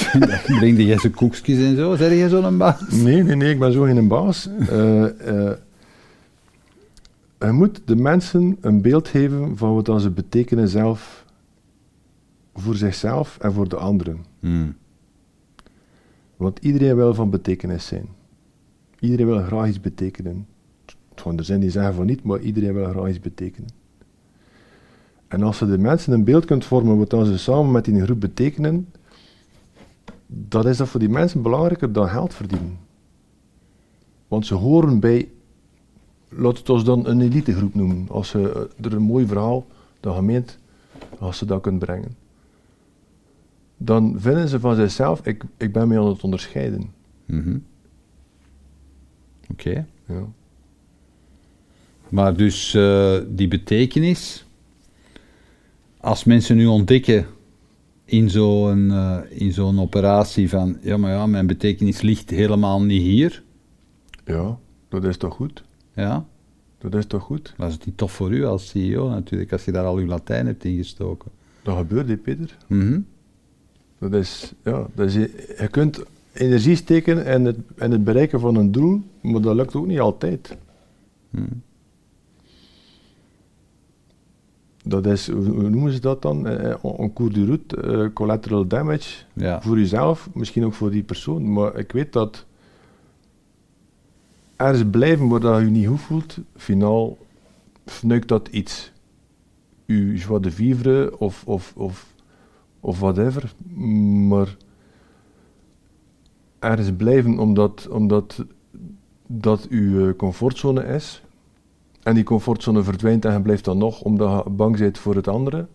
Breng 0.58 0.82
jij 0.82 0.98
ze 0.98 1.10
koekjes 1.10 1.58
en 1.58 1.76
zo? 1.76 1.96
Zeg 1.96 2.12
jij 2.12 2.28
zo'n 2.28 2.58
baas? 2.58 2.90
Nee, 2.90 3.22
nee, 3.22 3.36
nee, 3.36 3.50
ik 3.50 3.58
ben 3.58 3.72
zo 3.72 3.82
geen 3.82 4.08
baas. 4.08 4.48
Je 7.38 7.52
moet 7.52 7.80
de 7.84 7.96
mensen 7.96 8.56
een 8.60 8.82
beeld 8.82 9.08
geven 9.08 9.56
van 9.56 9.74
wat 9.74 10.02
ze 10.02 10.10
betekenen 10.10 10.68
zelf 10.68 11.24
voor 12.54 12.74
zichzelf 12.74 13.38
en 13.40 13.52
voor 13.52 13.68
de 13.68 13.76
anderen. 13.76 14.24
Hmm. 14.40 14.76
Want 16.36 16.58
iedereen 16.58 16.96
wil 16.96 17.14
van 17.14 17.30
betekenis 17.30 17.86
zijn. 17.86 18.08
Iedereen 18.98 19.26
wil 19.26 19.42
graag 19.42 19.68
iets 19.68 19.80
betekenen. 19.80 20.46
Gewoon, 21.20 21.38
er 21.38 21.44
zijn 21.44 21.60
die 21.60 21.70
zeggen 21.70 21.94
van 21.94 22.06
niet, 22.06 22.22
maar 22.22 22.40
iedereen 22.40 22.74
wil 22.74 22.88
graag 22.88 23.08
iets 23.08 23.20
betekenen. 23.20 23.70
En 25.28 25.42
als 25.42 25.58
je 25.58 25.66
de 25.66 25.78
mensen 25.78 26.12
een 26.12 26.24
beeld 26.24 26.44
kunt 26.44 26.64
vormen 26.64 26.98
wat 26.98 27.10
dan 27.10 27.26
ze 27.26 27.38
samen 27.38 27.70
met 27.70 27.84
die 27.84 28.02
groep 28.02 28.20
betekenen, 28.20 28.88
dat 30.26 30.66
is 30.66 30.76
dat 30.76 30.88
voor 30.88 31.00
die 31.00 31.08
mensen 31.08 31.42
belangrijker 31.42 31.92
dan 31.92 32.08
geld 32.08 32.34
verdienen. 32.34 32.78
Want 34.28 34.46
ze 34.46 34.54
horen 34.54 35.00
bij, 35.00 35.30
laat 36.28 36.58
het 36.58 36.68
ons 36.70 36.84
dan 36.84 37.06
een 37.06 37.20
elitegroep 37.20 37.74
noemen, 37.74 38.06
als 38.08 38.28
ze 38.28 38.68
er 38.80 38.92
een 38.92 39.02
mooi 39.02 39.26
verhaal, 39.26 39.66
de 40.00 40.12
gemeente, 40.12 40.54
als 41.18 41.38
ze 41.38 41.44
dat 41.44 41.60
kunnen 41.60 41.80
brengen. 41.80 42.16
Dan 43.76 44.14
vinden 44.18 44.48
ze 44.48 44.60
van 44.60 44.74
zichzelf, 44.74 45.26
ik, 45.26 45.44
ik 45.56 45.72
ben 45.72 45.88
mee 45.88 45.98
aan 45.98 46.06
het 46.06 46.22
onderscheiden. 46.22 46.92
Mhm. 47.24 47.58
Oké. 49.50 49.86
Ja. 50.06 50.24
Maar 52.08 52.36
dus 52.36 52.74
eh, 52.74 53.16
die 53.28 53.48
betekenis, 53.48 54.46
als 56.00 56.24
mensen 56.24 56.56
nu 56.56 56.66
ontdekken 56.66 57.26
in 58.04 58.30
zo'n 58.30 58.90
eh, 58.90 59.18
in 59.28 59.52
zo'n 59.52 59.80
operatie 59.80 60.48
van, 60.48 60.76
ja 60.80 60.96
maar 60.96 61.10
ja, 61.10 61.26
mijn 61.26 61.46
betekenis 61.46 62.00
ligt 62.00 62.30
helemaal 62.30 62.82
niet 62.82 63.02
hier, 63.02 63.42
ja, 64.24 64.58
dat 64.88 65.04
is 65.04 65.16
toch 65.16 65.34
goed? 65.34 65.64
ja, 65.94 66.26
Dat 66.78 66.94
is 66.94 67.06
toch 67.06 67.22
goed? 67.22 67.54
dat 67.56 67.68
is 67.68 67.74
het 67.74 67.86
niet 67.86 67.96
tof 67.96 68.12
voor 68.12 68.32
u 68.32 68.44
als 68.44 68.68
CEO 68.68 69.08
natuurlijk, 69.08 69.52
als 69.52 69.64
je 69.64 69.72
daar 69.72 69.84
al 69.84 69.96
uw 69.96 70.06
Latijn 70.06 70.46
hebt 70.46 70.64
ingestoken. 70.64 71.30
Dat 71.62 71.76
gebeurt, 71.76 72.08
hè, 72.08 72.16
Peter. 72.16 72.56
Mhm. 72.66 73.00
Dat 73.98 74.12
is, 74.12 74.52
ja, 74.64 74.86
dat 74.94 75.06
is, 75.06 75.14
je 75.14 75.68
kunt 75.70 76.02
energie 76.32 76.76
steken 76.76 77.26
in 77.26 77.44
het, 77.44 77.56
in 77.76 77.90
het 77.90 78.04
bereiken 78.04 78.40
van 78.40 78.56
een 78.56 78.72
doel, 78.72 79.02
maar 79.20 79.40
dat 79.40 79.54
lukt 79.54 79.74
ook 79.74 79.86
niet 79.86 80.00
altijd. 80.00 80.56
Mhm. 81.30 81.44
Dat 84.88 85.06
is, 85.06 85.30
hoe, 85.30 85.44
hoe 85.44 85.70
noemen 85.70 85.92
ze 85.92 86.00
dat 86.00 86.22
dan? 86.22 86.46
Eh, 86.46 86.70
eh, 86.70 86.84
En 86.98 87.12
cours 87.12 87.34
de 87.34 87.44
route, 87.44 87.76
eh, 87.76 88.12
collateral 88.12 88.66
damage. 88.66 89.24
Ja. 89.32 89.62
Voor 89.62 89.78
jezelf, 89.78 90.28
misschien 90.34 90.64
ook 90.64 90.74
voor 90.74 90.90
die 90.90 91.02
persoon. 91.02 91.52
Maar 91.52 91.76
ik 91.76 91.92
weet 91.92 92.12
dat 92.12 92.44
ergens 94.56 94.90
blijven 94.90 95.28
waar 95.28 95.40
dat 95.40 95.60
je 95.60 95.66
niet 95.66 95.86
goed 95.86 96.00
voelt, 96.00 96.38
finaal 96.56 97.18
fnuikt 97.84 98.28
dat 98.28 98.48
iets. 98.48 98.92
Je 99.84 100.14
joie 100.14 100.40
de 100.40 100.50
vivre 100.50 101.18
of, 101.18 101.42
of, 101.46 101.72
of, 101.76 102.14
of 102.80 103.00
whatever. 103.00 103.52
Maar 104.28 104.56
ergens 106.58 106.92
blijven 106.96 107.38
omdat, 107.38 107.88
omdat 107.90 108.44
dat 109.26 109.66
uw 109.68 110.16
comfortzone 110.16 110.84
is. 110.84 111.22
En 112.06 112.14
die 112.14 112.24
comfortzone 112.24 112.82
verdwijnt 112.82 113.24
en 113.24 113.32
je 113.32 113.40
blijft 113.40 113.64
dan 113.64 113.78
nog 113.78 114.00
omdat 114.00 114.44
je 114.44 114.50
bang 114.50 114.78
bent 114.78 114.98
voor 114.98 115.14
het 115.14 115.28
andere. 115.28 115.66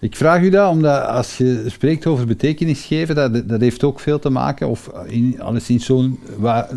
Ik 0.00 0.16
vraag 0.16 0.42
u 0.42 0.50
dat 0.50 0.70
omdat 0.70 1.06
als 1.06 1.38
je 1.38 1.64
spreekt 1.66 2.06
over 2.06 2.26
betekenis 2.26 2.84
geven, 2.84 3.14
dat, 3.14 3.48
dat 3.48 3.60
heeft 3.60 3.84
ook 3.84 4.00
veel 4.00 4.18
te 4.18 4.30
maken, 4.30 4.68
of 4.68 4.90
in, 5.06 5.40
alleszins 5.40 5.84
zo 5.84 6.08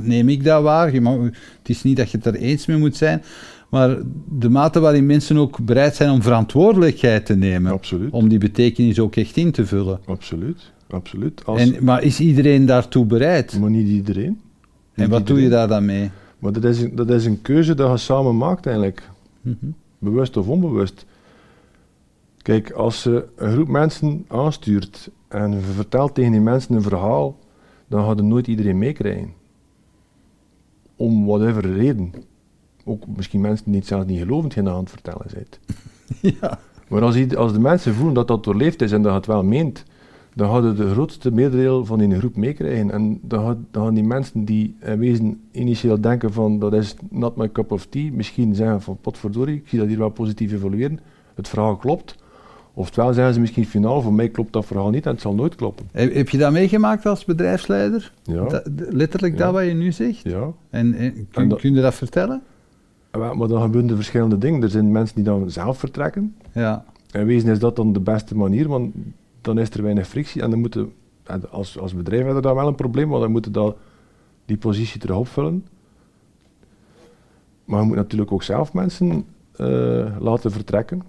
neem 0.01 0.29
ik 0.29 0.43
dat 0.43 0.63
waar. 0.63 0.93
Je 0.93 1.01
mag, 1.01 1.17
het 1.57 1.69
is 1.69 1.83
niet 1.83 1.97
dat 1.97 2.11
je 2.11 2.17
het 2.17 2.25
er 2.25 2.35
eens 2.35 2.65
mee 2.65 2.77
moet 2.77 2.95
zijn, 2.95 3.23
maar 3.69 3.97
de 4.29 4.49
mate 4.49 4.79
waarin 4.79 5.05
mensen 5.05 5.37
ook 5.37 5.59
bereid 5.65 5.95
zijn 5.95 6.09
om 6.09 6.21
verantwoordelijkheid 6.21 7.25
te 7.25 7.35
nemen, 7.35 7.71
Absoluut. 7.71 8.11
om 8.11 8.27
die 8.27 8.39
betekenis 8.39 8.99
ook 8.99 9.15
echt 9.15 9.37
in 9.37 9.51
te 9.51 9.65
vullen. 9.65 9.99
Absoluut. 10.05 10.71
Absoluut. 10.89 11.45
Als, 11.45 11.61
En, 11.61 11.83
maar 11.83 12.03
is 12.03 12.19
iedereen 12.19 12.65
daartoe 12.65 13.05
bereid? 13.05 13.59
Maar 13.59 13.69
niet 13.69 13.87
iedereen. 13.87 14.39
En 14.97 15.09
wat 15.09 15.27
doe 15.27 15.41
je 15.41 15.49
daar 15.49 15.67
dan 15.67 15.85
mee? 15.85 16.11
Maar 16.39 16.51
dat 16.51 16.63
is, 16.63 16.81
een- 16.81 16.95
dat 16.95 17.09
is 17.09 17.25
een 17.25 17.41
keuze 17.41 17.73
dat 17.75 17.91
je 17.91 17.97
samen 17.97 18.37
maakt 18.37 18.65
eigenlijk. 18.65 19.09
Mhm. 19.41 19.55
Bewust 19.99 20.37
of 20.37 20.47
onbewust. 20.47 21.05
Kijk, 22.37 22.71
als 22.71 23.03
je 23.03 23.27
een 23.35 23.51
groep 23.51 23.67
mensen 23.67 24.25
aanstuurt 24.27 25.09
en 25.27 25.51
je 25.51 25.59
vertelt 25.59 26.15
tegen 26.15 26.31
die 26.31 26.41
mensen 26.41 26.75
een 26.75 26.81
verhaal, 26.81 27.37
dan 27.87 28.05
gaat 28.05 28.17
er 28.17 28.23
nooit 28.23 28.47
iedereen 28.47 28.77
meekrijgen. 28.77 29.33
Om 30.95 31.25
whatever 31.25 31.73
reden. 31.73 32.11
Ook 32.85 33.03
misschien 33.15 33.41
mensen 33.41 33.65
die 33.65 33.75
het 33.75 33.87
zelfs 33.87 34.05
niet 34.05 34.19
gelovend 34.19 34.53
geen 34.53 34.69
aan 34.69 34.79
het 34.79 34.89
vertellen 34.89 35.29
zijn. 35.29 35.47
ja. 36.41 36.59
Maar 36.87 37.01
als, 37.01 37.35
als 37.35 37.53
de 37.53 37.59
mensen 37.59 37.93
voelen 37.93 38.13
dat 38.13 38.27
dat 38.27 38.43
doorleefd 38.43 38.81
is 38.81 38.91
en 38.91 39.01
dat 39.01 39.11
je 39.11 39.17
het 39.17 39.27
wel 39.27 39.43
meent, 39.43 39.83
dan 40.37 40.49
gaan 40.51 40.75
de 40.75 40.89
grootste 40.89 41.31
meerderdeel 41.31 41.85
van 41.85 41.99
die 41.99 42.17
groep 42.17 42.35
meekrijgen. 42.35 42.91
En 42.91 43.19
dan, 43.21 43.45
gaat- 43.45 43.57
dan 43.71 43.83
gaan 43.85 43.93
die 43.93 44.03
mensen 44.03 44.45
die 44.45 44.75
in 44.81 44.99
wezen 44.99 45.39
initieel 45.51 46.01
denken 46.01 46.33
van 46.33 46.59
dat 46.59 46.73
is 46.73 46.95
not 47.09 47.35
my 47.35 47.51
cup 47.51 47.71
of 47.71 47.85
tea, 47.85 48.11
misschien 48.11 48.55
zeggen 48.55 48.81
van 48.81 48.97
potverdorie, 49.01 49.55
ik 49.55 49.67
zie 49.67 49.79
dat 49.79 49.87
hier 49.87 49.97
wel 49.97 50.09
positief 50.09 50.51
evolueren, 50.53 50.99
het 51.35 51.47
verhaal 51.47 51.75
klopt. 51.75 52.15
Oftewel 52.73 53.13
zeggen 53.13 53.33
ze 53.33 53.39
misschien 53.39 53.65
finaal, 53.65 54.01
voor 54.01 54.13
mij 54.13 54.29
klopt 54.29 54.53
dat 54.53 54.65
verhaal 54.65 54.89
niet 54.89 55.05
en 55.05 55.11
het 55.11 55.21
zal 55.21 55.33
nooit 55.33 55.55
kloppen. 55.55 55.85
Heb, 55.91 56.13
heb 56.13 56.29
je 56.29 56.37
dat 56.37 56.51
meegemaakt 56.51 57.05
als 57.05 57.25
bedrijfsleider? 57.25 58.13
Ja, 58.23 58.43
Dat- 58.47 58.69
letterlijk 58.89 59.33
Ja. 59.37 59.39
dat 59.39 59.53
wat 59.53 59.63
je 59.65 59.73
nu 59.73 59.91
zegt? 59.91 60.21
ja. 60.23 60.51
En, 60.69 60.93
en 60.93 61.13
kun, 61.13 61.27
En 61.43 61.49
dat- 61.49 61.59
kun 61.59 61.73
je 61.73 61.81
dat 61.81 61.93
vertellen? 61.95 62.41
En 63.11 63.19
wel, 63.19 63.35
Maar 63.35 63.47
dan 63.47 63.61
gebeuren 63.61 63.89
er 63.89 63.95
verschillende 63.95 64.37
dingen. 64.37 64.61
Er 64.63 64.69
zijn 64.69 64.91
mensen 64.91 65.15
die 65.15 65.23
dan 65.23 65.49
zelf 65.49 65.77
vertrekken. 65.79 66.35
Ja. 66.53 66.85
In 67.11 67.25
wezen 67.25 67.49
is 67.51 67.59
dat 67.59 67.75
dan 67.75 67.93
de 67.93 67.99
beste 67.99 68.35
manier, 68.35 68.67
want 68.67 68.93
dan 69.47 69.59
is 69.59 69.69
er 69.69 69.83
weinig 69.83 70.07
frictie. 70.07 70.41
En 70.41 70.49
dan 70.49 70.59
moeten, 70.59 70.93
en 71.23 71.51
als, 71.51 71.79
als 71.79 71.93
bedrijf 71.93 72.23
hebben 72.23 72.41
we 72.41 72.47
daar 72.47 72.55
wel 72.55 72.67
een 72.67 72.75
probleem, 72.75 73.09
want 73.09 73.21
dan 73.21 73.31
moeten 73.31 73.51
dat, 73.51 73.77
die 74.45 74.57
positie 74.57 74.99
terug 74.99 75.17
opvullen. 75.17 75.65
Maar 77.65 77.81
je 77.81 77.87
moet 77.87 77.95
natuurlijk 77.95 78.31
ook 78.31 78.43
zelf 78.43 78.73
mensen 78.73 79.25
eh, 79.51 80.17
laten 80.19 80.51
vertrekken, 80.51 81.01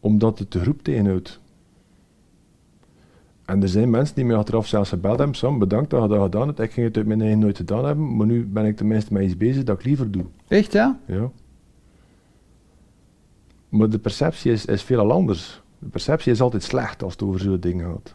omdat 0.00 0.38
het 0.38 0.52
de 0.52 0.60
groep 0.60 0.82
tegenhoudt. 0.82 1.40
En 3.44 3.62
er 3.62 3.68
zijn 3.68 3.90
mensen 3.90 4.14
die 4.14 4.24
mij 4.24 4.36
achteraf 4.36 4.66
zelfs 4.66 4.88
gebeld 4.88 5.18
hebben, 5.18 5.36
Sam, 5.36 5.58
bedankt 5.58 5.90
dat 5.90 6.02
je 6.02 6.08
dat 6.08 6.22
gedaan 6.22 6.46
hebt. 6.46 6.60
Ik 6.60 6.72
ging 6.72 6.86
het 6.86 6.96
uit 6.96 7.06
mijn 7.06 7.20
eigen 7.20 7.38
nooit 7.38 7.56
gedaan 7.56 7.84
hebben, 7.84 8.16
maar 8.16 8.26
nu 8.26 8.46
ben 8.46 8.64
ik 8.64 8.76
tenminste 8.76 9.12
met 9.12 9.22
iets 9.22 9.36
bezig 9.36 9.64
dat 9.64 9.78
ik 9.78 9.84
liever 9.84 10.10
doe. 10.10 10.24
Echt 10.48 10.72
ja? 10.72 11.00
Ja. 11.06 11.30
Maar 13.68 13.90
de 13.90 13.98
perceptie 13.98 14.52
is, 14.52 14.64
is 14.64 14.82
veel 14.82 15.12
anders. 15.12 15.62
De 15.86 15.92
perceptie 15.92 16.32
is 16.32 16.40
altijd 16.40 16.62
slecht 16.62 17.02
als 17.02 17.12
het 17.12 17.22
over 17.22 17.40
zo'n 17.40 17.60
dingen 17.60 17.86
gaat. 17.86 18.14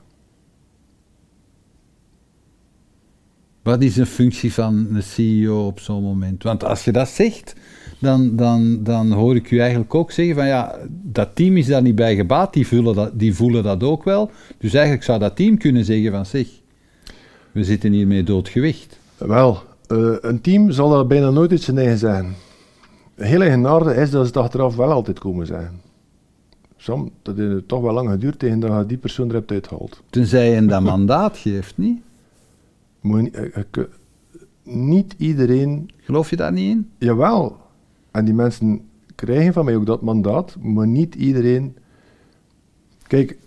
Wat 3.62 3.81
is 3.81 3.97
een 3.97 4.05
functie 4.05 4.53
van 4.53 4.88
een 4.93 5.03
CEO 5.03 5.65
op 5.65 5.79
zo'n 5.79 6.03
moment? 6.03 6.43
Want 6.43 6.63
als 6.63 6.84
je 6.84 6.91
dat 6.91 7.07
zegt, 7.07 7.55
dan, 7.99 8.36
dan, 8.36 8.84
dan 8.84 9.12
hoor 9.12 9.36
ik 9.36 9.51
u 9.51 9.60
eigenlijk 9.60 9.95
ook 9.95 10.12
zeggen 10.12 10.36
van 10.36 10.47
ja, 10.47 10.75
dat 10.89 11.36
team 11.36 11.57
is 11.57 11.65
daar 11.67 11.81
niet 11.81 11.95
bij 11.95 12.15
gebaat, 12.15 12.53
die 12.53 12.67
voelen 12.67 12.95
dat, 12.95 13.19
die 13.19 13.36
voelen 13.36 13.63
dat 13.63 13.84
ook 13.84 14.03
wel. 14.03 14.31
Dus 14.57 14.73
eigenlijk 14.73 15.03
zou 15.03 15.19
dat 15.19 15.36
team 15.36 15.57
kunnen 15.57 15.86
zeggen 15.86 16.12
van 16.12 16.25
zeg, 16.25 16.47
we 17.51 17.63
zitten 17.63 17.91
hiermee 17.91 18.23
doodgewicht. 18.23 18.99
Wel, 19.17 19.63
eh, 19.88 20.15
een 20.21 20.41
team 20.41 20.71
zal 20.71 20.89
dat 20.89 21.07
bijna 21.07 21.29
nooit 21.29 21.51
uit 21.51 21.62
zijn 21.62 21.77
eigen 21.77 21.97
zijn. 21.97 22.36
Heel 23.15 23.41
eigenaardig 23.41 23.95
is 23.95 24.10
dat 24.10 24.21
ze 24.21 24.27
het 24.27 24.38
achteraf 24.38 24.75
wel 24.75 24.91
altijd 24.91 25.19
komen 25.19 25.45
zeggen. 25.47 25.81
Sam, 26.82 27.12
dat 27.22 27.38
heeft 27.38 27.67
toch 27.67 27.82
wel 27.82 27.94
lang 27.94 28.10
geduurd 28.10 28.39
tegen 28.39 28.60
dat 28.60 28.80
je 28.80 28.86
die 28.86 28.98
persoon 28.98 29.28
er 29.28 29.34
hebt 29.34 29.52
uitgehaald. 29.52 30.02
Tenzij 30.10 30.50
je 30.50 30.65
dat 30.65 30.82
mandaat 30.82 31.38
geeft, 31.38 31.78
niet? 31.78 32.02
Moet 33.02 33.22
niet, 33.22 33.36
eh, 33.36 33.63
eh, 33.72 33.84
niet 34.63 35.15
iedereen 35.17 35.89
Geloof 36.12 36.30
je 36.30 36.36
daar 36.36 36.52
niet 36.52 36.70
in? 36.70 36.89
Jawel. 36.98 37.58
En 38.12 38.26
die 38.26 38.34
mensen 38.34 38.89
krijgen 39.15 39.54
van 39.54 39.65
mij 39.65 39.76
ook 39.76 39.86
dat 39.86 40.02
mandaat, 40.02 40.58
maar 40.62 40.88
niet 40.88 41.15
iedereen. 41.15 41.78
Kijk, 43.08 43.38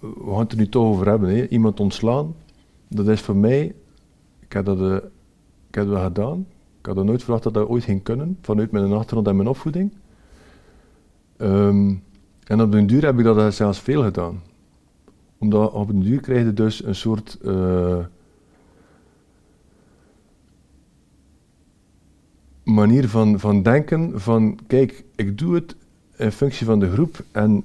we 0.00 0.24
gaan 0.26 0.38
het 0.38 0.52
er 0.52 0.58
nu 0.58 0.68
toch 0.68 0.84
over 0.84 1.06
hebben. 1.08 1.28
Hè. 1.28 1.48
Iemand 1.48 1.80
ontslaan, 1.80 2.34
dat 2.88 3.08
is 3.08 3.20
voor 3.20 3.36
mij. 3.36 3.74
Ik 4.40 4.52
heb 4.52 4.64
dat, 4.64 4.80
eh, 4.80 4.94
ik 5.68 5.74
heb 5.74 5.88
dat 5.88 6.02
gedaan. 6.02 6.46
Ik 6.78 6.86
had 6.86 6.96
er 6.96 7.04
nooit 7.04 7.22
verwacht 7.22 7.42
dat 7.42 7.54
dat 7.54 7.68
ooit 7.68 7.84
ging 7.84 8.02
kunnen, 8.02 8.38
vanuit 8.42 8.70
mijn 8.70 8.92
achtergrond 8.92 9.26
en 9.26 9.36
mijn 9.36 9.48
opvoeding. 9.48 9.92
Ehm, 11.36 11.94
en 12.46 12.60
op 12.60 12.72
den 12.72 12.86
duur 12.86 13.04
heb 13.04 13.18
ik 13.18 13.24
dat 13.24 13.54
zelfs 13.54 13.78
veel 13.78 14.02
gedaan. 14.02 14.42
Omdat 15.38 15.72
op 15.72 15.86
den 15.86 16.00
duur 16.00 16.20
krijg 16.20 16.44
je 16.44 16.52
dus 16.52 16.84
een 16.84 16.94
soort. 16.94 17.38
eh, 17.44 17.98
manier 22.64 23.08
van, 23.08 23.40
van 23.40 23.62
denken 23.62 24.20
van, 24.20 24.58
kijk, 24.66 25.04
ik 25.16 25.38
doe 25.38 25.54
het 25.54 25.76
in 26.16 26.32
functie 26.32 26.66
van 26.66 26.80
de 26.80 26.90
groep 26.90 27.24
en 27.32 27.64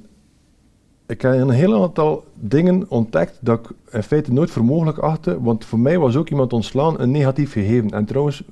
ik 1.05 1.22
heb 1.22 1.34
een 1.34 1.49
heel 1.49 1.84
aantal 1.84 2.26
dingen 2.34 2.86
ontdekt 2.89 3.38
dat 3.41 3.59
ik 3.59 3.93
in 3.93 4.03
feite 4.03 4.34
nooit 4.34 4.51
voor 4.51 4.65
mogelijk 4.65 4.97
achtte, 4.97 5.41
want 5.41 5.65
voor 5.65 5.80
mij 5.80 5.99
was 5.99 6.15
ook 6.15 6.30
iemand 6.30 6.53
ontslaan 6.53 6.99
een 6.99 7.11
negatief 7.11 7.51
gegeven. 7.51 7.89
En 7.89 8.05
trouwens, 8.05 8.43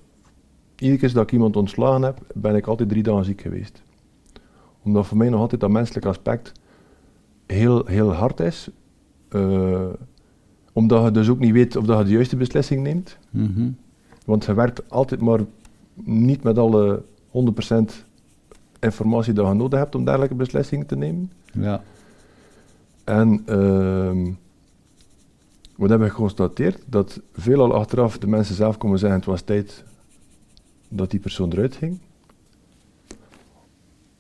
iedere 0.78 1.00
keer 1.00 1.14
dat 1.14 1.24
ik 1.24 1.32
iemand 1.32 1.56
ontslagen 1.56 2.02
heb, 2.02 2.18
ben 2.34 2.56
ik 2.56 2.68
altijd 2.68 2.90
drie 2.90 3.04
dagen 3.04 3.26
ziek 3.26 3.42
geweest. 3.42 3.82
Omdat 4.86 5.06
voor 5.08 5.18
mij 5.18 5.30
nog 5.30 5.40
altijd 5.40 5.62
dat 5.62 5.70
menselijk 5.70 6.06
aspect 6.06 6.52
heel, 7.46 7.86
heel 7.86 8.14
hard 8.14 8.40
is. 8.40 8.70
Eh, 9.30 9.88
omdat 10.74 11.04
je 11.04 11.12
dus 11.12 11.30
ook 11.30 11.40
niet 11.40 11.52
weet 11.52 11.76
of 11.76 11.86
dat 11.86 11.98
je 11.98 12.04
de 12.04 12.12
juiste 12.12 12.36
beslissing 12.36 12.84
neemt. 12.84 13.18
Want 14.26 14.46
je 14.46 14.54
werkt 14.54 14.90
altijd 14.90 15.22
maar 15.22 15.40
niet 16.04 16.44
met 16.44 16.58
alle 16.58 17.04
100% 17.32 18.06
informatie 18.80 19.34
dat 19.34 19.48
je 19.48 19.54
nodig 19.54 19.80
hebt 19.80 19.96
om 19.96 20.06
dergelijke 20.06 20.36
beslissingen 20.36 20.86
te 20.86 20.96
nemen. 20.96 21.32
Ja. 21.54 21.84
En 23.04 23.42
ehm, 23.46 24.32
wat 25.76 25.90
hebben 25.90 26.08
we 26.08 26.14
geconstateerd? 26.14 26.84
Dat 26.86 27.22
veelal 27.34 27.74
achteraf 27.74 28.18
de 28.18 28.28
mensen 28.28 28.56
zelf 28.56 28.78
komen 28.78 29.00
zeggen: 29.00 29.18
het 29.18 29.28
was 29.28 29.42
tijd 29.42 29.84
dat 30.90 31.12
die 31.12 31.20
persoon 31.20 31.52
eruit 31.52 31.76
ging. 31.76 32.00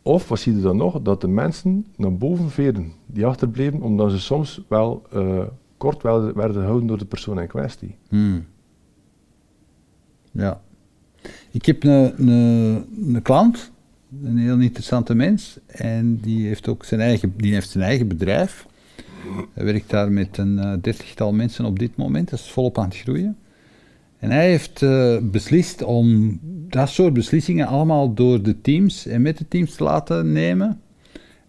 Of 0.07 0.27
wat 0.27 0.39
zie 0.39 0.55
je 0.55 0.61
dan 0.61 0.77
nog? 0.77 1.01
Dat 1.01 1.21
de 1.21 1.27
mensen 1.27 1.85
naar 1.95 2.17
boven 2.17 2.49
veren 2.49 2.91
die 3.05 3.25
achterbleven, 3.25 3.81
omdat 3.81 4.11
ze 4.11 4.19
soms 4.19 4.61
wel 4.67 5.03
eh, 5.11 5.43
kort 5.77 6.03
wel 6.03 6.33
werden 6.33 6.55
gehouden 6.55 6.87
door 6.87 6.97
de 6.97 7.05
persoon 7.05 7.39
in 7.39 7.47
kwestie. 7.47 7.95
Hmm. 8.09 8.45
Ja. 10.31 10.61
Ik 11.51 11.65
heb 11.65 11.83
een, 11.83 13.19
klant, 13.21 13.71
een 14.23 14.37
heel 14.37 14.59
interessante 14.59 15.15
mens, 15.15 15.59
en 15.65 16.17
die 16.17 16.47
heeft 16.47 16.67
ook 16.67 16.85
zijn 16.85 17.01
eigen, 17.01 17.33
die 17.37 17.53
heeft 17.53 17.69
zijn 17.69 17.83
eigen 17.83 18.07
bedrijf. 18.07 18.67
Hij 19.53 19.65
werkt 19.65 19.89
daar 19.89 20.11
met 20.11 20.37
een 20.37 20.59
eh, 20.59 20.73
dertigtal 20.81 21.33
mensen 21.33 21.65
op 21.65 21.79
dit 21.79 21.95
moment, 21.95 22.29
dat 22.29 22.39
is 22.39 22.51
volop 22.51 22.77
aan 22.77 22.87
het 22.87 22.97
groeien. 22.97 23.37
En 24.19 24.31
hij 24.31 24.49
heeft 24.49 24.81
eh, 24.81 25.17
beslist 25.21 25.83
om 25.83 26.39
dat 26.69 26.89
soort 26.89 27.13
beslissingen 27.13 27.67
allemaal 27.67 28.13
door 28.13 28.41
de 28.41 28.61
teams 28.61 29.07
en 29.07 29.21
met 29.21 29.37
de 29.37 29.47
teams 29.47 29.75
te 29.75 29.83
laten 29.83 30.31
nemen. 30.31 30.81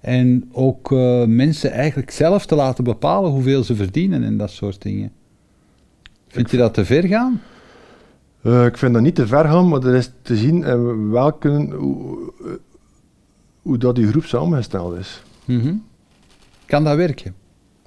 En 0.01 0.49
ook 0.53 0.93
eh, 0.93 1.25
mensen 1.25 1.71
eigenlijk 1.71 2.11
zelf 2.11 2.47
te 2.47 2.55
laten 2.55 2.85
bepalen 2.85 3.31
hoeveel 3.31 3.65
ze 3.65 3.75
verdienen 3.77 4.23
en 4.23 4.37
dat 4.37 4.51
soort 4.51 4.83
dingen. 4.83 5.13
Vind 6.29 6.51
je 6.51 6.57
dat 6.57 6.75
te 6.75 6.85
ver 6.85 7.07
gaan? 7.07 7.41
Uh, 8.43 8.65
ik 8.65 8.77
vind 8.77 8.93
dat 8.93 9.03
niet 9.03 9.15
te 9.15 9.27
ver 9.27 9.45
gaan, 9.45 9.69
maar 9.69 9.85
er 9.85 9.95
is 9.95 10.11
te 10.23 10.37
zien 10.37 10.65
in 10.65 11.11
welke, 11.11 11.49
hoe, 11.77 12.33
hoe 13.63 13.79
dat 13.79 13.95
die 13.95 14.07
groep 14.07 14.25
samengesteld 14.25 14.99
is. 14.99 15.23
Mhm. 15.45 15.75
Kan 16.67 16.85
dat 16.85 16.97
werken? 16.97 17.35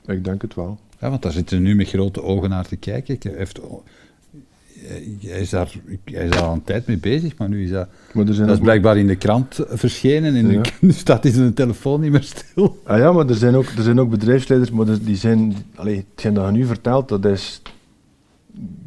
Ik 0.06 0.24
denk 0.24 0.42
het 0.42 0.56
wel. 0.56 0.80
Ja, 1.00 1.10
want 1.10 1.22
daar 1.22 1.32
zitten 1.32 1.62
nu 1.62 1.76
met 1.76 1.88
grote 1.88 2.24
ogen 2.24 2.50
naar 2.50 2.68
te 2.68 2.76
kijken. 2.76 3.14
Ik 3.14 3.24
heeft, 3.24 3.60
hij, 4.88 5.40
is 5.42 5.50
daar, 5.50 5.74
hij 6.04 6.26
is 6.26 6.32
daar 6.32 6.42
al 6.44 6.54
een 6.54 6.64
tijd 6.64 6.88
mee 6.88 6.98
bezig, 6.98 7.38
maar 7.38 7.50
nu 7.50 7.64
is 7.64 7.70
dat, 7.70 7.88
Maar 8.14 8.28
er 8.28 8.34
zijn 8.34 8.48
dat 8.48 8.56
is 8.56 8.62
blijkbaar 8.64 8.98
in 8.98 9.08
de 9.08 9.16
krant 9.16 9.60
verschenen 9.68 10.36
en 10.36 10.52
Ja. 10.52 10.62
nu 10.82 10.92
staat 10.92 11.24
hij 11.24 11.32
zijn 11.32 11.54
telefoon 11.54 12.02
niet 12.02 12.12
meer 12.12 12.24
stil. 12.24 12.80
Ah 12.84 12.98
ja, 12.98 13.12
maar 13.12 13.28
er 13.30 13.36
zijn 13.36 13.56
ook, 13.56 13.66
er 13.66 13.84
zijn 13.84 14.00
ook 14.00 14.10
bedrijfsleiders, 14.10 14.72
maar 14.72 14.86
die 15.02 15.16
zijn, 15.16 15.54
allee, 15.76 16.06
hetgeen 16.12 16.34
dat 16.34 16.46
je 16.46 16.52
nu 16.52 16.66
vertelt, 16.66 17.10
dat 17.10 17.26
is, 17.26 17.62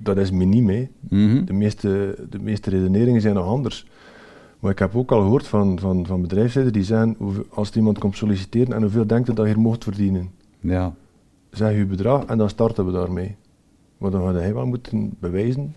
dat 0.02 0.16
is 0.16 0.30
miniem. 0.30 0.68
hè. 0.68 0.88
Mhm. 1.08 1.44
De, 1.44 1.52
meeste, 1.52 2.16
de 2.30 2.38
meeste 2.38 2.70
redeneringen 2.70 3.20
zijn 3.20 3.34
nog 3.34 3.46
anders. 3.46 3.86
Maar 4.60 4.70
ik 4.70 4.78
heb 4.78 4.96
ook 4.96 5.12
al 5.12 5.20
gehoord 5.20 5.46
van, 5.46 5.78
van, 5.78 6.06
van 6.06 6.20
bedrijfsleiders 6.22 6.76
die 6.76 6.86
zeggen, 6.86 7.14
hoeveel- 7.18 7.46
als 7.50 7.70
iemand 7.70 7.98
komt 7.98 8.16
solliciteren 8.16 8.72
en 8.74 8.82
hoeveel 8.82 9.06
denkt 9.06 9.26
je 9.26 9.34
dat 9.34 9.46
je 9.46 9.52
hier 9.52 9.60
mocht 9.60 9.84
verdienen? 9.84 10.30
Ja, 10.60 10.94
Zeg 11.50 11.76
je 11.76 11.84
bedrag 11.84 12.24
en 12.24 12.38
dan 12.38 12.48
starten 12.48 12.86
we 12.86 12.92
daarmee. 12.92 13.36
Maar 13.98 14.10
dan 14.10 14.22
ga 14.22 14.32
hij 14.40 14.54
wel 14.54 14.66
moeten 14.66 15.14
bewijzen. 15.20 15.74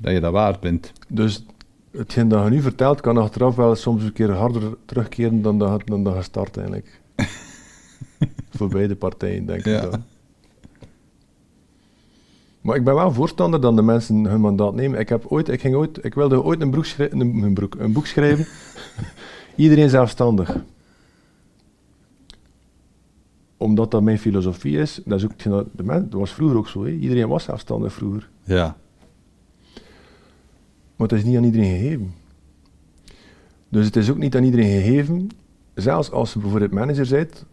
Dat 0.00 0.12
je 0.12 0.20
dat 0.20 0.32
waard 0.32 0.60
bent. 0.60 0.92
Dus 1.08 1.44
hetgeen 1.90 2.28
dat 2.28 2.44
je 2.44 2.50
nu 2.50 2.60
vertelt, 2.60 3.00
kan 3.00 3.16
achteraf 3.16 3.56
wel 3.56 3.74
soms 3.74 4.02
een 4.04 4.12
keer 4.12 4.30
harder 4.30 4.62
terugkeren 4.84 5.42
dan 5.42 5.58
dat, 5.58 5.80
je- 5.80 5.90
dan 5.90 6.04
dat 6.04 6.14
je 6.14 6.22
start 6.22 6.56
eigenlijk. 6.56 7.00
Voor 8.56 8.68
beide 8.68 8.96
partijen, 8.96 9.46
denk 9.46 9.64
Ja. 9.64 9.82
ik 9.82 9.90
dan. 9.90 10.02
Maar 12.60 12.76
ik 12.76 12.84
ben 12.84 12.94
wel 12.94 13.12
voorstander 13.12 13.60
dat 13.60 13.76
de 13.76 13.82
mensen 13.82 14.24
hun 14.24 14.40
mandaat 14.40 14.74
nemen. 14.74 14.98
Ik, 15.00 15.08
heb 15.08 15.24
ooit, 15.26 15.48
ik, 15.48 15.60
ging 15.60 15.74
ooit, 15.74 16.04
ik 16.04 16.14
wilde 16.14 16.42
ooit 16.42 16.60
een, 16.60 16.70
broek 16.70 16.86
een, 16.98 17.20
een, 17.20 17.54
broek, 17.54 17.74
een 17.78 17.92
boek 17.92 18.06
schrijven. 18.06 18.46
Iedereen 19.56 19.88
zelfstandig. 19.90 20.56
Omdat 23.56 23.90
dat 23.90 24.02
mijn 24.02 24.18
filosofie 24.18 24.78
is. 24.78 25.00
Dat, 25.04 25.18
is 25.18 25.24
ook, 25.24 25.42
dat, 25.42 25.66
de 25.72 25.82
men, 25.82 26.10
dat 26.10 26.20
was 26.20 26.32
vroeger 26.32 26.56
ook 26.56 26.68
zo. 26.68 26.86
Iedereen 26.86 27.28
was 27.28 27.44
zelfstandig 27.44 27.92
vroeger. 27.92 28.28
Ja. 28.44 28.76
Maar 31.04 31.12
het 31.12 31.22
is 31.22 31.28
niet 31.28 31.38
aan 31.38 31.44
iedereen 31.44 31.78
gegeven. 31.78 32.14
Dus 33.68 33.84
het 33.84 33.96
is 33.96 34.10
ook 34.10 34.18
niet 34.18 34.36
aan 34.36 34.44
iedereen 34.44 34.82
gegeven, 34.82 35.28
zelfs 35.74 36.10
als 36.10 36.32
je 36.32 36.38
bijvoorbeeld 36.38 36.72
manager 36.72 37.08
bent, 37.08 37.44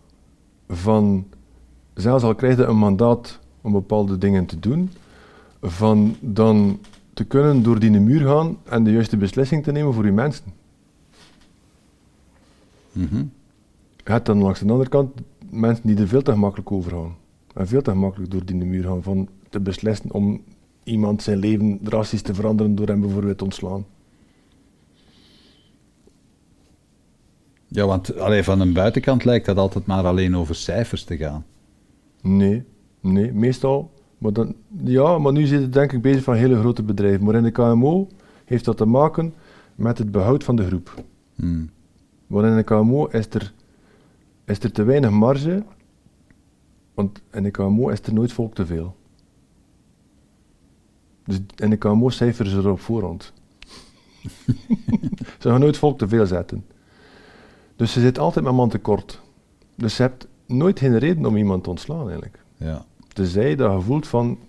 van, 0.69 1.27
zelfs 1.93 2.23
al 2.23 2.35
krijg 2.35 2.57
je 2.57 2.63
een 2.63 2.77
mandaat 2.77 3.39
om 3.61 3.71
bepaalde 3.71 4.17
dingen 4.17 4.45
te 4.45 4.59
doen, 4.59 4.89
van 5.61 6.15
dan 6.19 6.79
te 7.13 7.23
kunnen 7.23 7.63
door 7.63 7.79
die 7.79 7.89
muur 7.89 8.27
gaan 8.27 8.57
en 8.63 8.83
de 8.83 8.91
juiste 8.91 9.17
beslissing 9.17 9.63
te 9.63 9.71
nemen 9.71 9.93
voor 9.93 10.05
je 10.05 10.11
mensen. 10.11 10.53
Mhm. 12.91 13.23
Je 14.03 14.11
hebt 14.11 14.25
dan 14.25 14.41
langs 14.41 14.59
de 14.59 14.71
andere 14.71 14.89
kant 14.89 15.21
mensen 15.49 15.87
die 15.87 15.97
er 15.97 16.07
veel 16.07 16.21
te 16.21 16.31
gemakkelijk 16.31 16.71
over 16.71 16.91
gaan. 16.91 17.15
En 17.53 17.67
veel 17.67 17.81
te 17.81 17.91
gemakkelijk 17.91 18.31
door 18.31 18.45
die 18.45 18.55
muur 18.55 18.83
gaan 18.83 19.03
van 19.03 19.27
te 19.49 19.59
beslissen 19.59 20.11
om 20.11 20.41
iemand 20.83 21.23
zijn 21.23 21.37
leven 21.37 21.79
drastisch 21.81 22.21
te 22.21 22.33
veranderen 22.33 22.75
door 22.75 22.87
hem 22.87 23.01
bijvoorbeeld 23.01 23.37
te 23.37 23.43
ontslaan. 23.43 23.85
Ja, 27.67 27.85
want 27.85 28.17
allee, 28.19 28.43
van 28.43 28.59
een 28.59 28.73
buitenkant 28.73 29.25
lijkt 29.25 29.45
dat 29.45 29.57
altijd 29.57 29.85
maar 29.85 30.05
alleen 30.05 30.37
over 30.37 30.55
cijfers 30.55 31.03
te 31.03 31.17
gaan. 31.17 31.45
Nee, 32.21 32.63
nee, 32.99 33.33
meestal. 33.33 33.91
Maar 34.17 34.33
dan, 34.33 34.55
ja, 34.83 35.17
maar 35.17 35.31
nu 35.31 35.45
zit 35.45 35.61
het 35.61 35.73
denk 35.73 35.91
ik 35.91 36.01
bezig 36.01 36.23
van 36.23 36.35
hele 36.35 36.59
grote 36.59 36.83
bedrijven. 36.83 37.25
Maar 37.25 37.35
in 37.35 37.43
de 37.43 37.51
KMO 37.51 38.07
heeft 38.45 38.65
dat 38.65 38.77
te 38.77 38.85
maken 38.85 39.33
met 39.75 39.97
het 39.97 40.11
behoud 40.11 40.43
van 40.43 40.55
de 40.55 40.65
groep. 40.65 41.03
Hmm. 41.35 41.69
Maar 42.27 42.45
in 42.45 42.55
de 42.55 42.63
KMO 42.63 43.05
is 43.05 43.27
er, 43.29 43.53
is 44.45 44.59
er 44.59 44.71
te 44.71 44.83
weinig 44.83 45.09
marge, 45.09 45.63
want 46.93 47.21
in 47.31 47.43
de 47.43 47.51
KMO 47.51 47.89
is 47.89 48.01
er 48.01 48.13
nooit 48.13 48.33
volk 48.33 48.55
te 48.55 48.65
veel. 48.65 48.95
Dus 51.25 51.39
in 51.55 51.69
de 51.69 51.77
KMO 51.77 52.09
cijferen 52.09 52.51
ze 52.51 52.57
er 52.57 52.71
op 52.71 52.79
voorhand. 52.79 53.33
ze 55.39 55.49
gaan 55.49 55.59
nooit 55.59 55.77
volk 55.77 55.97
te 55.97 56.07
veel 56.07 56.25
zetten. 56.25 56.65
Dus 57.75 57.91
ze 57.91 57.99
zit 57.99 58.19
altijd 58.19 58.45
met 58.45 58.53
man 58.53 58.69
tekort. 58.69 59.21
Dus 59.75 59.97
je 59.97 60.03
hebt 60.03 60.27
nooit 60.45 60.79
geen 60.79 60.97
reden 60.97 61.25
om 61.25 61.37
iemand 61.37 61.63
te 61.63 61.69
ontslaan 61.69 62.03
eigenlijk. 62.03 62.39
Ja. 62.57 62.85
Tenzij 63.07 63.55
dat 63.55 63.73
je 63.73 63.81
voelt 63.81 64.07
van, 64.07 64.39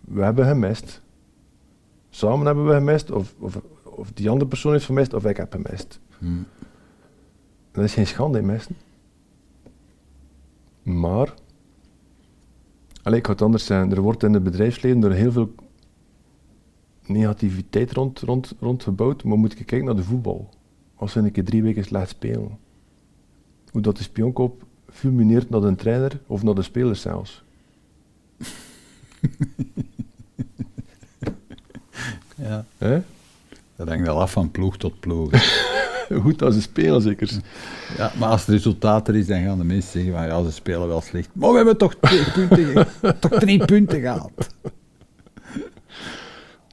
we 0.00 0.22
hebben 0.22 0.46
gemist. 0.46 1.00
Samen 2.10 2.46
hebben 2.46 2.66
we 2.66 2.74
gemist, 2.74 3.10
of, 3.10 3.34
of, 3.38 3.60
of 3.82 4.12
die 4.12 4.30
andere 4.30 4.48
persoon 4.48 4.72
heeft 4.72 4.84
gemist, 4.84 5.14
of 5.14 5.24
ik 5.24 5.36
heb 5.36 5.52
gemist. 5.52 6.00
Hmm. 6.18 6.46
Dat 7.72 7.84
is 7.84 7.94
geen 7.94 8.06
schande 8.06 8.38
in. 8.38 8.60
Maar, 10.82 11.34
allee, 13.08 13.20
ik 13.20 13.26
ga 13.26 13.32
het 13.32 13.42
anders 13.42 13.64
zeggen, 13.64 13.90
er 13.90 14.00
wordt 14.00 14.22
in 14.22 14.32
het 14.32 14.42
bedrijfsleven 14.42 15.02
er 15.02 15.12
heel 15.12 15.32
veel 15.32 15.54
negativiteit 17.06 17.92
rond, 17.92 18.20
rond, 18.20 18.54
rond 18.60 18.82
gebouwd, 18.82 19.24
maar 19.24 19.38
moet 19.38 19.58
je 19.58 19.64
kijken 19.64 19.86
naar 19.86 19.96
de 19.96 20.02
voetbal. 20.04 20.48
Als 20.94 21.14
we 21.14 21.20
een 21.20 21.32
keer 21.32 21.44
drie 21.44 21.62
weken 21.62 21.84
slecht 21.84 22.08
spelen. 22.08 22.58
Hoe 23.70 23.80
dat 23.80 23.96
de 23.96 24.02
spionkop 24.02 24.64
fulmineert 24.90 25.50
naar 25.50 25.60
de 25.60 25.74
trainer 25.74 26.20
of 26.26 26.42
naar 26.42 26.54
de 26.54 26.62
spelers 26.62 27.00
zelfs. 27.00 27.44
ja. 32.46 32.64
Hè? 32.78 33.02
Dat 33.78 33.88
hangt 33.88 34.06
wel 34.06 34.20
af 34.20 34.32
van 34.32 34.50
ploeg 34.50 34.76
tot 34.76 35.00
ploeg. 35.00 35.30
Goed 36.22 36.42
als 36.42 36.54
ze 36.54 36.60
spelen 36.60 37.02
zeker. 37.02 37.30
ja, 37.96 38.12
maar 38.18 38.28
als 38.28 38.40
het 38.40 38.50
resultaat 38.50 39.08
er 39.08 39.16
is, 39.16 39.26
dan 39.26 39.42
gaan 39.42 39.58
de 39.58 39.64
mensen 39.64 39.92
zeggen 39.92 40.12
van 40.12 40.26
ja, 40.26 40.44
ze 40.44 40.52
spelen 40.52 40.88
wel 40.88 41.00
slecht. 41.00 41.28
Maar 41.32 41.50
we 41.50 41.56
hebben 41.56 41.76
toch 41.76 41.94
twee 41.94 42.24
punten, 42.34 42.86
toch 43.20 43.38
drie 43.38 43.64
punten 43.64 44.00
gehaald. 44.00 44.46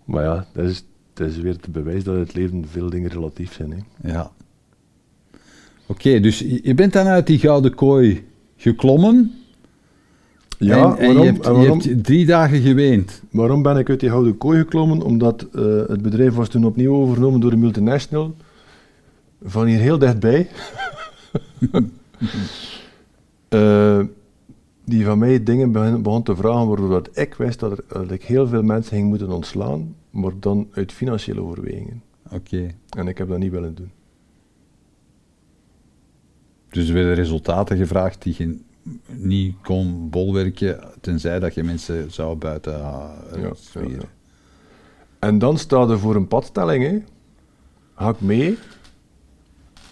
Maar 0.05 0.23
ja, 0.23 0.47
dat 0.53 0.65
is, 0.69 0.83
dat 1.13 1.27
is 1.27 1.37
weer 1.37 1.57
te 1.57 1.71
bewijs 1.71 2.03
dat 2.03 2.15
het 2.15 2.33
leven 2.33 2.65
veel 2.71 2.89
dingen 2.89 3.09
relatief 3.09 3.53
zijn. 3.53 3.71
Hè. 3.71 4.11
Ja. 4.11 4.31
Oké, 5.85 6.19
dus 6.19 6.39
je 6.39 6.59
je 6.63 6.73
bent 6.73 6.93
dan 6.93 7.07
uit 7.07 7.27
die 7.27 7.39
gouden 7.39 7.75
kooi 7.75 8.27
geklommen. 8.57 9.44
Ja, 10.59 10.97
en, 10.97 10.97
en 10.97 11.13
waarom, 11.13 11.23
je, 11.23 11.31
hebt, 11.31 11.45
en 11.45 11.51
je 11.51 11.57
waarom, 11.57 11.79
hebt 11.79 12.03
drie 12.03 12.25
dagen 12.25 12.61
geweend. 12.61 13.21
waarom 13.31 13.61
ben 13.61 13.77
ik 13.77 13.89
uit 13.89 13.99
die 13.99 14.09
gouden 14.09 14.37
kooi 14.37 14.59
geklommen? 14.59 15.01
Omdat 15.01 15.47
eh, 15.53 15.63
het 15.87 16.01
bedrijf 16.01 16.33
was 16.33 16.49
toen 16.49 16.65
opnieuw 16.65 16.95
overgenomen 16.95 17.39
door 17.39 17.51
een 17.51 17.59
multinational. 17.59 18.35
Van 19.43 19.65
hier 19.65 19.79
heel 19.79 19.97
dichtbij. 19.97 20.47
Eh, 23.49 23.99
die 24.85 25.05
van 25.05 25.17
mij 25.17 25.43
dingen 25.43 25.71
begon, 25.71 26.01
begon 26.01 26.23
te 26.23 26.35
vragen 26.35 26.67
waardoor 26.67 26.89
dat 26.89 27.09
ik 27.13 27.33
wist 27.33 27.59
dat, 27.59 27.71
er, 27.71 27.83
dat 27.87 28.11
ik 28.11 28.23
heel 28.23 28.47
veel 28.47 28.63
mensen 28.63 28.95
ging 28.95 29.07
moeten 29.07 29.31
ontslaan, 29.31 29.95
maar 30.09 30.31
dan 30.39 30.67
uit 30.71 30.91
financiële 30.91 31.41
overwegingen. 31.41 32.01
Oké. 32.31 32.75
En 32.89 33.07
ik 33.07 33.17
heb 33.17 33.27
dat 33.27 33.37
niet 33.37 33.51
willen 33.51 33.75
doen. 33.75 33.91
Dus 36.69 36.87
er 36.87 36.93
werden 36.93 37.15
resultaten 37.15 37.77
gevraagd 37.77 38.23
die 38.23 38.35
je 38.37 38.57
niet 39.07 39.55
kon 39.63 40.09
bolwerken, 40.09 40.79
tenzij 41.01 41.39
dat 41.39 41.53
je 41.53 41.63
mensen 41.63 42.11
zou 42.11 42.35
buiten 42.35 42.73
uh, 42.79 43.09
Ja, 43.41 43.53
zweren. 43.53 43.89
ja, 43.91 43.95
ja. 43.97 44.03
En 45.19 45.39
dan 45.39 45.57
staat 45.57 45.89
er 45.89 45.99
voor 45.99 46.15
een 46.15 46.27
padstelling, 46.27 46.83
hè. 46.83 46.97
ga 47.95 48.09
ik 48.09 48.21
mee? 48.21 48.57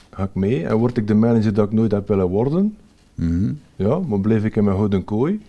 Ga 0.09 0.23
ik 0.23 0.33
mee? 0.33 0.67
En 0.67 0.77
word 0.77 0.97
ik 0.97 1.07
de 1.07 1.13
manager 1.13 1.53
dat 1.53 1.65
ik 1.67 1.73
nooit 1.73 1.91
heb 1.91 2.07
willen 2.07 2.27
worden? 2.29 2.77
Mhm. 3.15 3.53
Ja, 3.75 3.99
maar 3.99 4.19
blijf 4.19 4.43
ik 4.43 4.55
in 4.55 4.63
mijn 4.63 4.75
gouden 4.75 5.03
kooi? 5.03 5.41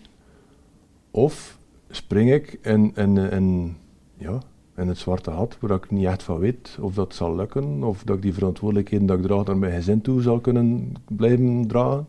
Of 1.10 1.58
spring 1.90 2.32
ik 2.32 2.58
in, 2.62 2.92
in, 2.94 3.16
in, 3.16 3.76
ja, 4.16 4.38
in 4.76 4.88
het 4.88 4.98
zwarte 4.98 5.30
gat, 5.30 5.56
waar 5.60 5.70
ik 5.76 5.90
niet 5.90 6.04
echt 6.06 6.22
van 6.22 6.38
weet 6.38 6.78
of 6.80 6.94
dat 6.94 7.14
zal 7.14 7.36
lukken, 7.36 7.82
of 7.82 8.02
dat 8.02 8.16
ik 8.16 8.22
die 8.22 8.34
verantwoordelijkheden 8.34 9.06
dat 9.06 9.18
ik 9.18 9.24
draag 9.24 9.44
naar 9.44 9.56
mijn 9.56 9.72
gezin 9.72 10.00
toe 10.00 10.22
zal 10.22 10.40
kunnen 10.40 10.92
blijven 11.08 11.66
dragen? 11.66 12.06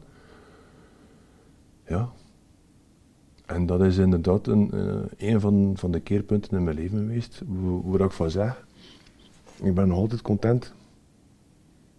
Ja. 1.87 2.09
En 3.45 3.65
dat 3.65 3.81
is 3.81 3.97
inderdaad 3.97 4.47
een, 4.47 4.71
eh, 4.71 5.29
een 5.29 5.39
van, 5.39 5.73
van 5.75 5.91
de 5.91 5.99
keerpunten 5.99 6.57
in 6.57 6.63
mijn 6.63 6.75
leven 6.75 6.97
geweest, 6.97 7.41
waar 7.83 7.99
ik 7.99 8.11
van 8.11 8.31
zeg, 8.31 8.65
ik 9.61 9.73
ben 9.73 9.87
nog 9.87 9.97
altijd 9.97 10.21
content 10.21 10.73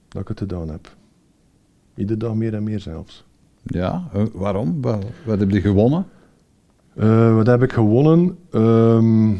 dat 0.08 0.22
ik 0.22 0.28
het 0.28 0.38
gedaan 0.38 0.68
heb. 0.68 0.96
Iedere 1.94 2.18
dag 2.18 2.34
meer 2.34 2.54
en 2.54 2.62
meer 2.62 2.80
zelfs. 2.80 3.24
Ja, 3.62 4.08
eh, 4.12 4.24
waarom? 4.32 4.80
Wat, 4.80 5.04
wat 5.26 5.38
heb 5.38 5.50
je 5.50 5.60
gewonnen? 5.60 6.06
Eh, 6.94 7.34
wat 7.34 7.46
heb 7.46 7.62
ik 7.62 7.72
gewonnen? 7.72 8.38
Ehm, 8.50 9.30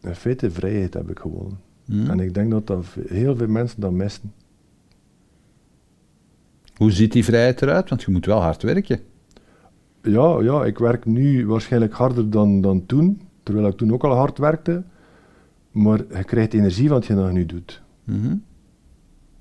in 0.00 0.14
feite 0.14 0.50
vrijheid 0.50 0.94
heb 0.94 1.10
ik 1.10 1.18
gewonnen. 1.18 1.58
Mhm. 1.84 2.10
En 2.10 2.20
ik 2.20 2.34
denk 2.34 2.50
dat, 2.50 2.66
dat 2.66 2.84
heel 3.08 3.36
veel 3.36 3.48
mensen 3.48 3.80
dat 3.80 3.92
missen. 3.92 4.32
Hoe 6.76 6.90
ziet 6.90 7.12
die 7.12 7.24
vrijheid 7.24 7.62
eruit? 7.62 7.88
Want 7.88 8.02
je 8.02 8.10
moet 8.10 8.26
wel 8.26 8.40
hard 8.40 8.62
werken. 8.62 9.00
Ja, 10.02 10.42
ja, 10.42 10.64
ik 10.64 10.78
werk 10.78 11.04
nu 11.04 11.46
waarschijnlijk 11.46 11.92
harder 11.92 12.30
dan, 12.30 12.60
dan 12.60 12.86
toen, 12.86 13.20
terwijl 13.42 13.66
ik 13.66 13.76
toen 13.76 13.92
ook 13.92 14.04
al 14.04 14.14
hard 14.14 14.38
werkte. 14.38 14.82
Maar 15.70 15.98
je 15.98 16.24
krijgt 16.24 16.54
energie 16.54 16.88
van 16.88 16.96
wat 16.96 17.06
je 17.06 17.14
nog 17.14 17.32
nu 17.32 17.46
doet. 17.46 17.82
Mhm. 18.04 18.36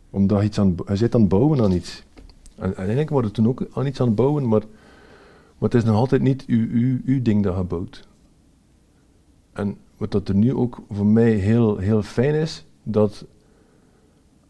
Omdat 0.09 0.39
je, 0.39 0.45
iets 0.45 0.59
aan, 0.59 0.75
je 0.87 0.95
zit 0.95 1.15
aan 1.15 1.19
het 1.21 1.29
bouwen 1.29 1.61
aan 1.61 1.71
iets. 1.71 2.03
En, 2.55 2.77
en 2.77 3.07
wordt 3.09 3.25
het 3.25 3.35
toen 3.35 3.47
ook 3.47 3.67
aan 3.73 3.85
iets 3.85 3.99
aan 3.99 4.07
het 4.07 4.15
bouwen, 4.15 4.47
maar, 4.47 4.63
maar 5.57 5.69
het 5.69 5.73
is 5.73 5.83
nog 5.83 5.95
altijd 5.95 6.21
niet 6.21 6.45
uw, 6.47 6.67
uw, 6.71 6.99
uw 7.05 7.21
ding 7.21 7.43
dat 7.43 7.57
je 7.57 7.63
bouwt. 7.63 8.07
En 9.53 9.77
wat 9.97 10.11
dat 10.11 10.29
er 10.29 10.35
nu 10.35 10.53
ook 10.53 10.81
voor 10.89 11.05
mij 11.05 11.31
heel, 11.31 11.77
heel 11.77 12.01
fijn 12.01 12.35
is, 12.35 12.65
dat 12.83 13.25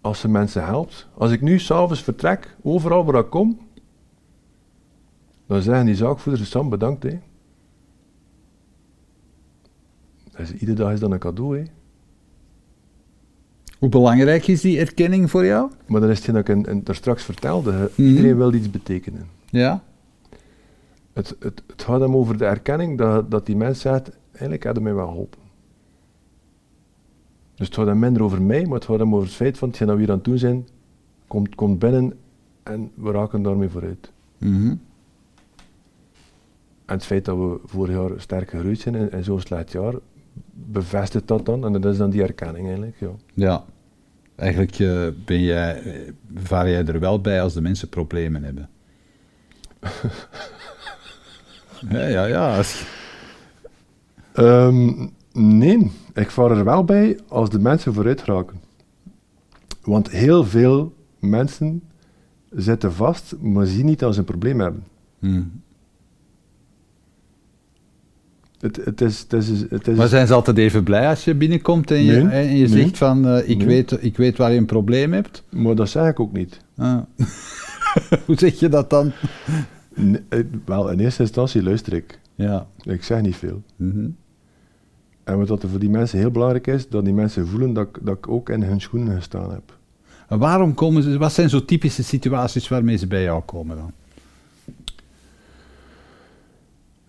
als 0.06 0.20
ze 0.20 0.28
mensen 0.28 0.66
helpt, 0.66 1.08
als 1.14 1.32
ik 1.32 1.42
nu 1.42 1.60
s'avonds 1.60 2.04
vertrek, 2.04 2.56
overal 2.62 3.06
waar 3.06 3.22
ik 3.22 3.30
kom, 3.30 3.60
dan 5.48 5.62
zeggen 5.62 5.86
die 5.86 5.96
zaakvoerders, 5.96 6.50
Sam 6.50 6.70
bedankt 6.70 7.04
hè. 7.04 7.20
Dus 10.38 10.54
iedere 10.54 10.74
dag 10.74 10.92
is 10.92 11.00
dan 11.00 11.12
een 11.12 11.20
cadeau 11.20 11.58
hè. 11.58 11.64
Hoe 13.80 13.90
belangrijk 13.90 14.48
is 14.48 14.62
die 14.62 14.80
erkenning 14.80 15.30
voor 15.30 15.46
jou? 15.46 15.72
Maar 15.88 16.02
dat 16.02 16.10
is 16.10 16.16
hetgeen 16.16 16.36
dat 16.36 16.48
ik 16.48 16.56
in, 16.56 16.66
in, 16.66 16.84
daar 16.84 16.96
straks 16.96 17.24
vertelde. 17.24 17.72
Mhm. 17.72 18.08
Iedereen 18.08 18.38
wil 18.38 18.54
iets 18.54 18.70
betekenen. 18.70 19.28
Ja. 19.46 19.84
Het, 21.14 21.36
het, 21.40 21.64
het 21.68 21.84
gaat 21.84 22.00
hem 22.00 22.16
over 22.16 22.38
de 22.38 22.46
erkenning 22.46 22.98
dat, 22.98 23.32
dat 23.32 23.46
die 23.46 23.56
mens 23.56 23.80
zegt, 23.80 24.10
eigenlijk 24.32 24.64
had 24.64 24.76
hij 24.76 24.84
mij 24.84 24.94
wel 24.94 25.08
geholpen. 25.08 25.45
Dus 27.56 27.68
het 27.68 27.76
gaat 27.76 27.86
hem 27.86 28.00
minder 28.00 28.24
over 28.24 28.42
mij, 28.42 28.66
maar 28.66 28.76
het 28.76 28.86
gaat 28.86 29.00
hem 29.00 29.14
over 29.14 29.28
het 29.28 29.36
feit 29.36 29.58
van 29.58 29.68
hetgeen 29.68 29.88
dat 29.88 29.96
we 29.96 30.02
hier 30.02 30.12
aan 30.12 30.18
het 30.18 30.26
doen 30.26 30.38
zijn, 30.38 30.68
komt, 31.28 31.56
komt 31.56 31.80
binnen 31.80 32.14
en 32.64 32.92
we 32.94 33.12
raken 33.12 33.42
daarmee 33.42 33.70
vooruit. 33.70 34.12
Mhm. 34.38 34.76
En 36.86 36.94
het 36.94 37.06
feit 37.06 37.26
dat 37.26 37.38
we 37.38 37.60
vorig 37.66 37.96
jaar 37.96 38.20
sterk 38.22 38.50
gegroeid 38.50 38.80
zijn 38.80 39.12
in 39.12 39.24
zo'n 39.24 39.40
slecht 39.40 39.72
jaar, 39.72 39.94
bevestigt 40.54 41.28
dat 41.28 41.46
dan. 41.46 41.66
En 41.66 41.72
dat 41.72 41.86
is 41.86 41.98
dan 41.98 42.10
die 42.10 42.24
erkenning 42.24 42.68
eigenlijk, 42.68 42.96
ja. 43.00 43.10
Ja. 43.34 43.64
Eigenlijk 44.36 44.80
eh, 44.80 45.08
ben 45.26 45.42
jij, 45.42 45.82
eh, 45.82 46.12
vaar 46.36 46.70
jij 46.70 46.86
er 46.86 47.00
wel 47.00 47.22
bij 47.22 47.42
als 47.42 47.54
de 47.54 47.62
mensen 47.62 47.90
problemen 47.90 48.44
hebben. 48.44 48.70
ja, 51.90 52.08
ja, 52.08 52.26
ja. 52.26 52.62
Ehm, 54.34 55.08
nee, 55.36 55.92
ik 56.14 56.32
vaar 56.32 56.52
er 56.52 56.64
wel 56.64 56.84
bij 56.84 57.20
als 57.28 57.50
de 57.50 57.60
mensen 57.60 57.94
vooruit 57.94 58.24
raken. 58.24 58.60
Want 59.82 60.10
heel 60.10 60.44
veel 60.44 60.94
mensen 61.20 61.84
zitten 62.50 62.94
vast, 62.94 63.36
maar 63.42 63.66
zien 63.66 63.86
niet 63.86 64.00
dat 64.00 64.14
ze 64.14 64.20
een 64.20 64.26
probleem 64.26 64.60
hebben. 64.60 64.84
Mhm. 65.20 65.44
Het, 68.60 68.76
het 68.86 69.02
is, 69.02 69.20
het 69.20 69.34
is, 69.34 69.50
het 69.70 69.88
is 69.88 69.98
Maar 69.98 70.08
zijn 70.08 70.28
ze 70.28 70.34
altijd 70.34 70.58
even 70.58 70.84
blij 70.84 71.08
als 71.10 71.24
je 71.24 71.36
binnenkomt 71.36 71.92
en 71.92 72.04
je, 72.04 72.12
Nee, 72.22 72.48
en 72.48 72.56
je 72.56 72.68
nee. 72.68 72.82
zegt 72.82 72.98
van 72.98 73.28
eh, 73.28 73.50
ik, 73.50 73.58
Nee. 73.58 73.68
weet, 73.68 74.04
ik 74.04 74.18
weet 74.18 74.38
waar 74.38 74.52
je 74.52 74.58
een 74.58 74.66
probleem 74.66 75.14
hebt? 75.14 75.44
maar 75.50 75.76
dat 75.76 75.90
zeg 75.90 76.10
ik 76.10 76.20
ook 76.20 76.34
niet. 76.34 76.60
Ah. 76.78 76.98
Hoe 78.26 78.38
zeg 78.38 78.60
je 78.60 78.70
dat 78.70 78.90
dan? 78.90 79.12
Eh, 80.30 80.40
wel, 80.66 80.90
in 80.90 81.00
eerste 81.00 81.22
instantie 81.22 81.64
luister 81.64 81.94
ik. 81.94 82.20
Ja. 82.36 82.68
Ik 82.84 83.04
zeg 83.04 83.22
niet 83.22 83.36
veel. 83.36 83.64
Mhm. 83.76 84.08
En 85.26 85.38
wat 85.38 85.48
dat 85.48 85.64
er 85.64 85.70
voor 85.70 85.80
die 85.80 85.90
mensen 85.90 86.20
heel 86.20 86.32
belangrijk 86.32 86.68
is, 86.68 86.90
dat 86.90 87.06
die 87.06 87.14
mensen 87.14 87.48
voelen 87.48 87.74
dat, 87.74 87.88
ik- 87.88 87.98
dat 88.06 88.18
ik 88.18 88.28
ook 88.28 88.50
in 88.50 88.64
hun 88.64 88.82
schoenen 88.82 89.16
gestaan 89.16 89.52
heb. 89.52 89.78
En 90.28 90.40
waarom 90.40 90.74
komen 90.74 91.04
ze, 91.04 91.18
wat 91.18 91.34
zijn 91.34 91.50
zo 91.50 91.66
typische 91.66 92.04
situaties 92.04 92.68
waarmee 92.68 92.98
ze 92.98 93.08
bij 93.08 93.24
jou 93.24 93.42
komen 93.44 93.78
dan? 93.78 93.92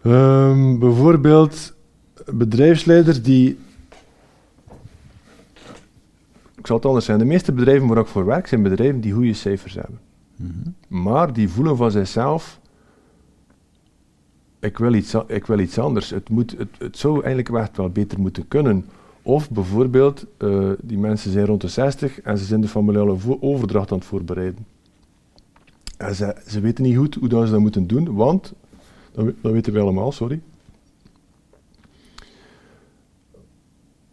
Ehm, 0.02 0.78
bijvoorbeeld 0.78 1.74
bedrijfsleiders 2.32 3.22
die. 3.22 3.58
Ik 6.56 6.66
zal 6.66 6.76
het 6.76 6.86
anders 6.86 7.04
zijn. 7.04 7.18
De 7.18 7.24
meeste 7.24 7.52
bedrijven 7.52 7.88
waar 7.88 7.98
ik 7.98 8.06
voor 8.06 8.24
werk 8.24 8.46
zijn 8.46 8.62
bedrijven 8.62 9.00
die 9.00 9.12
goede 9.12 9.32
cijfers 9.34 9.74
hebben. 9.74 9.98
Mhm. 10.36 10.52
Maar 11.02 11.32
die 11.32 11.48
voelen 11.48 11.76
van 11.76 11.90
zichzelf. 11.90 12.60
Ik 14.66 14.78
wil 14.78 14.94
iets, 14.94 15.14
ik 15.26 15.46
wil 15.46 15.58
iets 15.58 15.78
anders. 15.78 16.10
Het, 16.10 16.28
moet, 16.28 16.54
het, 16.58 16.68
het 16.78 16.98
zou 16.98 17.22
eigenlijk 17.24 17.76
wel 17.76 17.88
beter 17.90 18.20
moeten 18.20 18.48
kunnen. 18.48 18.84
Of 19.22 19.50
bijvoorbeeld, 19.50 20.24
eh, 20.38 20.70
die 20.82 20.98
mensen 20.98 21.30
zijn 21.32 21.46
rond 21.46 21.60
de 21.60 21.68
60 21.68 22.20
en 22.20 22.38
ze 22.38 22.44
zijn 22.44 22.60
de 22.60 22.68
familiale 22.68 23.16
overdracht 23.40 23.92
aan 23.92 23.98
het 23.98 24.06
voorbereiden. 24.06 24.66
En 25.96 26.14
ze, 26.14 26.36
ze 26.46 26.60
weten 26.60 26.84
niet 26.84 26.96
goed 26.96 27.14
hoe 27.14 27.28
dat 27.28 27.44
ze 27.46 27.52
dat 27.52 27.60
moeten 27.60 27.86
doen, 27.86 28.14
want, 28.14 28.52
dat, 29.12 29.24
we- 29.24 29.34
dat 29.40 29.52
weten 29.52 29.72
we 29.72 29.80
allemaal, 29.80 30.12
sorry. 30.12 30.40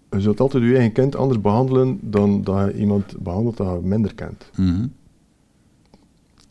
Je 0.10 0.22
zult 0.22 0.40
altijd 0.40 0.64
je 0.64 0.74
eigen 0.74 0.92
kind 0.92 1.16
anders 1.16 1.42
behandelen 1.42 1.98
dan 2.02 2.44
dat 2.44 2.66
je 2.72 2.78
iemand 2.80 3.18
behandelt 3.20 3.58
dat 3.58 3.68
je 3.82 3.88
minder 3.88 4.16
kent. 4.16 4.50
Mhm. 4.58 4.86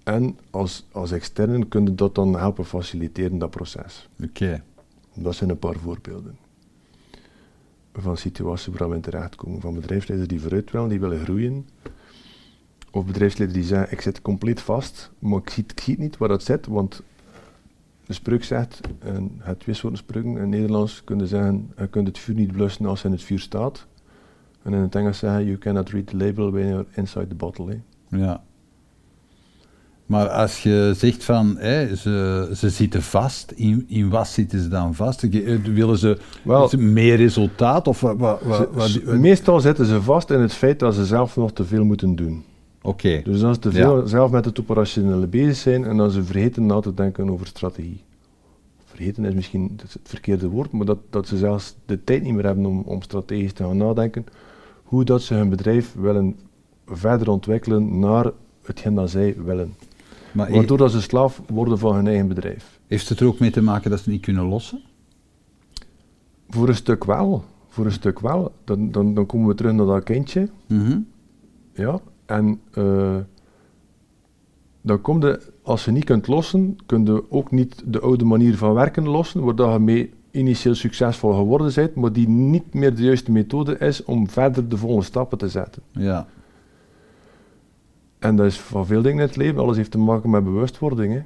En 0.05 0.39
als, 0.51 0.87
als 0.93 1.11
externe 1.11 1.67
kun 1.67 1.85
je 1.85 1.95
dat 1.95 2.15
dan 2.15 2.37
helpen 2.37 2.65
faciliteren, 2.65 3.39
dat 3.39 3.51
proces. 3.51 4.09
Oké. 4.25 4.63
Dat 5.15 5.35
zijn 5.35 5.51
een 5.51 5.59
paar 5.59 5.79
voorbeelden. 5.79 6.37
Van 7.93 8.17
situaties 8.17 8.75
waar 8.77 8.89
we 8.89 8.95
in 8.95 9.01
terechtkomen. 9.01 9.61
Van 9.61 9.75
bedrijfsleiders 9.75 10.31
die 10.31 10.41
vooruit 10.41 10.71
willen, 10.71 10.89
die 10.89 11.01
willen 11.01 11.21
groeien. 11.21 11.69
Of 12.91 13.07
bedrijfsleiders 13.07 13.61
die 13.61 13.69
zeggen, 13.69 13.93
ik 13.93 14.01
zit 14.01 14.23
compleet 14.23 14.61
vast, 14.61 15.11
maar 15.19 15.39
ik 15.39 15.51
zie, 15.51 15.65
ik 15.67 15.81
zie 15.81 15.95
het 15.95 16.03
niet 16.03 16.17
waar 16.17 16.29
dat 16.29 16.43
zit, 16.43 16.67
want 16.67 17.03
de 18.07 18.13
spreuk 18.13 18.45
zegt, 18.45 18.81
en 18.99 19.31
het 19.39 19.61
twee 19.61 19.75
soorten 19.75 19.99
spreuken, 19.99 20.37
in 20.37 20.49
Nederlands 20.49 21.05
kun 21.05 21.19
je 21.19 21.27
zeggen, 21.27 21.73
je 21.77 21.87
kunt 21.87 22.07
het 22.07 22.19
vuur 22.19 22.35
niet 22.35 22.53
blussen 22.53 22.87
als 22.87 23.05
in 23.05 23.11
het 23.11 23.23
vuur 23.23 23.39
staat. 23.39 23.87
En 24.63 24.73
in 24.73 24.81
het 24.81 24.95
Engels 24.95 25.19
zeggen, 25.19 25.45
you 25.45 25.59
cannot 25.59 25.91
read 25.91 26.07
the 26.07 26.17
label 26.17 26.51
when 26.51 26.69
you're 26.69 26.87
inside 26.95 27.27
the 27.27 27.35
bottle. 27.35 27.81
Ja. 28.09 28.43
Maar 30.13 30.29
als 30.29 30.63
je 30.63 30.93
zegt 30.97 31.25
van 31.25 31.57
ze, 31.97 32.51
ze 32.57 32.71
zitten 32.71 33.03
vast, 33.03 33.51
in, 33.51 33.85
in 33.89 34.09
wat 34.09 34.29
zitten 34.29 34.61
ze 34.61 34.69
dan 34.69 34.95
vast? 34.95 35.23
Eh, 35.23 35.59
Willen 35.65 35.99
ze, 35.99 36.19
Wel- 36.45 36.71
meer 36.79 37.17
resultaat? 37.17 37.89
Of 37.89 38.01
wat, 38.01 38.43
wat, 38.43 38.89
Ze- 38.89 39.17
meestal 39.19 39.61
zitten 39.61 39.87
ze 39.87 40.03
vast 40.03 40.31
in 40.31 40.41
het 40.41 40.53
feit 40.53 40.79
dat 40.79 40.95
ze 40.95 41.07
zelf 41.07 41.37
nog 41.37 41.53
te 41.53 41.65
veel 41.65 41.85
moeten 41.85 42.15
doen. 42.17 42.45
Oké, 42.83 43.21
Dus 43.25 43.43
als 43.43 43.55
ze 43.55 43.61
te 43.61 43.73
veel 43.73 44.07
zelf 44.07 44.31
met 44.31 44.45
het 44.45 44.61
operationele 44.61 45.27
bezig 45.27 45.57
zijn 45.57 45.85
en 45.85 45.97
dan 45.97 46.11
ze 46.11 46.23
vergeten 46.25 46.67
na 46.67 46.81
te 46.81 46.95
denken 46.95 47.31
over 47.31 47.47
strategie. 47.47 48.03
Vergeten 48.85 49.25
is 49.25 49.35
misschien 49.35 49.79
het 49.83 49.97
verkeerde 50.03 50.49
woord, 50.49 50.73
maar 50.73 50.87
dat, 50.87 50.99
dat 51.11 51.27
ze 51.29 51.37
zelfs 51.37 51.75
de 51.87 52.05
tijd 52.05 52.23
niet 52.23 52.35
meer 52.35 52.45
hebben 52.45 52.67
om, 52.67 52.83
om 52.87 53.03
strategisch 53.03 53.53
te 53.53 53.65
gaan 53.65 53.77
nadenken 53.77 54.25
hoe 54.83 55.05
dat 55.05 55.23
ze 55.23 55.35
hun 55.35 55.49
bedrijf 55.49 55.95
willen 55.99 56.37
verder 56.87 57.31
ontwikkelen 57.31 57.99
naar 57.99 58.31
hetgeen 58.63 58.95
dat 58.95 59.11
zij 59.11 59.35
willen. 59.45 59.75
Maar 60.33 60.53
Waardoor 60.53 60.79
dat 60.79 60.91
ze 60.91 61.01
slaaf 61.01 61.43
worden 61.49 61.79
van 61.79 61.95
hun 61.95 62.07
eigen 62.07 62.29
bedrijf. 62.29 62.81
heeft 62.87 63.09
het 63.09 63.21
er 63.21 63.27
ook 63.27 63.39
mee 63.39 63.51
te 63.51 63.63
maken 63.63 63.91
dat 63.91 64.01
ze 64.01 64.11
niet 64.11 64.21
kunnen 64.21 64.45
lossen? 64.45 64.81
Voor 66.49 66.69
een 66.69 66.75
stuk 66.75 67.05
wel. 67.05 67.45
Voor 67.69 67.85
een 67.85 67.93
stuk 67.93 68.21
wel. 68.21 68.53
Dan, 68.65 68.91
dan, 68.91 69.15
dan 69.15 69.27
komen 69.27 69.49
we 69.49 69.55
terug 69.55 69.73
naar 69.73 69.87
dat 69.87 70.03
kindje. 70.03 70.49
Mhm. 70.67 70.99
Ja, 71.75 72.01
en 72.27 72.61
eh, 72.73 73.17
dan 74.81 75.01
kom 75.01 75.23
je, 75.23 75.41
als 75.63 75.85
je 75.85 75.91
niet 75.91 76.05
kunt 76.05 76.27
lossen, 76.27 76.77
kun 76.87 77.05
je 77.05 77.31
ook 77.31 77.51
niet 77.51 77.83
de 77.87 78.01
oude 78.01 78.25
manier 78.25 78.57
van 78.57 78.75
werken 78.75 79.09
lossen, 79.09 79.45
waar 79.45 79.55
dat 79.55 79.73
je 79.73 79.79
mee 79.79 80.11
initieel 80.31 80.75
succesvol 80.75 81.33
geworden 81.33 81.73
bent, 81.75 81.95
maar 81.95 82.13
die 82.13 82.29
niet 82.29 82.75
meer 82.75 82.95
de 82.95 83.03
juiste 83.03 83.33
methode 83.33 83.79
is 83.79 84.05
om 84.05 84.29
verder 84.29 84.69
de 84.69 84.77
volgende 84.77 85.05
stappen 85.05 85.39
te 85.39 85.49
zetten. 85.49 85.83
Ja. 85.91 86.27
En 88.23 88.37
dat 88.37 88.47
is 88.47 88.61
van 88.61 88.87
veel 88.87 89.03
dingen 89.03 89.19
in 89.19 89.27
het 89.27 89.37
leven. 89.37 89.61
Alles 89.61 89.77
heeft 89.77 89.91
te 89.91 89.99
maken 89.99 90.31
met 90.31 90.45
bewustwording. 90.45 91.13
Hè. 91.13 91.23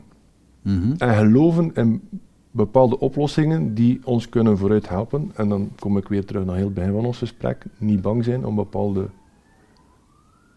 Mhm. 0.63 0.95
En 0.99 1.15
geloven 1.15 1.75
in 1.75 2.09
bepaalde 2.51 2.99
oplossingen 2.99 3.75
die 3.75 4.01
ons 4.05 4.29
kunnen 4.29 4.59
vooruit 4.59 4.89
helpen. 4.89 5.31
En 5.35 5.49
dan 5.49 5.71
kom 5.79 5.97
ik 5.97 6.09
weer 6.09 6.25
terug 6.25 6.45
naar 6.45 6.57
heel 6.57 6.65
het 6.65 6.75
begin 6.75 6.93
van 6.93 7.05
ons 7.05 7.19
gesprek. 7.19 7.65
Niet 7.79 8.03
bang 8.03 8.25
zijn 8.25 8.47
om 8.47 8.55
bepaalde 8.55 9.09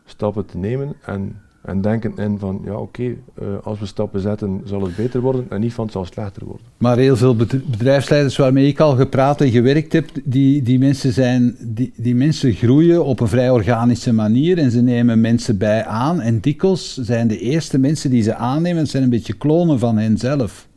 stappen 0.05 0.45
te 0.45 0.57
nemen. 0.57 0.95
En, 1.01 1.41
en 1.62 1.82
denken 1.82 2.14
in 2.18 2.39
van, 2.39 2.62
ja 2.66 2.74
oké, 2.76 3.03
eh, 3.03 3.45
als 3.64 3.80
we 3.80 3.86
stappen 3.86 4.22
zetten 4.22 4.62
zal 4.66 4.82
het 4.82 4.95
beter 4.95 5.22
worden. 5.22 5.45
En 5.49 5.60
niet 5.62 5.74
van 5.74 5.84
het 5.84 5.93
zal 5.93 6.05
slechter 6.05 6.45
worden. 6.45 6.66
Maar 6.78 6.97
heel 6.97 7.16
veel 7.18 7.36
bedr- 7.36 7.57
bedrijfsleiders 7.72 8.38
waarmee 8.38 8.68
ik 8.68 8.80
al 8.80 8.95
gepraat 8.95 9.41
en 9.41 9.49
gewerkt 9.51 9.93
heb, 9.93 10.10
die, 10.24 10.62
die, 10.62 10.80
mensen 10.80 11.14
zijn, 11.14 11.55
die, 11.60 11.93
die 11.95 12.16
mensen 12.16 12.53
groeien 12.53 13.05
op 13.05 13.20
een 13.20 13.28
vrij 13.28 13.49
organische 13.49 14.14
manier 14.14 14.57
en 14.57 14.72
ze 14.72 14.82
nemen 14.82 15.22
mensen 15.22 15.57
bij 15.57 15.86
aan. 15.86 16.22
En 16.22 16.39
dikwijls 16.39 16.97
zijn 16.97 17.28
de 17.28 17.39
eerste 17.39 17.78
mensen 17.78 18.10
die 18.10 18.22
ze 18.24 18.36
aannemen, 18.36 18.88
zijn 18.88 19.03
een 19.03 19.10
beetje 19.10 19.34
klonen 19.34 19.80
van 19.80 19.97
henzelf. 19.97 20.68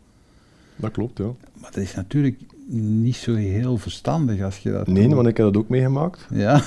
Dat 0.76 0.90
klopt, 0.90 1.18
ja. 1.18 1.30
Maar 1.60 1.70
dat 1.74 1.82
is 1.82 1.94
natuurlijk 1.94 2.40
niet 2.74 3.16
zo 3.16 3.34
heel 3.34 3.76
verstandig 3.78 4.42
als 4.42 4.58
je 4.58 4.70
dat 4.72 4.86
Nee, 4.86 5.04
doet. 5.06 5.14
want 5.14 5.28
ik 5.28 5.36
heb 5.36 5.46
dat 5.46 5.56
ook 5.56 5.68
meegemaakt. 5.68 6.26
Ja, 6.30 6.62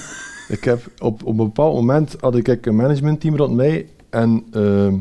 Ik 0.48 0.64
heb 0.64 0.80
op, 1.00 1.24
op 1.24 1.28
een 1.40 1.46
bepaald 1.46 1.76
moment 1.76 2.16
had 2.20 2.36
ik 2.36 2.66
een 2.66 2.76
managementteam 2.76 3.36
rond 3.36 3.56
mij 3.56 3.86
en 4.10 4.44
ehm, 4.52 4.98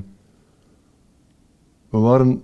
we 1.90 1.98
waren 1.98 2.42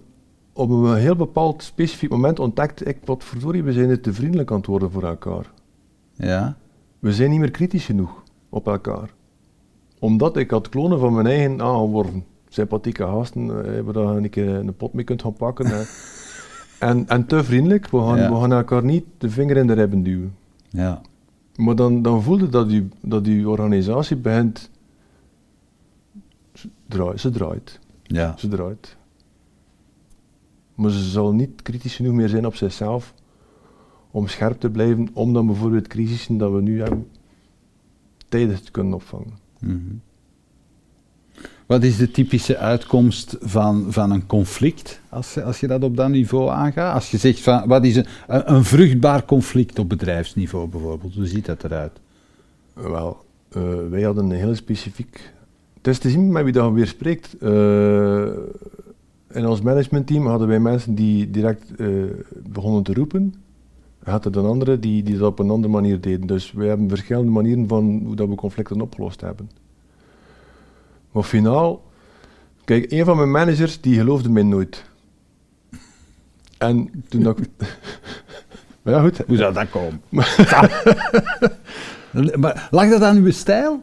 op 0.52 0.70
een 0.70 0.94
heel 0.96 1.16
bepaald 1.16 1.62
specifiek 1.62 2.11
moment 2.11 2.38
ontdekte 2.38 2.84
ik, 2.84 2.96
wat 3.04 3.24
verdorie, 3.24 3.62
we 3.62 3.72
zijn 3.72 3.88
er 3.90 4.00
te 4.00 4.12
vriendelijk 4.12 4.50
aan 4.50 4.56
het 4.56 4.66
worden 4.66 4.90
voor 4.90 5.02
elkaar. 5.04 5.50
ja, 6.12 6.56
We 6.98 7.12
zijn 7.12 7.30
niet 7.30 7.38
meer 7.40 7.50
kritisch 7.50 7.84
genoeg 7.84 8.22
op 8.48 8.66
elkaar. 8.66 9.11
Omdat 9.98 10.36
ik 10.36 10.50
had 10.50 10.68
klonen 10.68 10.98
van 10.98 11.14
mijn 11.14 11.26
eigen 11.26 11.62
aangeworven. 11.62 12.24
Sympathieke 12.48 13.02
gasten, 13.04 13.74
eh, 13.76 13.80
waar 13.80 13.94
je 14.14 14.20
een 14.20 14.30
keer 14.30 14.48
een 14.54 14.76
pot 14.76 14.92
mee 14.92 15.04
kunt 15.04 15.22
gaan 15.22 15.32
pakken. 15.32 15.66
en, 16.78 17.08
en 17.08 17.26
te 17.26 17.44
vriendelijk, 17.44 17.88
we 17.90 17.98
gaan, 17.98 18.18
Ja. 18.18 18.28
we 18.32 18.40
gaan 18.40 18.52
elkaar 18.52 18.84
niet 18.84 19.04
de 19.18 19.30
vinger 19.30 19.56
in 19.56 19.66
de 19.66 19.72
ribben 19.72 20.02
duwen. 20.02 20.34
ja, 20.68 21.00
Maar 21.56 21.76
dan, 21.76 22.02
dan 22.02 22.22
voelde 22.22 22.48
dat 22.48 22.70
je, 22.70 22.86
dat 23.00 23.26
je 23.26 23.48
organisatie 23.48 24.16
begint. 24.16 24.70
Ze 26.91 26.97
draait, 26.97 27.20
ze 27.20 27.30
draait, 27.30 27.78
ja. 28.03 28.34
ze 28.38 28.49
draait. 28.49 28.97
Maar 30.74 30.91
ze 30.91 31.09
zal 31.11 31.32
niet 31.32 31.62
kritisch 31.62 31.95
genoeg 31.97 32.14
meer 32.14 32.28
zijn 32.28 32.47
op 32.47 32.55
zichzelf 32.55 33.14
om 34.11 34.26
scherp 34.28 34.61
te 34.61 34.70
blijven, 34.70 35.09
om 35.12 35.32
dan 35.32 35.47
bijvoorbeeld 35.47 35.86
crisissen 35.86 36.38
dat 36.38 36.53
we 36.53 36.61
nu 36.62 36.80
hebben, 36.80 37.09
tijdig 38.28 38.61
te 38.61 38.70
kunnen 38.70 38.95
opvangen. 38.95 39.32
Mhm. 39.59 39.78
Wat 41.66 41.82
is 41.82 41.97
de 41.97 42.11
typische 42.11 42.57
uitkomst 42.57 43.36
van, 43.41 43.86
van 43.93 44.11
een 44.11 44.26
conflict, 44.26 45.01
als, 45.09 45.34
je- 45.34 45.43
als 45.43 45.61
je 45.61 45.66
dat 45.66 45.82
op 45.82 45.97
dat 45.97 46.09
niveau 46.09 46.51
aangaat? 46.51 46.95
Als 46.95 47.11
je 47.11 47.16
zegt, 47.16 47.41
van, 47.41 47.68
wat 47.68 47.84
is 47.84 47.97
een, 47.97 48.07
een, 48.26 48.53
een 48.55 48.64
vruchtbaar 48.64 49.24
conflict 49.24 49.78
op 49.78 49.88
bedrijfsniveau 49.88 50.68
bijvoorbeeld, 50.68 51.14
hoe 51.14 51.26
ziet 51.26 51.47
dat 51.47 51.64
eruit? 51.64 52.01
Wel, 52.74 53.24
eh, 53.49 53.62
wij 53.91 54.03
hadden 54.03 54.24
een 54.24 54.36
heel 54.36 54.55
specifiek. 54.55 55.32
Het 55.81 55.89
is 55.89 55.99
te 55.99 56.11
zien 56.11 56.33
met 56.33 56.45
wie 56.45 56.53
dat 56.53 56.72
weer 56.72 56.87
spreekt. 56.87 57.39
Eh, 57.39 58.26
in 59.31 59.47
ons 59.47 59.61
managementteam 59.61 60.26
hadden 60.26 60.49
wij 60.49 60.61
mensen 60.61 60.95
die 60.95 61.31
direct 61.31 61.74
eh, 61.76 61.89
begonnen 62.49 62.83
te 62.83 62.95
roepen. 62.95 63.35
En 64.03 64.11
hadden 64.11 64.33
dan 64.33 64.47
anderen 64.47 64.81
die, 64.81 65.03
die 65.03 65.18
dat 65.18 65.28
op 65.28 65.39
een 65.39 65.51
andere 65.51 65.72
manier 65.72 66.01
deden. 66.01 66.26
Dus 66.26 66.53
we 66.53 66.64
hebben 66.64 66.89
verschillende 66.89 67.31
manieren 67.31 67.68
van 67.68 68.03
hoe 68.05 68.16
dat 68.16 68.28
we 68.28 68.35
conflicten 68.35 68.81
opgelost 68.81 69.20
hebben. 69.20 69.51
Maar 71.11 71.22
finaal, 71.22 71.83
kijk, 72.64 72.93
een 72.93 73.05
van 73.05 73.16
mijn 73.16 73.31
managers 73.31 73.81
die 73.81 73.99
geloofde 73.99 74.31
mij 74.31 74.43
nooit. 74.43 74.85
En 76.59 77.05
toen 77.09 77.22
dat 77.22 77.39
ik. 77.39 77.49
maar 78.83 78.95
ja, 78.95 79.01
goed. 79.01 79.22
Hoe 79.26 79.37
zou 79.37 79.55
dat 79.55 79.70
komen? 79.70 80.01
maar 82.41 82.68
lag 82.70 82.89
dat 82.89 83.03
aan 83.03 83.16
uw 83.16 83.31
stijl? 83.31 83.81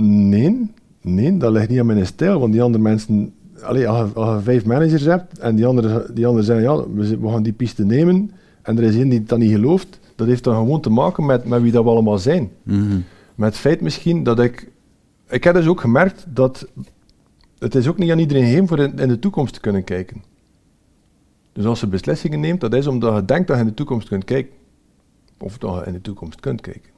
Nee, 0.00 0.70
nee, 1.02 1.36
dat 1.36 1.52
ligt 1.52 1.68
niet 1.68 1.78
aan 1.80 1.86
mijn 1.86 2.06
stijl, 2.06 2.40
want 2.40 2.52
die 2.52 2.62
andere 2.62 2.82
mensen... 2.82 3.32
Allee, 3.62 3.88
als, 3.88 4.08
je, 4.08 4.14
als 4.14 4.36
je 4.36 4.42
vijf 4.42 4.64
managers 4.64 5.04
hebt 5.04 5.38
en 5.38 5.56
die 5.56 5.66
anderen 5.66 6.14
die 6.14 6.26
andere 6.26 6.44
zeggen, 6.44 6.64
ja, 6.64 6.88
we, 7.20 7.28
gaan 7.28 7.42
die 7.42 7.52
piste 7.52 7.84
nemen, 7.84 8.30
en 8.62 8.78
er 8.78 8.84
is 8.84 8.94
één 8.94 9.08
die 9.08 9.22
dat 9.22 9.38
niet 9.38 9.50
gelooft, 9.50 9.98
dat 10.16 10.26
heeft 10.26 10.44
dan 10.44 10.54
gewoon 10.54 10.80
te 10.80 10.90
maken 10.90 11.26
met, 11.26 11.44
met 11.44 11.62
wie 11.62 11.72
dat 11.72 11.84
we 11.84 11.90
allemaal 11.90 12.18
zijn. 12.18 12.50
Met 13.34 13.48
het 13.48 13.58
feit 13.58 13.80
misschien 13.80 14.22
dat 14.22 14.40
ik... 14.40 14.70
Ik 15.28 15.44
heb 15.44 15.54
dus 15.54 15.66
ook 15.66 15.80
gemerkt 15.80 16.24
dat 16.28 16.68
het 17.58 17.74
is 17.74 17.88
ook 17.88 17.98
niet 17.98 18.10
aan 18.10 18.18
iedereen 18.18 18.44
gegeven 18.44 18.68
voor 18.68 18.78
in, 18.78 18.98
in 18.98 19.08
de 19.08 19.18
toekomst 19.18 19.54
te 19.54 19.60
kunnen 19.60 19.84
kijken. 19.84 20.22
Dus 21.52 21.64
als 21.64 21.80
je 21.80 21.86
beslissingen 21.86 22.40
neemt, 22.40 22.60
dat 22.60 22.74
is 22.74 22.86
omdat 22.86 23.14
je 23.14 23.24
denkt 23.24 23.46
dat 23.46 23.56
je 23.56 23.62
in 23.62 23.68
de 23.68 23.74
toekomst 23.74 24.08
kunt 24.08 24.24
kijken. 24.24 24.52
Of 25.38 25.58
dat 25.58 25.74
je 25.74 25.86
in 25.86 25.92
de 25.92 26.00
toekomst 26.00 26.40
kunt 26.40 26.60
kijken. 26.60 26.90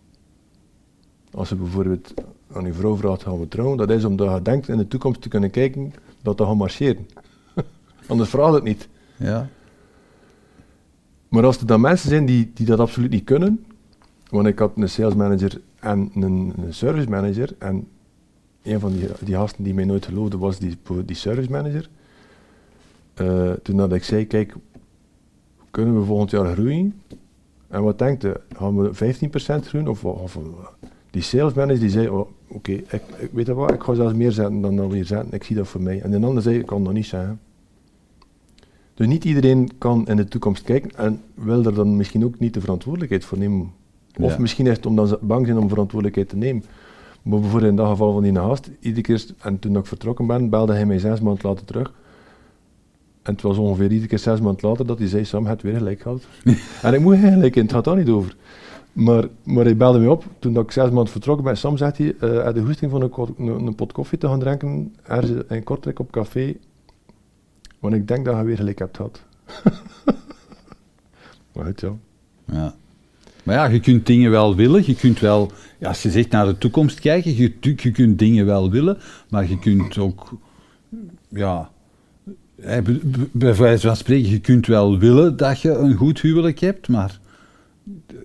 Als 1.31 1.49
je 1.49 1.55
bijvoorbeeld 1.55 2.15
aan 2.53 2.65
je 2.65 2.73
vrouw 2.73 2.97
vraagt, 2.97 3.23
gaan 3.23 3.41
we 3.41 3.49
trouwen, 3.49 3.79
dat 3.79 3.91
is 3.91 4.05
omdat 4.05 4.35
je 4.35 4.43
denkt 4.43 4.69
in 4.69 4.77
de 4.77 4.89
toekomst 4.89 5.21
te 5.21 5.29
kunnen 5.29 5.51
kijken 5.51 5.93
dat 6.23 6.39
dat 6.39 6.47
gaat 6.47 6.57
marcheren. 6.57 7.07
Anders 8.07 8.31
vraagt 8.31 8.55
het 8.55 8.65
niet. 8.65 8.89
Ja. 9.17 9.49
Maar 11.29 11.45
als 11.45 11.59
er 11.59 11.67
dan 11.67 11.81
mensen 11.81 12.09
zijn 12.09 12.27
die, 12.27 12.51
die 12.55 12.67
dat 12.67 12.79
absoluut 12.79 13.11
niet 13.11 13.25
kunnen, 13.25 13.65
want 14.31 14.47
ik 14.47 14.59
had 14.59 14.73
een 14.77 14.89
sales 14.89 15.15
manager 15.15 15.61
en 15.81 16.11
een, 16.15 16.53
een 16.57 16.75
service 16.75 17.09
manager, 17.09 17.55
en 17.59 17.89
een 18.63 18.81
van 18.81 18.93
die, 18.93 19.09
die 19.21 19.35
gasten 19.35 19.65
die 19.65 19.75
mij 19.75 19.85
nooit 19.85 20.07
geloofde 20.07 20.39
was 20.39 20.59
die, 20.59 20.79
die 21.05 21.17
service 21.17 21.51
manager. 21.51 21.89
Eh, 23.15 23.53
toen 23.53 23.77
dat 23.77 23.93
ik 23.93 24.05
zei, 24.05 24.27
kijk, 24.27 24.55
kunnen 25.71 25.99
we 25.99 26.05
volgend 26.05 26.31
jaar 26.31 26.53
groeien? 26.53 27.03
En 27.69 27.83
wat 27.83 27.99
denkt 27.99 28.25
u, 28.25 28.33
gaan 28.57 28.83
we 28.83 29.15
15% 29.63 29.67
groeien? 29.67 29.89
Of, 29.89 30.05
of? 30.05 30.39
Die 31.11 31.23
sales 31.23 31.53
manager 31.53 31.81
die 31.81 31.91
zei, 31.91 32.09
oh, 32.09 32.29
oké, 32.49 32.73
ik, 32.73 33.03
ik 33.19 33.31
weet 33.33 33.47
je 33.47 33.55
wat, 33.55 33.73
ik 33.73 33.83
ga 33.83 33.95
zelfs 33.95 34.15
meer 34.15 34.33
zetten 34.33 34.61
dan 34.61 34.77
dat 34.77 34.89
we 34.89 34.95
hier 34.95 35.05
zetten, 35.05 35.33
ik 35.33 35.45
zie 35.45 35.57
dat 35.57 35.69
voor 35.69 35.83
mij. 35.83 36.01
En 36.01 36.11
de 36.11 36.27
ander 36.27 36.43
zei, 36.43 36.59
ik 36.59 36.67
kan 36.67 36.85
dat 36.85 36.93
niet 36.93 37.07
zeggen. 37.07 37.41
Dus 38.95 39.07
niet 39.07 39.25
iedereen 39.25 39.71
kan 39.79 40.07
in 40.07 40.17
de 40.17 40.29
toekomst 40.29 40.63
kijken 40.63 40.91
en 40.97 41.21
wil 41.35 41.65
er 41.65 41.75
dan 41.75 41.97
misschien 41.97 42.25
ook 42.25 42.39
niet 42.39 42.55
de 42.55 42.61
verantwoordelijkheid 42.61 43.25
voor 43.25 43.39
nemen. 43.39 43.73
Of 44.19 44.33
Ja. 44.33 44.39
misschien 44.41 44.67
is 44.67 44.77
het 44.77 44.87
omdat 44.87 45.09
ze 45.09 45.19
bang 45.21 45.47
zijn 45.47 45.59
om 45.59 45.69
verantwoordelijkheid 45.69 46.29
te 46.29 46.37
nemen. 46.37 46.65
Maar 47.23 47.41
bijvoorbeeld 47.41 47.71
in 47.71 47.77
dat 47.77 47.89
geval 47.89 48.13
van 48.13 48.23
die 48.23 48.35
gast, 48.35 48.71
iedere 48.81 49.03
keer, 49.03 49.25
en 49.39 49.59
toen 49.59 49.77
ik 49.77 49.87
vertrokken 49.87 50.27
ben, 50.27 50.49
belde 50.51 50.73
hij 50.73 50.87
mij 50.87 50.99
zes 50.99 51.21
maanden 51.21 51.49
later 51.49 51.65
terug. 51.65 51.93
En 53.23 53.33
het 53.33 53.43
was 53.43 53.59
ongeveer 53.59 53.91
iedere 53.91 54.09
keer 54.09 54.19
zes 54.19 54.41
maanden 54.41 54.69
later 54.69 54.87
dat 54.87 54.99
hij 54.99 55.09
zei, 55.09 55.25
Sam, 55.25 55.47
het 55.47 55.63
weer 55.63 55.77
gelijk 55.77 56.01
gehad. 56.01 56.23
en 56.83 56.95
ik 56.95 57.01
moet 57.01 57.17
gelijk 57.17 57.57
in, 57.57 57.63
het 57.63 57.73
gaat 57.73 57.85
daar 57.85 57.97
niet 57.97 58.09
over. 58.09 58.37
Maar, 58.93 59.29
maar 59.43 59.65
hij 59.65 59.77
belde 59.77 59.99
mij 59.99 60.09
op, 60.09 60.25
toen 60.39 60.53
dat 60.53 60.65
ik 60.65 60.71
zes 60.71 60.91
maanden 60.91 61.13
vertrokken 61.13 61.45
ben, 61.45 61.57
Sam 61.57 61.77
zegt 61.77 61.99
hij, 61.99 62.15
uh, 62.21 62.39
uit 62.39 62.55
de 62.55 62.61
hoesting 62.61 62.91
van 62.91 63.03
een, 63.03 63.67
een, 63.67 63.75
pot 63.75 63.93
koffie 63.93 64.19
te 64.19 64.27
gaan 64.27 64.39
drinken, 64.39 64.95
ergens 65.03 65.43
in 65.49 65.65
Kortrijk 65.65 65.99
op 65.99 66.11
café, 66.11 66.57
want 67.79 67.95
ik 67.95 68.09
denk 68.09 68.25
dat 68.25 68.37
je 68.37 68.45
weer 68.45 68.57
gelijk 68.57 68.79
hebt 68.79 68.97
gehad. 68.97 69.23
maar 71.53 71.65
goed, 71.65 71.81
ja. 71.81 71.97
Ja. 72.45 72.75
Maar 73.43 73.55
ja, 73.55 73.67
je 73.67 73.81
kunt 73.81 74.07
dingen 74.07 74.31
wel 74.31 74.57
willen, 74.57 74.83
je 74.87 74.95
kunt 74.95 75.21
wel, 75.21 75.51
als 75.83 76.03
je 76.03 76.11
zegt 76.11 76.31
naar 76.31 76.47
de 76.47 76.59
toekomst 76.59 77.01
kijken, 77.01 77.37
je, 77.37 77.55
je 77.61 77.91
kunt 77.91 78.19
dingen 78.19 78.47
wel 78.47 78.71
willen, 78.71 78.99
maar 79.29 79.49
je 79.49 79.59
kunt 79.59 79.99
ook, 79.99 80.33
ja, 81.29 81.71
eh, 82.57 82.79
bij 83.33 83.55
wijze 83.55 83.87
van 83.87 83.97
spreken, 83.97 84.31
je 84.31 84.41
kunt 84.41 84.67
wel 84.67 84.99
willen 84.99 85.37
dat 85.37 85.61
je 85.61 85.71
een 85.71 85.95
goed 85.95 86.21
huwelijk 86.21 86.59
hebt, 86.59 86.89
maar 86.89 87.20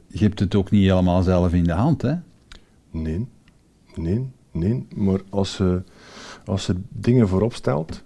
je 0.08 0.24
hebt 0.24 0.40
het 0.40 0.56
ook 0.56 0.72
niet 0.72 0.90
helemaal 0.90 1.22
zelf 1.22 1.54
in 1.54 1.64
de 1.64 1.72
hand, 1.74 2.02
hè? 2.02 2.16
Nee, 2.92 3.28
nee, 3.96 4.28
nee. 4.52 4.88
Maar 4.96 5.20
als 5.30 5.54
ze, 5.54 5.82
als 6.46 6.64
ze 6.64 6.76
dingen 6.90 7.28
voorop 7.28 7.54
stelt, 7.54 8.04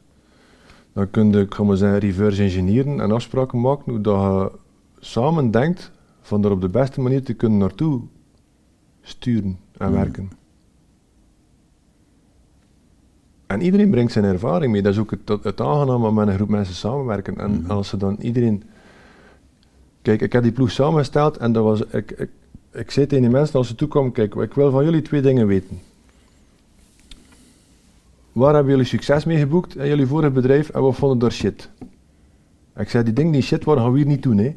dan 0.94 1.10
kun 1.12 1.32
je, 1.32 1.40
ik 1.40 1.54
ga 1.54 1.64
maar 1.64 1.78
zeggen, 1.78 2.00
reverse 2.00 2.44
engineeren 2.44 3.00
en 3.00 3.12
afspraken 3.12 3.62
maken 3.62 3.92
hoe 3.92 4.02
dat 4.02 4.22
je 4.22 4.52
samen 5.00 5.52
denkt 5.52 5.92
van 6.22 6.44
er 6.46 6.52
op 6.52 6.62
de 6.62 6.70
beste 6.70 7.02
manier 7.02 7.24
te 7.24 7.34
kunnen 7.34 7.58
naartoe 7.60 8.02
sturen 9.02 9.58
en 9.78 9.88
Mhm. 9.92 10.00
werken. 10.00 10.30
En 13.48 13.62
iedereen 13.62 13.90
brengt 13.90 14.12
zijn 14.12 14.26
ervaring 14.26 14.72
mee. 14.72 14.82
Dat 14.82 14.94
is 14.94 15.00
ook 15.00 15.12
het, 15.12 15.44
het 15.44 15.62
aangename 15.62 16.08
om 16.08 16.14
met 16.14 16.28
een 16.28 16.34
groep 16.36 16.50
mensen 16.50 16.76
samenwerken. 16.76 17.38
En 17.38 17.52
Mhm. 17.52 17.72
als 17.72 17.88
ze 17.88 17.98
dan 17.98 18.16
iedereen... 18.20 18.64
Kijk, 20.02 20.22
ik 20.22 20.34
heb 20.34 20.44
die 20.44 20.52
ploeg 20.52 20.72
samengesteld 20.72 21.38
en 21.38 21.52
dat 21.52 21.64
was... 21.64 21.82
Ik, 21.82 22.12
ik, 22.12 22.30
ik 22.72 22.92
zei 22.92 23.06
tegen 23.06 23.24
die 23.24 23.34
mensen 23.34 23.56
als 23.56 23.68
ze 23.68 23.76
toekomen, 23.76 24.12
kijk, 24.12 24.36
ik 24.36 24.54
wil 24.54 24.72
van 24.72 24.84
jullie 24.84 25.02
twee 25.02 25.22
dingen 25.22 25.48
weten. 25.48 25.82
Waar 28.32 28.54
hebben 28.54 28.72
jullie 28.72 28.88
succes 28.88 29.26
mee 29.26 29.38
geboekt 29.38 29.76
in 29.76 29.88
jullie 29.88 30.08
vorige 30.08 30.32
bedrijf 30.32 30.70
en 30.70 30.82
wat 30.82 30.96
vonden 30.96 31.20
daar 31.20 31.32
shit? 31.32 31.70
Ik 32.78 32.90
zei, 32.90 33.04
die 33.04 33.14
dingen 33.14 33.32
die 33.32 33.42
shit 33.42 33.64
waren, 33.64 33.82
gaan 33.82 33.92
we 33.92 33.98
hier 33.98 34.08
niet 34.08 34.24
doen, 34.24 34.38
hè. 34.38 34.56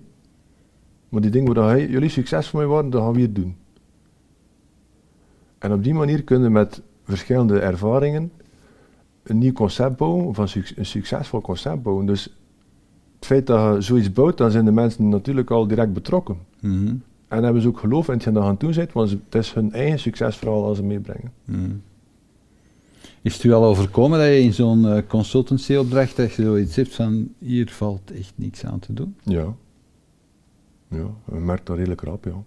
Maar 1.09 1.21
die 1.21 1.31
dingen 1.31 1.55
waar 1.55 1.81
jullie 1.81 2.09
succesvol 2.09 2.61
mee 2.61 2.69
waren, 2.69 2.91
dat 2.91 3.03
gaan 3.03 3.13
we 3.13 3.19
hier 3.19 3.33
doen. 3.33 3.57
En 5.59 5.73
op 5.73 5.85
die 5.85 5.95
manier 5.95 6.23
kunnen 6.23 6.47
we 6.47 6.53
met 6.53 6.83
verschillende 7.05 7.59
ervaringen 7.59 8.33
een 9.23 9.39
nieuw 9.39 9.53
concept 9.53 9.97
bouwen, 9.97 10.25
of 10.25 10.39
een, 10.39 10.65
een 10.77 10.87
succesvol 10.87 11.41
concept 11.41 11.83
bouwen. 11.83 12.07
Dus 12.07 12.37
het 13.23 13.31
feit 13.31 13.47
dat 13.47 13.75
je 13.75 13.81
zoiets 13.81 14.13
bouwt, 14.13 14.37
dan 14.39 14.51
zijn 14.51 14.65
de 14.65 14.73
mensen 14.73 15.09
natuurlijk 15.09 15.51
al 15.51 15.67
direct 15.67 15.93
betrokken. 15.93 16.37
Mhm. 16.61 16.95
En 17.29 17.43
hebben 17.45 17.63
ze 17.63 17.69
ook 17.69 17.79
geloof 17.79 18.07
in 18.09 18.15
hetgeen 18.15 18.33
dat 18.33 18.43
je 18.43 18.49
aan 18.49 18.55
het 18.55 18.65
doen 18.65 18.75
bent, 18.75 18.93
want 18.93 19.11
het 19.11 19.35
is 19.35 19.53
hun 19.53 19.73
eigen 19.73 19.99
succesverhaal 19.99 20.65
als 20.65 20.77
ze 20.77 20.83
meebrengen. 20.85 21.33
Mhm. 21.45 21.71
Is 23.23 23.35
het 23.35 23.43
u 23.45 23.53
al 23.53 23.65
overkomen 23.65 24.19
dat 24.19 24.29
je 24.29 24.41
in 24.41 24.53
zo'n 24.53 24.89
eh, 24.89 25.03
consultancyopdracht 25.09 26.17
dat 26.17 26.35
je 26.35 26.43
zoiets 26.43 26.77
hebt 26.77 26.95
van 26.95 27.29
hier 27.39 27.71
valt 27.71 28.11
echt 28.11 28.33
niks 28.35 28.65
aan 28.65 28.79
te 28.79 28.93
doen? 28.93 29.17
Ja. 29.23 29.55
Ja, 30.89 31.07
je 31.33 31.39
merkt 31.39 31.67
dat 31.67 31.77
redelijk 31.77 32.01
rap, 32.01 32.25
ja. 32.25 32.43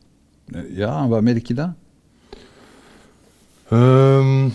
Eh, 0.59 0.77
Ja, 0.77 1.03
en 1.03 1.09
wat 1.09 1.21
merk 1.21 1.45
je 1.47 1.53
dan? 1.53 1.73
Ehm, 3.69 4.49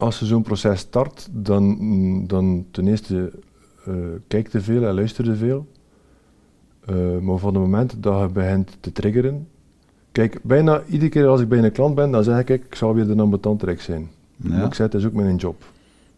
als 0.00 0.18
je 0.18 0.26
zo'n 0.26 0.42
proces 0.42 0.80
start, 0.80 1.28
dan, 1.30 2.26
dan 2.26 2.66
ten 2.70 2.88
eerste 2.88 3.32
eh 3.84 3.94
kijk 4.28 4.48
te 4.48 4.60
veel 4.60 4.84
en 4.84 4.94
luister 4.94 5.24
te 5.24 5.36
veel. 5.36 5.66
Eh, 6.86 7.18
maar 7.18 7.38
van 7.38 7.54
het 7.54 7.62
moment 7.62 8.02
dat 8.02 8.20
je 8.20 8.28
begint 8.28 8.76
te 8.80 8.92
triggeren. 8.92 9.48
Kijk, 10.12 10.42
bijna 10.42 10.82
iedere 10.84 11.10
keer 11.10 11.26
als 11.26 11.40
ik 11.40 11.48
bij 11.48 11.58
een 11.58 11.72
klant 11.72 11.94
ben, 11.94 12.10
dan 12.10 12.24
zeg 12.24 12.38
ik, 12.38 12.48
ik 12.48 12.74
zal 12.74 12.94
weer 12.94 13.06
de 13.06 13.16
ambetantrek 13.16 13.80
zijn. 13.80 14.08
Ja. 14.36 14.48
Maar 14.48 14.64
Ik 14.64 14.74
zeg, 14.74 14.86
het 14.86 14.94
is 14.94 15.06
ook 15.06 15.12
mijn 15.12 15.36
job. 15.36 15.64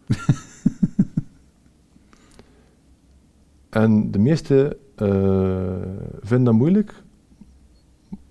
en 3.69 4.11
de 4.11 4.19
meesten 4.19 4.77
eh, 4.95 5.75
vinden 6.21 6.45
dat 6.45 6.53
moeilijk, 6.53 7.03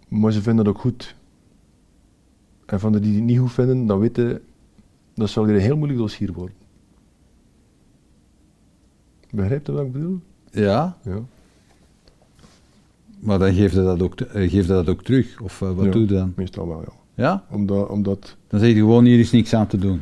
maar 0.08 0.32
ze 0.32 0.42
vinden 0.42 0.64
dat 0.64 0.74
ook 0.74 0.80
goed. 0.80 1.16
En 2.66 2.80
van 2.80 2.92
de 2.92 3.00
die 3.00 3.14
het 3.14 3.24
niet 3.24 3.38
goed 3.38 3.52
vinden, 3.52 3.86
dan 3.86 3.98
weten 3.98 4.42
dat 5.14 5.30
zal 5.30 5.44
weer 5.46 5.54
een 5.54 5.60
heel 5.60 5.76
moeilijk 5.76 6.00
dossier 6.00 6.32
worden. 6.32 6.56
Begrijpt 9.30 9.66
je 9.66 9.72
wat 9.72 9.84
ik 9.86 9.92
bedoel? 9.92 10.18
Ja, 10.50 10.96
Ja. 11.02 11.20
maar 13.20 13.38
dan 13.38 13.52
geeft 13.54 13.74
je 13.74 13.82
dat 13.82 14.02
ook, 14.02 14.20
eh, 14.20 14.50
geeft 14.50 14.68
dat 14.68 14.88
ook 14.88 15.02
terug. 15.02 15.40
Of 15.40 15.62
eh, 15.62 15.72
wat 15.74 15.84
Ja. 15.84 15.90
doe 15.90 16.00
je 16.00 16.06
dan? 16.06 16.32
Meestal 16.36 16.68
wel, 16.68 16.80
ja. 16.80 16.92
Ja? 17.14 17.44
Omdat, 17.50 17.88
omdat 17.88 18.36
Dan 18.48 18.60
zeg 18.60 18.68
je 18.68 18.74
gewoon 18.74 19.04
hier 19.04 19.18
is 19.18 19.30
niks 19.30 19.54
aan 19.54 19.66
te 19.66 19.78
doen. 19.78 20.00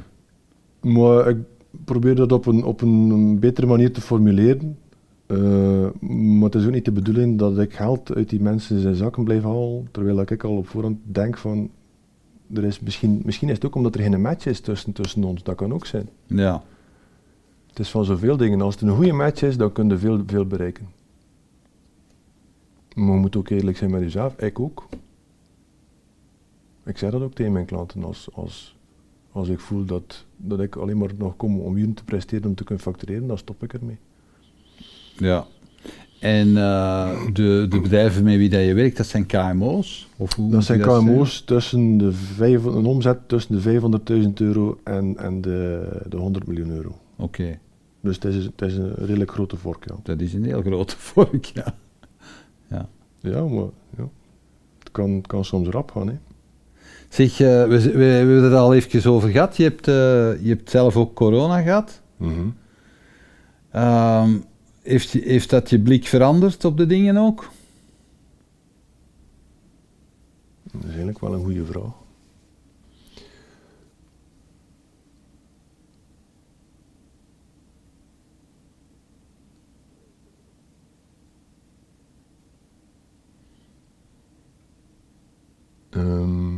Maar 0.81 1.29
ik 1.29 1.37
probeer 1.85 2.15
dat 2.15 2.33
op 2.33 2.47
een, 2.47 2.65
op 2.65 2.81
een 2.81 3.39
betere 3.39 3.67
manier 3.67 3.93
te 3.93 4.01
formuleren. 4.01 4.79
Eh, 5.27 5.39
maar 6.01 6.43
het 6.45 6.55
is 6.55 6.65
ook 6.67 6.73
niet 6.73 6.85
de 6.85 6.93
bedoeling 6.93 7.39
dat 7.39 7.59
ik 7.59 7.73
geld 7.75 8.15
uit 8.15 8.29
die 8.29 8.41
mensen 8.41 8.81
zijn 8.81 8.95
zakken 8.95 9.25
blijf 9.25 9.43
halen, 9.43 9.89
terwijl 9.91 10.21
ik 10.21 10.45
al 10.45 10.57
op 10.57 10.69
voorhand 10.69 10.99
denk 11.03 11.39
van, 11.39 11.71
er 12.55 12.65
is 12.65 12.81
misschien, 12.81 13.23
misschien 13.25 13.49
is 13.49 13.55
het 13.55 13.67
ook 13.67 13.75
omdat 13.75 13.95
er 13.95 14.01
geen 14.01 14.21
match 14.21 14.47
is 14.47 14.61
tussen, 14.61 14.93
tussen 14.93 15.25
ons, 15.25 15.43
dat 15.43 15.55
kan 15.57 15.73
ook 15.73 15.87
zijn. 15.87 16.09
Ja. 16.27 16.63
Het 17.67 17.79
is 17.79 17.91
van 17.91 18.05
zoveel 18.05 18.37
dingen. 18.37 18.61
Als 18.61 18.75
het 18.75 18.83
een 18.83 18.97
goede 18.97 19.13
match 19.13 19.43
is, 19.43 19.57
dan 19.57 19.73
kun 19.73 19.89
je 19.89 19.99
veel, 19.99 20.23
veel 20.27 20.47
bereiken. 20.47 20.89
Maar 22.95 23.15
je 23.15 23.21
moet 23.21 23.37
ook 23.37 23.49
eerlijk 23.49 23.77
zijn 23.77 23.91
met 23.91 24.01
jezelf, 24.01 24.39
ik 24.39 24.61
ook. 24.61 24.89
Ik 26.85 26.99
zeg 26.99 27.11
dat 27.11 27.23
ook 27.23 27.35
tegen 27.35 27.53
mijn 27.53 27.67
klanten, 27.67 28.05
als, 28.05 28.29
als, 28.33 28.77
als 29.33 29.49
ik 29.49 29.61
voel 29.61 29.85
dat, 29.85 30.25
dat 30.37 30.61
ik 30.61 30.77
alleen 30.77 30.99
maar 30.99 31.11
nog 31.17 31.37
kom 31.37 31.61
om 31.61 31.77
uren 31.77 31.95
te 31.95 32.05
presteren 32.05 32.49
om 32.49 32.55
te 32.55 32.65
kunnen 32.65 32.85
factureren, 32.85 33.27
dan 33.27 33.39
stop 33.39 33.63
ik 33.63 33.73
ermee. 33.73 33.99
ja. 35.17 35.47
En 36.21 36.57
eh, 36.57 37.11
de, 37.33 37.67
de 37.69 37.81
bedrijven 37.81 38.25
met 38.25 38.37
wie 38.37 38.49
dat 38.49 38.65
je 38.65 38.75
werkt, 38.75 38.97
dat 38.97 39.07
zijn 39.07 39.27
KMO's? 39.27 40.09
Of 40.17 40.35
hoe 40.35 40.51
Dat 40.51 40.65
zijn? 40.65 40.81
KMO's 40.81 41.43
tussen 41.45 41.99
de 41.99 42.13
vijf, 42.13 42.65
een 42.65 42.87
omzet 42.87 43.19
tussen 43.27 43.63
de 43.63 43.81
500.000 44.23 44.33
euro 44.35 44.79
en, 44.85 45.17
en 45.17 45.41
de, 45.41 45.89
de 46.09 46.17
100 46.17 46.47
miljoen 46.47 46.71
euro. 46.71 46.99
Oké, 47.17 47.59
Dus 48.01 48.15
het 48.15 48.25
is, 48.25 48.45
het 48.45 48.63
is 48.63 48.77
een 48.77 48.95
redelijk 48.95 49.31
grote 49.31 49.57
vork, 49.57 49.85
ja. 49.89 49.95
dat 50.03 50.21
is 50.21 50.35
een 50.35 50.45
heel 50.45 50.63
grote 50.63 50.95
vork, 51.13 51.45
ja. 51.45 51.75
Ja, 53.23 53.45
maar 53.45 53.65
ja. 53.97 54.09
Het, 54.79 54.91
kan, 55.27 55.45
soms 55.45 55.69
rap 55.69 55.91
gaan, 55.91 56.09
hè. 56.09 56.15
Zeg, 57.09 57.41
eh, 57.41 57.65
we, 57.65 57.67
we, 57.69 57.93
we 57.93 58.05
hebben 58.05 58.43
het 58.43 58.53
al 58.53 58.75
even 58.75 59.11
over 59.11 59.31
gehad. 59.31 59.57
Je 59.57 59.63
hebt, 59.63 59.89
eh, 59.89 59.95
je 60.43 60.49
hebt 60.49 60.71
zelf 60.71 60.97
ook 60.97 61.15
corona 61.15 61.61
gehad. 61.61 62.01
Mhm. 62.17 62.49
Ehm, 63.71 64.31
heeft, 64.91 65.13
heeft 65.13 65.51
dat 65.51 65.71
je 65.71 65.81
blik 65.81 66.07
veranderd 66.07 66.65
op 66.65 66.77
de 66.77 66.87
dingen 66.87 67.17
ook? 67.17 67.51
Dat 70.63 70.81
is 70.81 70.89
eigenlijk 70.89 71.19
wel 71.19 71.35
een 71.35 71.45
goede 71.45 71.65
vraag. 71.65 71.99
Ehm, 85.91 86.55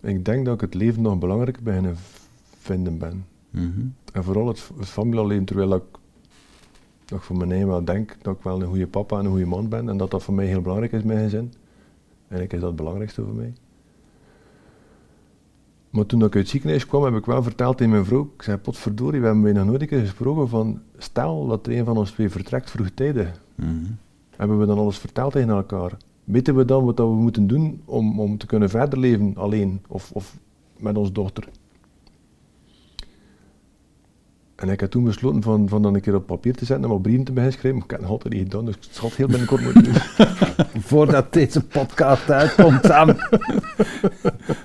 ik 0.00 0.24
denk 0.24 0.44
dat 0.44 0.54
ik 0.54 0.60
het 0.60 0.74
leven 0.74 1.02
nog 1.02 1.18
belangrijker 1.18 1.62
beginnen 1.62 1.96
vinden 2.58 2.98
ben. 2.98 3.26
Mhm. 3.50 3.80
En 4.12 4.24
vooral 4.24 4.48
het, 4.48 4.70
het 4.78 4.88
familieleven, 4.88 5.44
terwijl 5.44 5.74
ik 5.74 5.82
nog 7.12 7.24
voor 7.24 7.36
mijn 7.36 7.66
wel 7.66 7.84
denk 7.84 8.16
dat 8.22 8.36
ik 8.36 8.42
wel 8.42 8.62
een 8.62 8.68
goede 8.68 8.86
papa 8.86 9.18
en 9.18 9.24
een 9.24 9.30
goede 9.30 9.46
man 9.46 9.68
ben 9.68 9.88
en 9.88 9.96
dat 9.96 10.10
dat 10.10 10.22
voor 10.22 10.34
mij 10.34 10.46
heel 10.46 10.60
belangrijk 10.60 10.92
is, 10.92 11.02
mijn 11.02 11.22
gezin. 11.22 11.52
Eigenlijk 12.20 12.52
is 12.52 12.58
dat 12.60 12.68
het 12.68 12.76
belangrijkste 12.76 13.22
voor 13.22 13.34
mij. 13.34 13.52
Maar 15.90 16.06
toen 16.06 16.18
ik 16.18 16.24
uit 16.24 16.34
het 16.34 16.48
ziekenhuis 16.48 16.86
kwam, 16.86 17.04
heb 17.04 17.14
ik 17.14 17.26
wel 17.26 17.42
verteld 17.42 17.76
tegen 17.76 17.92
mijn 17.92 18.04
vrouw, 18.04 18.30
ik 18.36 18.42
zei, 18.42 18.56
potverdorie, 18.56 19.20
we 19.20 19.26
hebben 19.26 19.44
bijna 19.44 19.64
nooit 19.64 19.80
een 19.80 19.86
keer 19.86 20.00
gesproken 20.00 20.48
van, 20.48 20.80
stel 20.98 21.46
dat 21.46 21.66
er 21.66 21.78
een 21.78 21.84
van 21.84 21.96
ons 21.96 22.10
twee 22.10 22.30
vertrekt 22.30 22.70
vroegtijdig, 22.70 23.40
Mhm. 23.54 23.84
hebben 24.36 24.58
we 24.58 24.66
dan 24.66 24.78
alles 24.78 24.98
verteld 24.98 25.32
tegen 25.32 25.48
elkaar? 25.48 25.96
Weten 26.24 26.54
we 26.54 26.64
dan 26.64 26.84
wat 26.84 26.96
dat 26.96 27.08
we 27.08 27.14
moeten 27.14 27.46
doen 27.46 27.82
om, 27.84 28.20
om 28.20 28.38
te 28.38 28.46
kunnen 28.46 28.70
verder 28.70 28.98
leven 28.98 29.32
alleen 29.36 29.82
of, 29.88 30.10
of 30.12 30.36
met 30.78 30.96
onze 30.96 31.12
dochter? 31.12 31.48
En 34.62 34.68
ik 34.68 34.80
heb 34.80 34.90
toen 34.90 35.04
besloten 35.04 35.42
van, 35.42 35.68
van 35.68 35.82
dan 35.82 35.94
een 35.94 36.00
keer 36.00 36.14
op 36.14 36.26
papier 36.26 36.52
te 36.54 36.64
zetten 36.64 36.84
en 36.84 36.90
wat 36.90 37.02
brieven 37.02 37.24
te 37.24 37.32
beginnen 37.32 37.58
schrijven. 37.58 37.78
Maar 37.80 37.84
ik 37.84 37.90
heb 37.90 38.00
het 38.00 38.08
nog 38.08 38.18
altijd 38.18 38.34
niet 38.34 38.42
gedaan, 38.42 38.64
dus 38.64 38.74
ik 38.74 38.82
zal 38.90 39.08
het 39.08 39.16
heel 39.16 39.26
binnenkort 39.26 39.62
moeten 39.62 39.82
doen. 39.84 39.94
Voordat 40.90 41.32
deze 41.32 41.64
podcast 41.64 42.30
uitkomt, 42.30 42.84
Sam. 42.84 43.06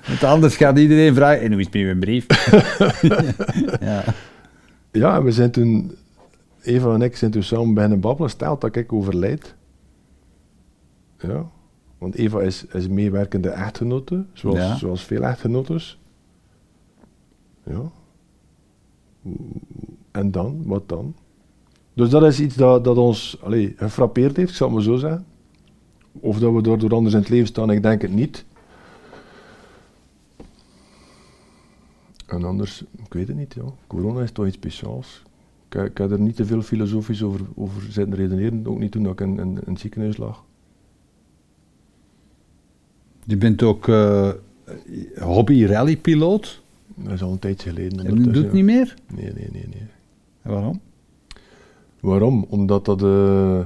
Want 0.06 0.24
anders 0.24 0.56
gaat 0.56 0.78
iedereen 0.78 1.14
vragen, 1.14 1.40
en 1.40 1.50
hoe 1.52 1.60
is 1.60 1.66
het 1.66 1.74
met 1.74 1.84
uw 1.84 1.98
brief? 1.98 2.26
ja. 3.88 4.04
Ja, 4.92 5.22
we 5.22 5.32
zijn 5.32 5.50
toen, 5.50 5.96
Eva 6.62 6.94
en 6.94 7.02
ik 7.02 7.16
zijn 7.16 7.30
toen 7.30 7.42
samen 7.42 7.74
beginnen 7.74 8.00
babbelen. 8.00 8.30
Stelt 8.30 8.60
dat 8.60 8.76
ik 8.76 8.92
overlijd. 8.92 9.54
Ja, 11.18 11.46
want 11.98 12.14
Eva 12.14 12.40
is, 12.40 12.66
is 12.66 12.88
meewerkende 12.88 13.48
echtgenote, 13.48 14.24
zoals, 14.32 14.58
Ja. 14.58 14.76
zoals 14.76 15.04
veel 15.04 15.22
echtgenotes. 15.22 15.98
Ja. 17.64 17.90
En 20.10 20.30
dan? 20.30 20.62
Wat 20.64 20.88
dan? 20.88 21.14
Dus 21.94 22.10
dat 22.10 22.22
is 22.24 22.40
iets 22.40 22.54
dat, 22.54 22.84
dat 22.84 22.96
ons 22.96 23.38
allee, 23.42 23.74
gefrappeerd 23.76 24.36
heeft, 24.36 24.50
ik 24.50 24.56
zal 24.56 24.66
het 24.66 24.76
maar 24.76 24.84
zo 24.84 24.96
zeggen. 24.96 25.24
Of 26.20 26.38
dat 26.38 26.52
we 26.52 26.62
daardoor 26.62 26.94
anders 26.94 27.14
in 27.14 27.20
het 27.20 27.28
leven 27.28 27.46
staan, 27.46 27.70
ik 27.70 27.82
denk 27.82 28.02
het 28.02 28.12
niet. 28.12 28.44
En 32.26 32.44
anders, 32.44 32.84
ik 33.04 33.12
weet 33.12 33.28
het 33.28 33.36
niet, 33.36 33.54
ja. 33.54 33.62
Corona 33.86 34.22
is 34.22 34.32
toch 34.32 34.46
iets 34.46 34.56
speciaals. 34.56 35.22
Ik, 35.68 35.80
ik 35.82 35.98
heb 35.98 36.10
er 36.10 36.20
niet 36.20 36.36
te 36.36 36.44
veel 36.44 36.62
filosofisch 36.62 37.22
over, 37.22 37.40
over 37.54 37.82
zitten 37.82 38.14
redeneren, 38.14 38.66
ook 38.66 38.78
niet 38.78 38.92
toen 38.92 39.06
ik 39.06 39.20
in, 39.20 39.38
in, 39.38 39.58
in 39.66 39.72
het 39.72 39.80
ziekenhuis 39.80 40.16
lag. 40.16 40.44
Je 43.24 43.36
bent 43.36 43.62
ook 43.62 43.88
eh, 43.88 44.30
hobby-rallypiloot. 45.18 46.62
Dat 46.94 47.12
is 47.12 47.22
al 47.22 47.32
een 47.32 47.38
tijdje 47.38 47.68
geleden. 47.68 48.06
En 48.06 48.24
dat 48.24 48.34
doet 48.34 48.44
ja. 48.44 48.52
niet 48.52 48.64
meer? 48.64 48.94
Nee, 49.14 49.32
nee, 49.32 49.48
nee, 49.52 49.66
nee. 49.68 49.86
En 50.48 50.54
waarom? 50.54 50.80
Waarom? 52.00 52.46
Omdat 52.48 52.84
dat... 52.84 53.02
eh, 53.02 53.58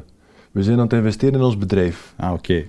we 0.53 0.63
zijn 0.63 0.77
aan 0.79 0.85
het 0.85 0.93
investeren 0.93 1.35
in 1.39 1.45
ons 1.45 1.59
bedrijf. 1.59 2.15
Ah, 2.17 2.33
oké. 2.33 2.65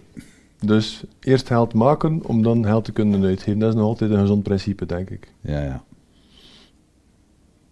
Dus 0.60 1.04
eerst 1.20 1.48
geld 1.48 1.74
maken 1.74 2.22
om 2.26 2.42
dan 2.44 2.66
geld 2.66 2.86
te 2.86 2.92
kunnen 2.92 3.24
uitgeven. 3.24 3.60
Dat 3.60 3.70
is 3.70 3.76
nog 3.76 3.86
altijd 3.86 4.12
een 4.12 4.20
gezond 4.20 4.44
principe, 4.44 4.86
denk 4.86 5.10
ik. 5.10 5.32
Ja, 5.42 5.62
ja. 5.64 5.84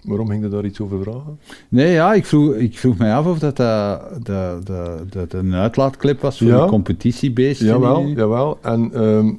Waarom 0.04 0.28
ging 0.30 0.44
je 0.44 0.50
daar 0.50 0.66
iets 0.66 0.80
over 0.80 1.02
vragen? 1.04 1.40
Nee, 1.70 1.92
ja, 1.92 2.14
ik 2.14 2.26
vroeg, 2.26 2.54
ik 2.54 2.78
vroeg 2.78 2.98
mij 2.98 3.14
af 3.14 3.26
of 3.26 3.40
dat, 3.40 3.58
dat, 3.58 4.26
dat, 4.26 4.66
dat, 4.66 5.12
dat 5.12 5.34
een 5.34 5.54
uitlaatklep 5.54 6.22
was 6.22 6.38
voor 6.38 6.48
Ja. 6.48 6.62
een 6.64 6.70
competitiebeestje. 6.70 7.66
Jawel, 7.66 8.06
die- 8.06 8.16
jawel. 8.16 8.58
En 8.62 8.94
ehm, 8.94 9.34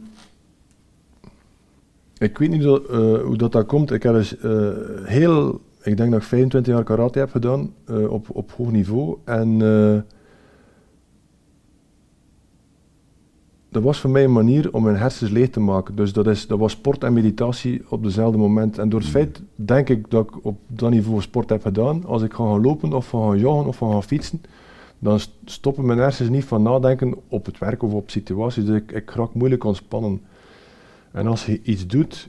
Ik 2.18 2.38
weet 2.38 2.50
niet 2.50 2.62
eh, 2.62 2.68
hoe 3.22 3.36
dat, 3.36 3.52
dat 3.52 3.66
komt. 3.66 3.90
Ik 3.92 4.02
heb 4.02 4.14
dus 4.14 4.38
eh, 4.38 4.68
heel, 5.02 5.60
ik 5.82 5.96
denk 5.96 6.10
dat 6.10 6.20
ik 6.20 6.26
25 6.26 6.74
jaar 6.74 6.84
karate 6.84 7.18
heb 7.18 7.30
gedaan 7.30 7.72
eh, 7.84 8.10
op, 8.10 8.26
op 8.32 8.52
hoog 8.52 8.70
niveau. 8.70 9.16
En 9.24 9.62
eh, 9.62 10.00
dat 13.68 13.82
was 13.82 14.00
voor 14.00 14.10
mij 14.10 14.24
een 14.24 14.32
manier 14.32 14.74
om 14.74 14.82
mijn 14.82 14.96
hersens 14.96 15.30
leeg 15.30 15.50
te 15.50 15.60
maken. 15.60 15.96
Dus 15.96 16.12
dat, 16.12 16.26
is, 16.26 16.46
dat 16.46 16.58
was 16.58 16.72
sport 16.72 17.04
en 17.04 17.12
meditatie 17.12 17.82
op 17.88 18.02
dezelfde 18.02 18.38
moment. 18.38 18.78
En 18.78 18.88
door 18.88 19.00
het 19.00 19.08
feit, 19.08 19.42
denk 19.54 19.88
ik, 19.88 20.10
dat 20.10 20.28
ik 20.28 20.44
op 20.44 20.58
dat 20.66 20.90
niveau 20.90 21.20
sport 21.20 21.48
heb 21.48 21.62
gedaan, 21.62 22.04
als 22.04 22.22
ik 22.22 22.32
ga 22.32 22.44
gaan 22.44 22.60
lopen 22.60 22.92
of 22.92 23.08
ga 23.08 23.18
gaan 23.18 23.38
joggen 23.38 23.66
of 23.66 23.76
ga 23.76 23.90
gaan 23.90 24.02
fietsen, 24.02 24.42
dan 24.98 25.20
st- 25.20 25.30
stoppen 25.44 25.86
mijn 25.86 25.98
hersens 25.98 26.28
niet 26.28 26.44
van 26.44 26.62
nadenken 26.62 27.14
op 27.28 27.46
het 27.46 27.58
werk 27.58 27.82
of 27.82 27.92
op 27.92 28.10
situaties. 28.10 28.64
Dus 28.64 28.76
ik, 28.76 28.92
ik 28.92 29.10
raak 29.10 29.34
moeilijk 29.34 29.64
ontspannen. 29.64 30.20
En 31.10 31.26
als 31.26 31.46
je 31.46 31.60
iets 31.62 31.86
doet 31.86 32.28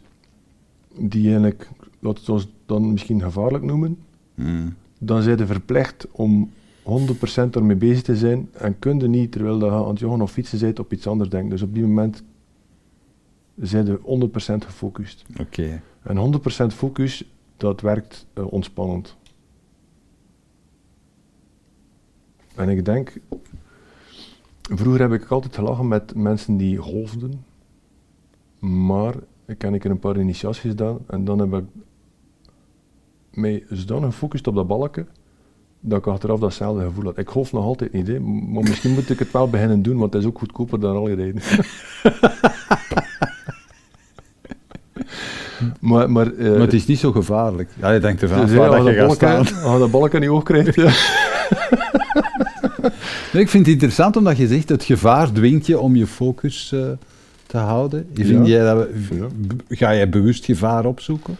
die 0.97 1.27
eigenlijk, 1.29 1.69
laten 2.03 2.25
we 2.25 2.31
het 2.31 2.43
ons 2.43 2.47
dan 2.65 2.91
misschien 2.91 3.21
gevaarlijk 3.21 3.63
noemen, 3.63 3.97
Mm. 4.35 4.75
dan 4.99 5.21
zijn 5.21 5.37
je 5.37 5.45
verplicht 5.45 6.07
om 6.11 6.51
100% 6.83 7.55
ermee 7.55 7.75
bezig 7.75 8.01
te 8.01 8.15
zijn 8.15 8.49
en 8.51 8.79
kun 8.79 8.99
je 8.99 9.07
niet, 9.07 9.31
terwijl 9.31 9.59
je 9.59 9.71
aan 9.71 9.87
het 9.87 9.99
joggen 9.99 10.21
of 10.21 10.31
fietsen 10.31 10.59
bent, 10.59 10.79
op 10.79 10.93
iets 10.93 11.07
anders 11.07 11.29
denken. 11.29 11.49
Dus 11.49 11.61
op 11.61 11.73
die 11.73 11.83
moment 11.83 12.23
zijn 13.59 13.85
je 13.85 13.99
100% 14.03 14.65
gefocust. 14.65 15.25
Oké. 15.39 15.81
En 16.01 16.17
100% 16.17 16.73
focus, 16.73 17.25
dat 17.57 17.81
werkt 17.81 18.25
eh, 18.33 18.51
ontspannend. 18.51 19.15
En 22.55 22.69
ik 22.69 22.85
denk, 22.85 23.19
vroeger 24.61 25.01
heb 25.01 25.11
ik 25.11 25.31
altijd 25.31 25.55
gelachen 25.55 25.87
met 25.87 26.15
mensen 26.15 26.57
die 26.57 26.77
golfden, 26.77 27.45
maar 28.59 29.15
ik 29.45 29.61
heb 29.61 29.73
een 29.73 29.79
keer 29.79 29.91
een 29.91 29.99
paar 29.99 30.19
initiaties 30.19 30.61
gedaan 30.61 30.99
en 31.07 31.25
dan 31.25 31.39
heb 31.39 31.53
ik 31.53 31.65
mij 33.33 33.63
zodanig 33.69 34.09
gefocust 34.09 34.47
op 34.47 34.55
dat 34.55 34.67
balken, 34.67 35.07
dat 35.79 35.99
ik 35.99 36.07
achteraf 36.07 36.39
datzelfde 36.39 36.83
gevoel 36.83 37.03
had. 37.03 37.17
Ik 37.17 37.29
golf 37.29 37.51
nog 37.51 37.63
altijd 37.63 37.93
niet, 37.93 38.07
hè, 38.07 38.19
maar 38.19 38.63
misschien 38.63 38.93
moet 38.93 39.09
ik 39.09 39.19
het 39.19 39.31
wel 39.31 39.49
beginnen 39.49 39.81
doen, 39.81 39.97
want 39.97 40.13
het 40.13 40.21
is 40.21 40.27
ook 40.27 40.39
goedkoper 40.39 40.79
dan 40.79 40.95
al 40.95 41.07
rijden. 41.07 41.41
maar, 45.79 46.11
maar, 46.11 46.33
eh, 46.33 46.49
Maar 46.49 46.59
het 46.59 46.73
is 46.73 46.85
niet 46.85 46.99
zo 46.99 47.11
gevaarlijk. 47.11 47.69
Ja, 47.79 47.91
je 47.91 47.99
denkt 47.99 48.21
ervan 48.21 48.39
dus 48.39 48.51
ja, 48.51 48.69
dat 48.69 48.77
je 48.77 48.83
dat 48.83 48.95
gaat 48.95 49.07
balken, 49.07 49.45
staan. 49.45 49.63
als 49.71 49.79
dat 49.79 49.91
balken 49.91 50.19
niet 50.19 50.29
hoog 50.29 50.43
krijgt, 50.43 50.75
ja. 50.75 50.91
Nee, 53.33 53.41
ik 53.45 53.49
vind 53.49 53.65
het 53.65 53.73
interessant 53.73 54.15
omdat 54.15 54.37
je 54.37 54.47
zegt, 54.47 54.69
het 54.69 54.83
gevaar 54.83 55.31
dwingt 55.31 55.65
je 55.65 55.79
om 55.79 55.95
je 55.95 56.07
focus 56.07 56.71
eh, 56.71 56.87
te 57.45 57.57
houden. 57.57 58.07
Ja. 58.13 58.25
Vind 58.25 58.47
jij 58.47 58.63
dat, 58.63 58.87
Ja. 59.11 59.27
Ga 59.69 59.95
jij 59.95 60.09
bewust 60.09 60.45
gevaar 60.45 60.85
opzoeken? 60.85 61.37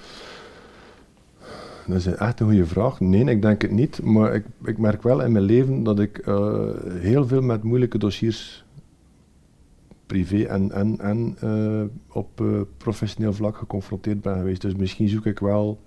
Dat 1.88 1.98
is 1.98 2.06
echt 2.06 2.40
een 2.40 2.48
goede 2.48 2.66
vraag. 2.66 3.00
Nee, 3.00 3.26
ik 3.26 3.42
denk 3.42 3.62
het 3.62 3.72
niet. 3.72 4.02
Maar 4.02 4.34
ik, 4.34 4.46
ik 4.64 4.78
merk 4.78 5.04
wel 5.04 5.22
in 5.22 5.32
mijn 5.32 5.44
leven 5.44 5.84
dat 5.84 6.00
ik 6.00 6.18
eh, 6.18 6.70
heel 6.88 7.28
veel 7.28 7.42
met 7.42 7.64
moeilijke 7.64 7.98
dossiers, 7.98 8.66
privé 10.06 10.44
en, 10.44 10.72
en, 10.72 11.00
en 11.00 11.36
eh, 11.40 12.16
op 12.16 12.42
eh, 12.42 12.62
professioneel 12.78 13.34
vlak 13.34 13.58
geconfronteerd 13.58 14.22
ben 14.22 14.36
geweest. 14.36 14.62
Dus 14.62 14.76
misschien 14.76 15.10
zoek 15.10 15.26
ik 15.26 15.40
wel 15.40 15.80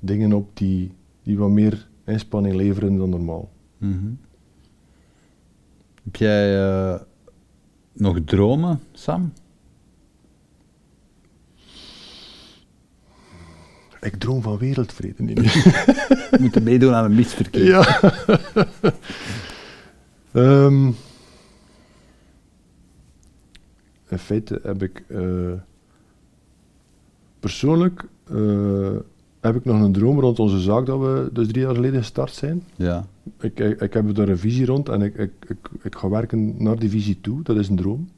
dingen 0.00 0.32
op 0.32 0.56
die, 0.56 0.92
die 1.22 1.38
wat 1.38 1.50
meer 1.50 1.88
inspanning 2.04 2.54
leveren 2.54 2.96
dan 2.96 3.10
normaal. 3.10 3.50
Mhm. 3.78 4.10
Heb 6.04 6.16
jij 6.16 6.98
nog 7.92 8.18
dromen, 8.24 8.80
Sam? 8.92 9.32
Ik 14.00 14.16
droom 14.16 14.42
van 14.42 14.58
wereldvrede. 14.58 15.22
Nee, 15.22 15.34
nee. 15.34 15.44
We 16.30 16.36
moeten 16.40 16.62
meedoen 16.62 16.94
aan 16.94 17.04
een 17.04 17.14
misverkeer. 17.14 17.64
Ja. 17.64 18.00
Ehm, 20.32 20.86
in 24.08 24.18
feite 24.18 24.60
heb 24.62 24.82
ik 24.82 25.04
eh, 25.08 25.52
persoonlijk 27.40 28.04
eh, 28.24 28.96
heb 29.40 29.56
ik 29.56 29.64
nog 29.64 29.80
een 29.80 29.92
droom 29.92 30.20
rond 30.20 30.38
onze 30.38 30.60
zaak 30.60 30.86
dat 30.86 30.98
we 31.00 31.28
dus 31.32 31.48
drie 31.48 31.62
jaar 31.62 31.74
geleden 31.74 32.00
gestart 32.00 32.34
zijn. 32.34 32.62
Ja. 32.76 33.06
Ik, 33.40 33.60
ik, 33.60 33.80
ik 33.80 33.92
heb 33.92 34.14
daar 34.14 34.28
een 34.28 34.38
visie 34.38 34.66
rond 34.66 34.88
en 34.88 35.02
ik, 35.02 35.14
ik, 35.14 35.32
ik, 35.48 35.68
ik 35.82 35.94
ga 35.94 36.08
werken 36.08 36.62
naar 36.62 36.78
die 36.78 36.90
visie 36.90 37.18
toe. 37.20 37.42
Dat 37.42 37.56
is 37.56 37.68
een 37.68 37.76
droom. 37.76 38.08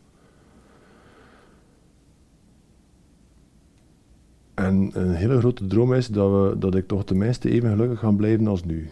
En 4.62 4.90
een 4.92 5.14
hele 5.14 5.38
grote 5.38 5.66
droom 5.66 5.94
is 5.94 6.06
dat, 6.06 6.30
we, 6.30 6.58
dat 6.58 6.74
ik 6.74 6.86
toch 6.86 7.04
tenminste 7.04 7.50
even 7.50 7.70
gelukkig 7.70 7.98
ga 7.98 8.10
blijven 8.10 8.46
als 8.46 8.64
nu. 8.64 8.90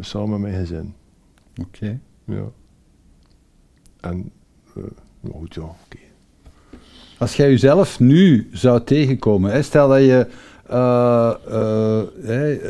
Samen 0.00 0.30
met 0.30 0.40
mijn 0.40 0.66
gezin. 0.66 0.94
Oké. 1.60 2.00
Ja. 2.24 2.44
En, 4.00 4.30
eh 4.74 4.82
nou 5.20 5.34
goed, 5.34 5.54
ja, 5.54 5.62
oké. 5.62 5.98
Als 7.18 7.36
jij 7.36 7.50
jezelf 7.50 8.00
nu 8.00 8.48
zou 8.52 8.84
tegenkomen, 8.84 9.52
hè, 9.52 9.62
stel 9.62 9.88
dat 9.88 10.00
je 10.00 10.26
eh, 10.66 11.34
eh, 11.46 12.02
hè, 12.22 12.64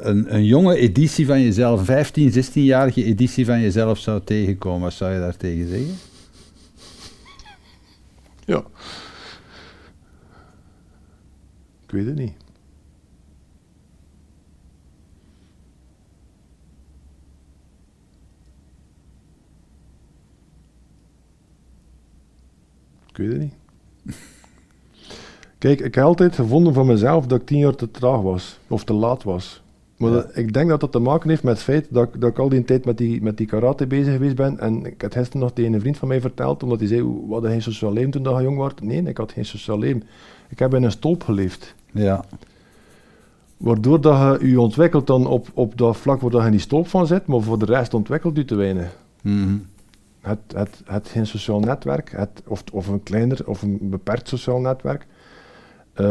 een, 0.00 0.34
een 0.34 0.44
jonge 0.44 0.76
editie 0.76 1.26
van 1.26 1.42
jezelf, 1.42 1.78
een 1.78 1.84
15, 1.84 2.32
16-jarige 2.32 3.04
editie 3.04 3.44
van 3.44 3.60
jezelf 3.60 3.98
zou 3.98 4.20
tegenkomen, 4.24 4.80
wat 4.80 4.92
zou 4.92 5.12
je 5.12 5.18
daar 5.18 5.36
tegen 5.36 5.68
zeggen? 5.68 5.94
Ja. 8.44 8.62
Ik 11.94 12.00
weet 12.00 12.08
het 12.08 12.18
niet. 12.18 12.34
Ik 23.10 23.16
weet 23.16 23.28
het 23.32 23.40
niet. 23.40 23.54
Kijk, 25.58 25.80
ik 25.80 25.94
heb 25.94 26.04
altijd 26.04 26.34
gevonden 26.34 26.74
van 26.74 26.86
mezelf 26.86 27.26
dat 27.26 27.40
ik 27.40 27.46
tien 27.46 27.58
jaar 27.58 27.74
te 27.74 27.90
traag 27.90 28.20
was. 28.20 28.58
Of 28.68 28.84
te 28.84 28.92
laat 28.92 29.22
was. 29.22 29.62
Maar 29.96 30.10
Ja. 30.10 30.16
dat- 30.16 30.36
ik 30.36 30.52
denk 30.52 30.68
dat 30.68 30.80
dat 30.80 30.92
te 30.92 30.98
maken 30.98 31.28
heeft 31.30 31.42
met 31.42 31.54
het 31.54 31.62
feit 31.62 31.86
dat, 31.90 32.14
ik- 32.14 32.20
dat 32.20 32.30
ik 32.30 32.38
al 32.38 32.48
die 32.48 32.64
tijd 32.64 32.84
met 32.84 32.98
die, 32.98 33.22
met 33.22 33.36
die 33.36 33.46
karate 33.46 33.86
bezig 33.86 34.12
geweest 34.12 34.36
ben. 34.36 34.58
En 34.58 34.84
ik 34.86 35.02
had 35.02 35.12
gisteren 35.14 35.40
nog 35.40 35.52
tegen 35.52 35.72
een 35.72 35.80
vriend 35.80 35.96
van 35.96 36.08
mij 36.08 36.20
verteld, 36.20 36.62
omdat 36.62 36.78
hij 36.78 36.88
zei, 36.88 37.00
"Hoe- 37.00 37.28
wat 37.28 37.42
had 37.42 37.50
geen 37.50 37.62
sociaal 37.62 37.92
leven 37.92 38.10
toen 38.10 38.22
dat 38.22 38.36
je 38.36 38.42
jong 38.42 38.56
was? 38.56 38.72
Nee, 38.82 39.02
ik 39.02 39.16
had 39.16 39.32
geen 39.32 39.44
sociaal 39.46 39.78
leven. 39.78 40.02
Ik 40.48 40.58
heb 40.58 40.74
in 40.74 40.82
een 40.82 40.90
stolp 40.90 41.22
geleefd. 41.22 41.74
Ja. 41.94 42.24
Waardoor 43.56 44.00
dat 44.00 44.40
je 44.40 44.48
je 44.48 44.60
ontwikkelt 44.60 45.06
dan 45.06 45.26
op, 45.26 45.48
op 45.54 45.78
dat 45.78 45.96
vlak 45.96 46.20
waar 46.20 46.30
dat 46.30 46.40
je 46.40 46.46
in 46.46 46.52
die 46.52 46.60
stolp 46.60 46.88
van 46.88 47.06
zit, 47.06 47.26
maar 47.26 47.40
voor 47.40 47.58
de 47.58 47.64
rest 47.64 47.94
ontwikkelt 47.94 48.36
je 48.36 48.44
te 48.44 48.54
weinig. 48.54 48.96
Mhm. 49.22 49.56
Het, 50.20 50.38
het, 50.54 50.82
het 50.84 51.08
geen 51.08 51.26
sociaal 51.26 51.60
netwerk, 51.60 52.12
het, 52.16 52.42
of, 52.46 52.64
of 52.72 52.86
een 52.86 53.02
kleiner 53.02 53.46
of 53.46 53.62
een 53.62 53.78
beperkt 53.82 54.28
sociaal 54.28 54.60
netwerk. 54.60 55.06
Eh, 55.92 56.06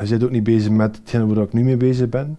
je 0.00 0.06
zit 0.06 0.24
ook 0.24 0.30
niet 0.30 0.44
bezig 0.44 0.70
met 0.70 0.96
hetgene 0.96 1.34
waar 1.34 1.44
ik 1.44 1.52
nu 1.52 1.64
mee 1.64 1.76
bezig 1.76 2.08
ben. 2.08 2.38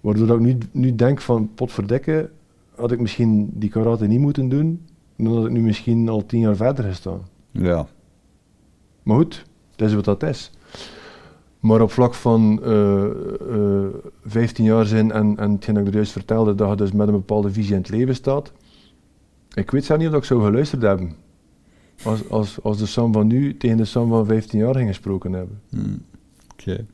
Waardoor 0.00 0.26
dat 0.26 0.36
ik 0.36 0.42
nu, 0.42 0.58
nu 0.70 0.94
denk 0.94 1.20
van, 1.20 1.50
potverdikke, 1.54 2.30
had 2.74 2.92
ik 2.92 3.00
misschien 3.00 3.50
die 3.52 3.70
karate 3.70 4.06
niet 4.06 4.20
moeten 4.20 4.48
doen, 4.48 4.86
dan 5.16 5.34
had 5.34 5.44
ik 5.44 5.50
nu 5.50 5.60
misschien 5.60 6.08
al 6.08 6.26
tien 6.26 6.40
jaar 6.40 6.56
verder 6.56 6.84
gestaan. 6.84 7.20
Ja. 7.50 7.86
Maar 9.02 9.16
goed, 9.16 9.44
dat 9.76 9.88
is 9.88 9.94
wat 9.94 10.04
dat 10.04 10.22
is. 10.22 10.50
Maar 11.60 11.80
op 11.80 11.90
vlak 11.90 12.14
van 12.14 12.62
eh, 12.62 13.04
eh, 13.04 13.86
15 14.24 14.64
jaar 14.64 14.86
zijn 14.86 15.10
en, 15.12 15.36
en 15.36 15.50
hetgeen 15.50 15.74
dat 15.74 15.82
ik 15.84 15.88
er 15.90 15.94
juist 15.94 16.12
vertelde, 16.12 16.54
dat 16.54 16.68
je 16.70 16.76
dus 16.76 16.92
met 16.92 17.06
een 17.08 17.14
bepaalde 17.14 17.52
visie 17.52 17.72
in 17.74 17.78
het 17.80 17.88
leven 17.88 18.14
staat. 18.14 18.52
Ik 19.54 19.70
weet 19.70 19.84
zelf 19.84 20.00
niet 20.00 20.08
of 20.08 20.14
ik 20.14 20.24
zou 20.24 20.44
geluisterd 20.44 20.82
hebben. 20.82 21.12
Als, 22.02 22.28
als, 22.30 22.62
als 22.62 22.78
de 22.78 22.86
Sam 22.86 23.12
van 23.12 23.26
nu 23.26 23.56
tegen 23.56 23.76
de 23.76 23.84
Sam 23.84 24.08
van 24.08 24.26
15 24.26 24.58
jaar 24.58 24.74
ging 24.74 24.88
gesproken 24.88 25.32
hebben. 25.32 25.60
Mhm. 25.70 25.96
Oké. 26.52 26.86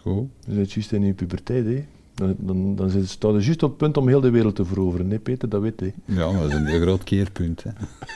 Goed. 0.00 0.28
Je 0.46 0.54
zit 0.54 0.72
juist 0.72 0.92
in 0.92 1.02
je 1.04 1.14
puberteit, 1.14 1.64
hè. 1.66 1.84
Dan, 2.14 2.34
dan, 2.38 2.76
dan 2.76 2.90
zit- 2.90 3.08
sta 3.08 3.28
je 3.28 3.34
juist 3.40 3.62
op 3.62 3.68
het 3.68 3.78
punt 3.78 3.96
om 3.96 4.08
heel 4.08 4.20
de 4.20 4.30
wereld 4.30 4.54
te 4.54 4.64
veroveren, 4.64 5.08
nee 5.08 5.18
Peter, 5.18 5.48
dat 5.48 5.60
weet 5.62 5.80
je. 5.80 5.92
Ja, 6.04 6.32
dat 6.32 6.48
is 6.48 6.54
een 6.54 6.66
heel 6.66 6.80
groot 6.80 7.04
keerpunt. 7.04 7.62
Hè. 7.62 7.70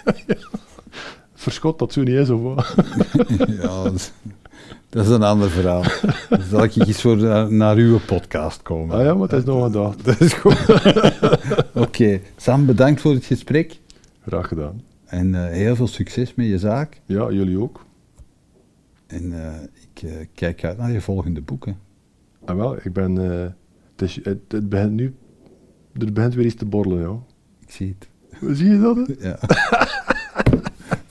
Verschot 1.45 1.79
dat 1.79 1.93
zo 1.93 2.03
niet 2.03 2.15
is, 2.15 2.31
of 2.31 2.41
wat? 2.43 2.75
ja, 3.49 3.83
dat 3.83 3.95
is, 3.95 4.13
dat 4.89 5.05
is 5.05 5.11
een 5.11 5.23
ander 5.23 5.51
verhaal. 5.51 5.83
Dan 6.29 6.43
zal 6.51 6.63
ik 6.63 6.77
eens 6.77 7.01
voor 7.01 7.17
naar, 7.17 7.53
naar 7.53 7.77
uw 7.77 7.99
podcast 8.07 8.63
komen. 8.63 8.97
Ah 8.97 9.05
ja, 9.05 9.15
maar 9.15 9.29
het 9.29 9.39
is 9.39 9.45
nog 9.45 9.65
een 9.65 9.73
dag. 9.73 9.97
Dat 10.03 10.21
is 10.21 10.33
goed. 10.33 10.67
Oké, 11.85 12.21
Sam, 12.37 12.67
bedankt 12.67 13.01
voor 13.01 13.13
het 13.15 13.25
gesprek. 13.25 13.81
Graag 14.27 14.49
gedaan. 14.49 14.83
En 15.05 15.35
eh, 15.35 15.51
heel 15.53 15.77
veel 15.77 15.87
succes 15.87 16.35
met 16.35 16.47
je 16.47 16.59
zaak. 16.59 17.01
Ja, 17.07 17.31
jullie 17.31 17.61
ook. 17.61 17.85
En 19.07 19.33
eh, 19.45 19.63
ik 19.93 20.03
eh, 20.03 20.27
kijk 20.35 20.65
uit 20.65 20.79
naar 20.79 20.91
je 20.93 21.01
volgende 21.01 21.41
boeken. 21.41 21.77
Ah 22.45 22.57
wel, 22.57 22.77
ik 22.77 22.93
ben... 22.93 23.31
eh, 23.33 23.47
het, 23.93 24.03
is, 24.03 24.21
het, 24.23 24.39
het 24.49 24.69
begint 24.69 24.93
nu... 24.93 25.15
Er 25.99 26.13
begint 26.13 26.35
weer 26.35 26.45
iets 26.47 26.55
te 26.55 26.65
borrelen, 26.67 27.01
ja. 27.01 27.17
Ik 27.67 27.71
zie 27.71 27.97
het. 27.99 28.09
Zie 28.57 28.69
je 28.71 28.81
dat? 28.81 28.97
hè? 28.97 29.29
Ja. 29.29 29.39